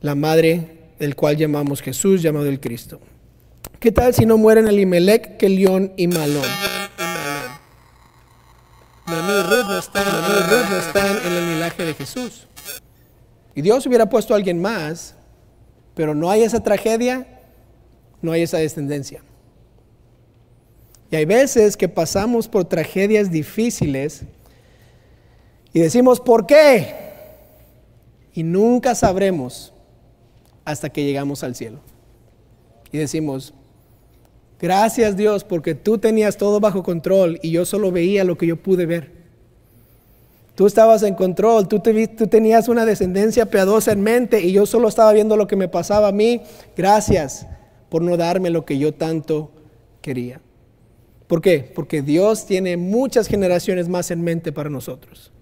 la 0.00 0.14
madre 0.14 0.66
del 0.98 1.14
cual 1.14 1.36
llamamos 1.36 1.80
Jesús, 1.80 2.22
llamado 2.22 2.46
el 2.46 2.60
Cristo. 2.60 3.00
¿Qué 3.78 3.92
tal 3.92 4.14
si 4.14 4.26
no 4.26 4.38
mueren 4.38 4.66
Elimelech, 4.66 5.36
Kelión 5.36 5.92
y 5.96 6.08
Malón? 6.08 6.71
Están, 9.78 10.06
están 10.78 11.26
en 11.26 11.32
el 11.32 11.54
linaje 11.54 11.84
de 11.84 11.94
Jesús. 11.94 12.46
Y 13.54 13.62
Dios 13.62 13.86
hubiera 13.86 14.08
puesto 14.08 14.34
a 14.34 14.36
alguien 14.36 14.60
más, 14.60 15.14
pero 15.94 16.14
no 16.14 16.30
hay 16.30 16.42
esa 16.42 16.60
tragedia, 16.60 17.26
no 18.20 18.32
hay 18.32 18.42
esa 18.42 18.58
descendencia. 18.58 19.22
Y 21.10 21.16
hay 21.16 21.24
veces 21.26 21.76
que 21.76 21.88
pasamos 21.88 22.48
por 22.48 22.64
tragedias 22.64 23.30
difíciles 23.30 24.22
y 25.74 25.80
decimos, 25.80 26.20
¿por 26.20 26.46
qué? 26.46 26.94
Y 28.34 28.42
nunca 28.42 28.94
sabremos 28.94 29.72
hasta 30.64 30.90
que 30.90 31.04
llegamos 31.04 31.42
al 31.42 31.54
cielo. 31.54 31.80
Y 32.90 32.98
decimos, 32.98 33.52
gracias 34.62 35.16
Dios 35.16 35.44
porque 35.44 35.74
tú 35.74 35.98
tenías 35.98 36.38
todo 36.38 36.60
bajo 36.60 36.82
control 36.82 37.38
y 37.42 37.50
yo 37.50 37.66
solo 37.66 37.92
veía 37.92 38.24
lo 38.24 38.38
que 38.38 38.46
yo 38.46 38.56
pude 38.56 38.86
ver. 38.86 39.22
Tú 40.54 40.66
estabas 40.66 41.02
en 41.02 41.14
control, 41.14 41.66
tú, 41.66 41.80
tenías 41.80 42.68
una 42.68 42.84
descendencia 42.84 43.46
piadosa 43.46 43.92
en 43.92 44.02
mente 44.02 44.40
y 44.40 44.52
yo 44.52 44.66
solo 44.66 44.88
estaba 44.88 45.12
viendo 45.12 45.36
lo 45.36 45.46
que 45.46 45.56
me 45.56 45.68
pasaba 45.68 46.08
a 46.08 46.12
mí. 46.12 46.42
Gracias 46.76 47.46
por 47.88 48.02
no 48.02 48.16
darme 48.16 48.50
lo 48.50 48.64
que 48.64 48.78
yo 48.78 48.92
tanto 48.92 49.50
quería. 50.02 50.40
¿Por 51.26 51.40
qué? 51.40 51.70
Porque 51.74 52.02
Dios 52.02 52.44
tiene 52.44 52.76
muchas 52.76 53.28
generaciones 53.28 53.88
más 53.88 54.10
en 54.10 54.22
mente 54.22 54.52
para 54.52 54.68
nosotros. 54.68 55.32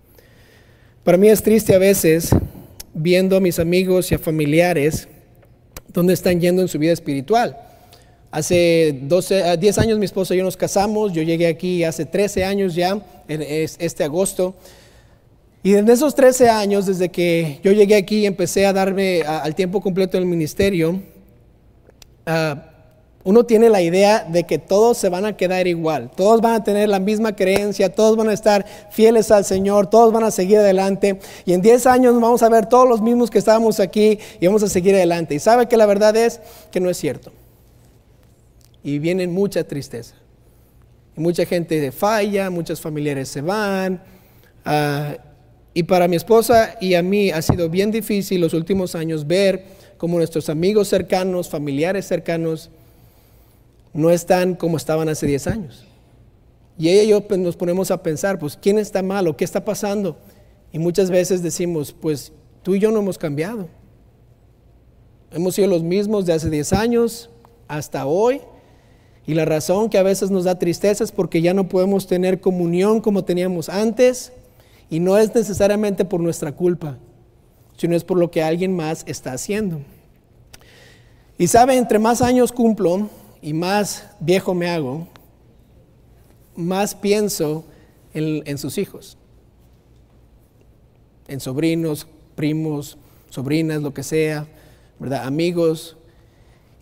Para 1.02 1.18
mí 1.18 1.28
es 1.28 1.42
triste 1.42 1.74
a 1.74 1.78
veces 1.78 2.30
viendo 2.94 3.36
a 3.36 3.40
mis 3.40 3.58
amigos 3.58 4.12
y 4.12 4.14
a 4.14 4.18
familiares 4.18 5.08
donde 5.88 6.12
están 6.12 6.40
yendo 6.40 6.62
en 6.62 6.68
su 6.68 6.78
vida 6.78 6.92
espiritual. 6.92 7.56
Hace 8.30 8.96
12, 9.02 9.56
10 9.56 9.78
años 9.78 9.98
mi 9.98 10.04
esposa 10.04 10.34
y 10.34 10.38
yo 10.38 10.44
nos 10.44 10.56
casamos, 10.56 11.12
yo 11.12 11.22
llegué 11.22 11.48
aquí 11.48 11.82
hace 11.82 12.06
13 12.06 12.44
años 12.44 12.76
ya, 12.76 13.00
en 13.26 13.42
este 13.42 14.04
agosto. 14.04 14.54
Y 15.62 15.74
en 15.74 15.88
esos 15.88 16.14
13 16.14 16.48
años, 16.48 16.86
desde 16.86 17.10
que 17.10 17.60
yo 17.62 17.72
llegué 17.72 17.96
aquí 17.96 18.20
y 18.20 18.26
empecé 18.26 18.66
a 18.66 18.72
darme 18.72 19.22
al 19.22 19.54
tiempo 19.54 19.80
completo 19.80 20.16
en 20.16 20.22
el 20.22 20.28
ministerio, 20.28 21.00
uh, 22.26 22.70
uno 23.24 23.44
tiene 23.44 23.68
la 23.68 23.82
idea 23.82 24.24
de 24.24 24.44
que 24.44 24.58
todos 24.58 24.96
se 24.96 25.10
van 25.10 25.26
a 25.26 25.36
quedar 25.36 25.66
igual, 25.66 26.10
todos 26.16 26.40
van 26.40 26.54
a 26.54 26.64
tener 26.64 26.88
la 26.88 26.98
misma 26.98 27.36
creencia, 27.36 27.92
todos 27.92 28.16
van 28.16 28.30
a 28.30 28.32
estar 28.32 28.64
fieles 28.90 29.30
al 29.30 29.44
Señor, 29.44 29.90
todos 29.90 30.12
van 30.12 30.24
a 30.24 30.30
seguir 30.30 30.58
adelante 30.58 31.20
y 31.44 31.52
en 31.52 31.60
10 31.60 31.86
años 31.86 32.18
vamos 32.18 32.42
a 32.42 32.48
ver 32.48 32.64
todos 32.66 32.88
los 32.88 33.02
mismos 33.02 33.28
que 33.28 33.38
estábamos 33.38 33.80
aquí 33.80 34.18
y 34.40 34.46
vamos 34.46 34.62
a 34.62 34.68
seguir 34.68 34.94
adelante. 34.94 35.34
Y 35.34 35.40
sabe 35.40 35.66
que 35.66 35.76
la 35.76 35.84
verdad 35.84 36.16
es 36.16 36.40
que 36.70 36.80
no 36.80 36.88
es 36.88 36.96
cierto. 36.96 37.32
Y 38.82 38.98
viene 38.98 39.26
mucha 39.26 39.64
tristeza. 39.64 40.14
Y 41.16 41.20
mucha 41.20 41.44
gente 41.44 41.92
falla, 41.92 42.50
muchos 42.50 42.80
familiares 42.80 43.28
se 43.28 43.40
van. 43.40 44.02
Ah, 44.64 45.16
y 45.72 45.84
para 45.84 46.08
mi 46.08 46.16
esposa 46.16 46.76
y 46.80 46.94
a 46.94 47.02
mí 47.02 47.30
ha 47.30 47.42
sido 47.42 47.68
bien 47.68 47.90
difícil 47.90 48.40
los 48.40 48.54
últimos 48.54 48.94
años 48.94 49.26
ver 49.26 49.64
cómo 49.98 50.18
nuestros 50.18 50.48
amigos 50.48 50.88
cercanos, 50.88 51.48
familiares 51.48 52.06
cercanos, 52.06 52.70
no 53.92 54.10
están 54.10 54.54
como 54.54 54.76
estaban 54.76 55.08
hace 55.08 55.26
10 55.26 55.46
años. 55.46 55.84
Y 56.78 56.88
ella 56.88 57.02
y 57.02 57.08
yo 57.08 57.20
pues, 57.20 57.38
nos 57.38 57.56
ponemos 57.56 57.90
a 57.90 58.02
pensar, 58.02 58.38
pues, 58.38 58.58
¿quién 58.60 58.78
está 58.78 59.02
mal 59.02 59.28
o 59.28 59.36
qué 59.36 59.44
está 59.44 59.64
pasando? 59.64 60.16
Y 60.72 60.78
muchas 60.78 61.10
veces 61.10 61.42
decimos, 61.42 61.92
pues, 61.92 62.32
tú 62.62 62.74
y 62.74 62.80
yo 62.80 62.90
no 62.90 63.00
hemos 63.00 63.18
cambiado. 63.18 63.68
Hemos 65.30 65.54
sido 65.54 65.68
los 65.68 65.82
mismos 65.82 66.26
de 66.26 66.32
hace 66.32 66.48
10 66.48 66.72
años 66.72 67.30
hasta 67.68 68.06
hoy. 68.06 68.40
Y 69.30 69.34
la 69.34 69.44
razón 69.44 69.88
que 69.88 69.96
a 69.96 70.02
veces 70.02 70.32
nos 70.32 70.42
da 70.42 70.58
tristeza 70.58 71.04
es 71.04 71.12
porque 71.12 71.40
ya 71.40 71.54
no 71.54 71.68
podemos 71.68 72.08
tener 72.08 72.40
comunión 72.40 73.00
como 73.00 73.22
teníamos 73.22 73.68
antes. 73.68 74.32
Y 74.90 74.98
no 74.98 75.16
es 75.16 75.32
necesariamente 75.32 76.04
por 76.04 76.18
nuestra 76.18 76.50
culpa, 76.50 76.98
sino 77.76 77.94
es 77.94 78.02
por 78.02 78.18
lo 78.18 78.32
que 78.32 78.42
alguien 78.42 78.74
más 78.74 79.04
está 79.06 79.32
haciendo. 79.32 79.82
Y 81.38 81.46
sabe, 81.46 81.76
entre 81.76 82.00
más 82.00 82.22
años 82.22 82.50
cumplo, 82.50 83.08
y 83.40 83.52
más 83.52 84.04
viejo 84.18 84.52
me 84.52 84.68
hago, 84.68 85.06
más 86.56 86.96
pienso 86.96 87.64
en, 88.12 88.58
sus 88.58 88.78
hijos, 88.78 89.16
en 91.28 91.38
sobrinos, 91.38 92.04
primos, 92.34 92.98
sobrinas, 93.28 93.80
lo 93.80 93.94
que 93.94 94.02
sea, 94.02 94.48
¿verdad? 94.98 95.24
Amigos. 95.24 95.96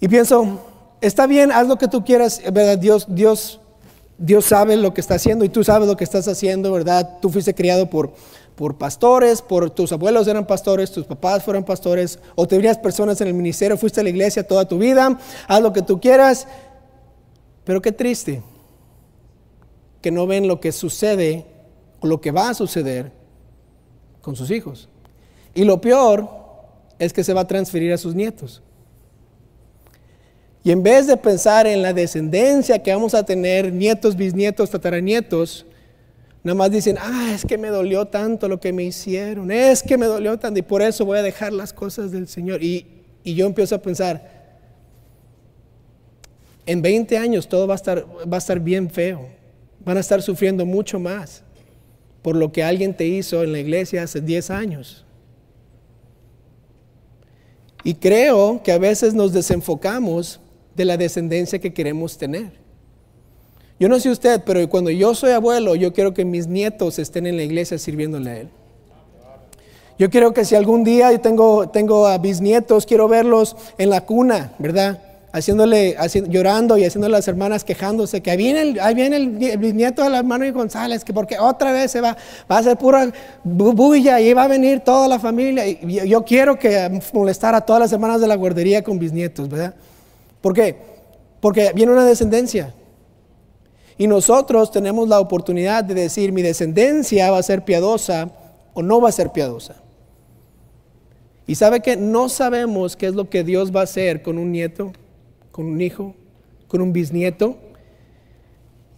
Y 0.00 0.08
pienso, 0.08 0.77
está 1.00 1.26
bien, 1.26 1.52
haz 1.52 1.66
lo 1.66 1.76
que 1.76 1.88
tú 1.88 2.04
quieras, 2.04 2.40
¿verdad? 2.52 2.78
Dios, 2.78 3.06
Dios, 3.08 3.60
Dios 4.18 4.44
sabe 4.44 4.76
lo 4.76 4.94
que 4.94 5.00
está 5.00 5.14
haciendo 5.14 5.44
y 5.44 5.48
tú 5.48 5.64
sabes 5.64 5.88
lo 5.88 5.96
que 5.96 6.04
estás 6.04 6.26
haciendo, 6.28 6.72
¿verdad? 6.72 7.18
Tú 7.20 7.30
fuiste 7.30 7.54
criado 7.54 7.88
por, 7.88 8.12
por 8.54 8.76
pastores, 8.76 9.40
por 9.42 9.70
tus 9.70 9.92
abuelos 9.92 10.26
eran 10.26 10.46
pastores, 10.46 10.90
tus 10.90 11.04
papás 11.04 11.44
fueron 11.44 11.64
pastores, 11.64 12.18
o 12.34 12.46
tenías 12.46 12.78
personas 12.78 13.20
en 13.20 13.28
el 13.28 13.34
ministerio, 13.34 13.76
fuiste 13.76 14.00
a 14.00 14.02
la 14.02 14.10
iglesia 14.10 14.46
toda 14.46 14.66
tu 14.66 14.78
vida, 14.78 15.18
haz 15.46 15.62
lo 15.62 15.72
que 15.72 15.82
tú 15.82 16.00
quieras. 16.00 16.46
Pero 17.64 17.82
qué 17.82 17.92
triste 17.92 18.42
que 20.00 20.10
no 20.10 20.26
ven 20.26 20.48
lo 20.48 20.60
que 20.60 20.72
sucede 20.72 21.46
o 22.00 22.06
lo 22.06 22.20
que 22.20 22.30
va 22.30 22.50
a 22.50 22.54
suceder 22.54 23.12
con 24.22 24.36
sus 24.36 24.50
hijos. 24.50 24.88
Y 25.54 25.64
lo 25.64 25.80
peor 25.80 26.28
es 26.98 27.12
que 27.12 27.24
se 27.24 27.32
va 27.32 27.42
a 27.42 27.46
transferir 27.46 27.92
a 27.92 27.98
sus 27.98 28.14
nietos. 28.14 28.62
Y 30.68 30.70
en 30.70 30.82
vez 30.82 31.06
de 31.06 31.16
pensar 31.16 31.66
en 31.66 31.80
la 31.80 31.94
descendencia 31.94 32.82
que 32.82 32.92
vamos 32.92 33.14
a 33.14 33.22
tener, 33.22 33.72
nietos, 33.72 34.14
bisnietos, 34.14 34.68
tataranietos, 34.68 35.64
Nada 36.42 36.54
más 36.56 36.70
dicen, 36.70 36.98
ah, 37.00 37.32
es 37.34 37.42
que 37.46 37.56
me 37.56 37.68
dolió 37.68 38.04
tanto 38.04 38.48
lo 38.48 38.60
que 38.60 38.70
me 38.74 38.84
hicieron, 38.84 39.50
es 39.50 39.82
que 39.82 39.96
me 39.96 40.04
dolió 40.04 40.38
tanto 40.38 40.58
y 40.58 40.62
por 40.62 40.82
eso 40.82 41.06
voy 41.06 41.16
a 41.16 41.22
dejar 41.22 41.54
las 41.54 41.72
cosas 41.72 42.12
del 42.12 42.28
Señor. 42.28 42.62
Y, 42.62 42.86
y 43.24 43.34
yo 43.34 43.46
empiezo 43.46 43.76
a 43.76 43.78
pensar, 43.78 44.58
en 46.66 46.82
20 46.82 47.16
años 47.16 47.48
todo 47.48 47.66
va 47.66 47.72
a, 47.72 47.76
estar, 47.76 48.04
va 48.30 48.36
a 48.36 48.38
estar 48.38 48.60
bien 48.60 48.90
feo, 48.90 49.26
van 49.82 49.96
a 49.96 50.00
estar 50.00 50.20
sufriendo 50.20 50.66
mucho 50.66 51.00
más 51.00 51.42
por 52.20 52.36
lo 52.36 52.52
que 52.52 52.62
alguien 52.62 52.94
te 52.94 53.06
hizo 53.06 53.42
en 53.42 53.52
la 53.52 53.58
iglesia 53.58 54.02
hace 54.02 54.20
10 54.20 54.50
años. 54.50 55.06
Y 57.84 57.94
creo 57.94 58.62
que 58.62 58.72
a 58.72 58.78
veces 58.78 59.14
nos 59.14 59.32
desenfocamos 59.32 60.40
de 60.78 60.86
la 60.86 60.96
descendencia 60.96 61.58
que 61.58 61.74
queremos 61.74 62.16
tener. 62.16 62.52
Yo 63.78 63.88
no 63.88 64.00
sé 64.00 64.10
usted, 64.10 64.42
pero 64.46 64.66
cuando 64.68 64.90
yo 64.90 65.14
soy 65.14 65.32
abuelo, 65.32 65.74
yo 65.74 65.92
quiero 65.92 66.14
que 66.14 66.24
mis 66.24 66.46
nietos 66.46 66.98
estén 66.98 67.26
en 67.26 67.36
la 67.36 67.42
iglesia 67.42 67.78
sirviéndole 67.78 68.30
a 68.30 68.36
Él. 68.38 68.48
Yo 69.98 70.10
quiero 70.10 70.32
que 70.32 70.44
si 70.44 70.54
algún 70.54 70.84
día 70.84 71.10
yo 71.12 71.20
tengo, 71.20 71.68
tengo 71.68 72.06
a 72.06 72.18
bisnietos, 72.18 72.86
quiero 72.86 73.08
verlos 73.08 73.56
en 73.76 73.90
la 73.90 74.02
cuna, 74.02 74.52
¿verdad? 74.58 75.02
Haciéndole, 75.32 75.96
llorando 76.28 76.78
y 76.78 76.84
haciendo 76.84 77.08
las 77.08 77.28
hermanas 77.28 77.64
quejándose 77.64 78.20
que 78.20 78.30
ahí 78.30 78.36
viene 78.36 78.62
el, 78.62 78.80
ahí 78.80 78.94
viene 78.94 79.16
el, 79.16 79.58
bisnieto 79.58 80.02
de 80.02 80.10
la 80.10 80.18
hermana 80.18 80.50
González, 80.52 81.04
que 81.04 81.12
porque 81.12 81.38
otra 81.38 81.72
vez 81.72 81.90
se 81.90 82.00
va, 82.00 82.16
va 82.50 82.58
a 82.58 82.62
ser 82.62 82.76
pura 82.76 83.12
bulla 83.44 84.20
y 84.20 84.32
va 84.32 84.44
a 84.44 84.48
venir 84.48 84.80
toda 84.80 85.08
la 85.08 85.18
familia. 85.18 85.66
Y 85.66 86.08
yo, 86.08 86.24
quiero 86.24 86.58
que 86.58 87.00
molestar 87.12 87.54
a 87.56 87.60
todas 87.60 87.80
las 87.80 87.92
hermanas 87.92 88.20
de 88.20 88.28
la 88.28 88.36
guardería 88.36 88.82
con 88.82 88.98
bisnietos, 88.98 89.48
¿verdad? 89.48 89.74
¿Por 90.40 90.54
qué? 90.54 90.76
Porque 91.40 91.72
viene 91.74 91.92
una 91.92 92.04
descendencia. 92.04 92.74
Y 93.96 94.06
nosotros 94.06 94.70
tenemos 94.70 95.08
la 95.08 95.18
oportunidad 95.18 95.82
de 95.84 95.94
decir, 95.94 96.32
mi 96.32 96.42
descendencia 96.42 97.30
va 97.30 97.38
a 97.38 97.42
ser 97.42 97.64
piadosa 97.64 98.30
o 98.72 98.82
no 98.82 99.00
va 99.00 99.08
a 99.08 99.12
ser 99.12 99.30
piadosa. 99.30 99.76
Y 101.48 101.56
sabe 101.56 101.80
que 101.80 101.96
no 101.96 102.28
sabemos 102.28 102.94
qué 102.94 103.06
es 103.06 103.14
lo 103.14 103.28
que 103.28 103.42
Dios 103.42 103.74
va 103.74 103.80
a 103.80 103.84
hacer 103.84 104.22
con 104.22 104.38
un 104.38 104.52
nieto, 104.52 104.92
con 105.50 105.66
un 105.66 105.80
hijo, 105.80 106.14
con 106.68 106.80
un 106.80 106.92
bisnieto. 106.92 107.56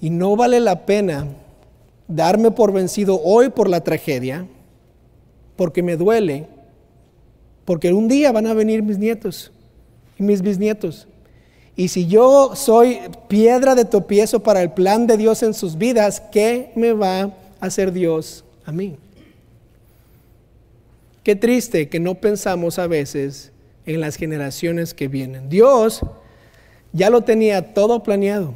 Y 0.01 0.11
no 0.11 0.37
vale 0.37 0.61
la 0.61 0.85
pena 0.85 1.29
darme 2.09 2.51
por 2.51 2.73
vencido 2.73 3.21
hoy 3.23 3.51
por 3.51 3.69
la 3.71 3.83
tragedia, 3.83 4.47
porque 5.57 5.83
me 5.83 5.97
duele, 5.97 6.47
porque 7.65 7.93
un 7.93 8.09
día 8.09 8.33
van 8.33 8.47
a 8.49 8.55
venir 8.55 8.83
mis 8.83 8.99
nietos 8.99 9.53
y 10.19 10.23
mis 10.23 10.43
bisnietos. 10.43 11.07
Y 11.77 11.89
si 11.89 12.07
yo 12.07 12.55
soy 12.57 13.01
piedra 13.29 13.75
de 13.75 13.85
tropiezo 13.85 14.41
para 14.41 14.63
el 14.63 14.73
plan 14.73 15.07
de 15.07 15.17
Dios 15.17 15.43
en 15.43 15.55
sus 15.55 15.79
vidas, 15.79 16.21
¿qué 16.33 16.73
me 16.75 16.93
va 16.93 17.21
a 17.21 17.33
hacer 17.61 17.93
Dios 17.93 18.45
a 18.65 18.73
mí? 18.73 18.97
Qué 21.23 21.37
triste 21.37 21.89
que 21.89 22.01
no 22.01 22.17
pensamos 22.17 22.79
a 22.79 22.87
veces 22.87 23.53
en 23.87 24.01
las 24.01 24.17
generaciones 24.17 24.95
que 24.95 25.09
vienen. 25.09 25.49
Dios 25.49 26.01
ya 26.93 27.11
lo 27.11 27.23
tenía 27.23 27.75
todo 27.75 28.03
planeado. 28.03 28.55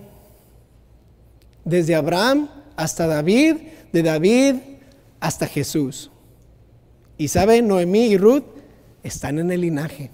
Desde 1.65 1.95
Abraham 1.95 2.49
hasta 2.77 3.07
David, 3.07 3.57
de 3.93 4.03
David 4.03 4.57
hasta 5.21 5.47
Jesús. 5.47 6.11
Y 7.17 7.29
sabe, 7.29 7.63
Noemí 7.63 8.07
y 8.07 8.17
Ruth 8.17 8.45
están 9.03 9.39
en 9.39 9.51
el 9.53 9.61
linaje, 9.61 10.11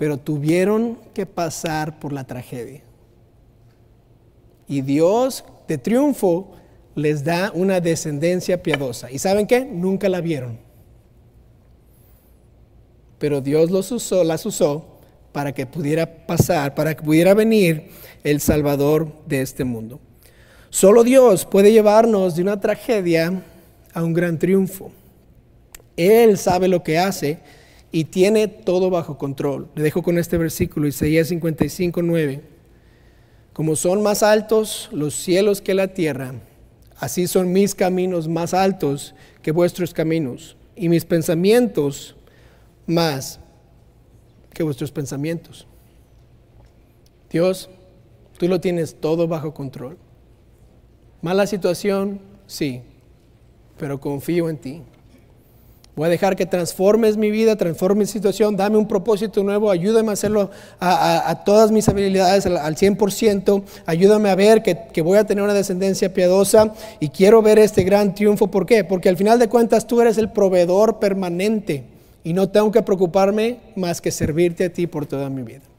pero 0.00 0.16
tuvieron 0.16 0.96
que 1.12 1.26
pasar 1.26 2.00
por 2.00 2.14
la 2.14 2.24
tragedia. 2.24 2.80
Y 4.66 4.80
Dios 4.80 5.44
de 5.68 5.76
triunfo 5.76 6.52
les 6.94 7.22
da 7.22 7.52
una 7.54 7.80
descendencia 7.82 8.62
piadosa. 8.62 9.10
¿Y 9.10 9.18
saben 9.18 9.46
qué? 9.46 9.62
Nunca 9.62 10.08
la 10.08 10.22
vieron. 10.22 10.58
Pero 13.18 13.42
Dios 13.42 13.70
los 13.70 13.92
usó, 13.92 14.24
las 14.24 14.46
usó 14.46 14.86
para 15.32 15.52
que 15.52 15.66
pudiera 15.66 16.26
pasar, 16.26 16.74
para 16.74 16.96
que 16.96 17.02
pudiera 17.02 17.34
venir 17.34 17.90
el 18.24 18.40
Salvador 18.40 19.12
de 19.26 19.42
este 19.42 19.64
mundo. 19.64 20.00
Solo 20.70 21.04
Dios 21.04 21.44
puede 21.44 21.72
llevarnos 21.72 22.36
de 22.36 22.40
una 22.40 22.58
tragedia 22.58 23.42
a 23.92 24.02
un 24.02 24.14
gran 24.14 24.38
triunfo. 24.38 24.92
Él 25.94 26.38
sabe 26.38 26.68
lo 26.68 26.82
que 26.82 26.98
hace 26.98 27.59
y 27.92 28.04
tiene 28.04 28.48
todo 28.48 28.90
bajo 28.90 29.18
control. 29.18 29.68
Le 29.74 29.82
dejo 29.82 30.02
con 30.02 30.18
este 30.18 30.38
versículo, 30.38 30.86
Isaías 30.86 31.28
55, 31.28 32.02
9. 32.02 32.42
Como 33.52 33.76
son 33.76 34.02
más 34.02 34.22
altos 34.22 34.88
los 34.92 35.14
cielos 35.14 35.60
que 35.60 35.74
la 35.74 35.88
tierra, 35.88 36.34
así 36.96 37.26
son 37.26 37.52
mis 37.52 37.74
caminos 37.74 38.28
más 38.28 38.54
altos 38.54 39.14
que 39.42 39.52
vuestros 39.52 39.92
caminos, 39.92 40.56
y 40.76 40.88
mis 40.88 41.04
pensamientos 41.04 42.16
más 42.86 43.38
que 44.54 44.62
vuestros 44.62 44.90
pensamientos. 44.90 45.66
Dios, 47.30 47.68
tú 48.38 48.48
lo 48.48 48.60
tienes 48.60 48.98
todo 48.98 49.28
bajo 49.28 49.52
control. 49.52 49.98
Mala 51.22 51.46
situación, 51.46 52.20
sí, 52.46 52.82
pero 53.78 54.00
confío 54.00 54.48
en 54.48 54.56
ti. 54.56 54.82
Voy 56.00 56.06
a 56.06 56.10
dejar 56.12 56.34
que 56.34 56.46
transformes 56.46 57.18
mi 57.18 57.30
vida, 57.30 57.56
transformes 57.56 58.08
mi 58.08 58.10
situación, 58.10 58.56
dame 58.56 58.78
un 58.78 58.88
propósito 58.88 59.44
nuevo, 59.44 59.70
ayúdame 59.70 60.08
a 60.08 60.12
hacerlo 60.12 60.50
a, 60.80 61.42
todas 61.44 61.70
mis 61.70 61.90
habilidades 61.90 62.46
al, 62.46 62.74
100%, 62.74 63.62
ayúdame 63.84 64.30
a 64.30 64.34
ver 64.34 64.62
que, 64.62 64.78
que, 64.94 65.02
voy 65.02 65.18
a 65.18 65.24
tener 65.24 65.44
una 65.44 65.52
descendencia 65.52 66.14
piadosa 66.14 66.72
y 67.00 67.10
quiero 67.10 67.42
ver 67.42 67.58
este 67.58 67.82
gran 67.84 68.14
triunfo. 68.14 68.46
¿Por 68.46 68.64
qué? 68.64 68.82
Porque 68.82 69.10
al 69.10 69.18
final 69.18 69.38
de 69.38 69.50
cuentas 69.50 69.86
tú 69.86 70.00
eres 70.00 70.16
el 70.16 70.30
proveedor 70.30 71.00
permanente 71.00 71.84
y 72.24 72.32
no 72.32 72.48
tengo 72.48 72.72
que 72.72 72.80
preocuparme 72.80 73.58
más 73.76 74.00
que 74.00 74.10
servirte 74.10 74.64
a 74.64 74.72
ti 74.72 74.86
por 74.86 75.04
toda 75.04 75.28
mi 75.28 75.42
vida. 75.42 75.69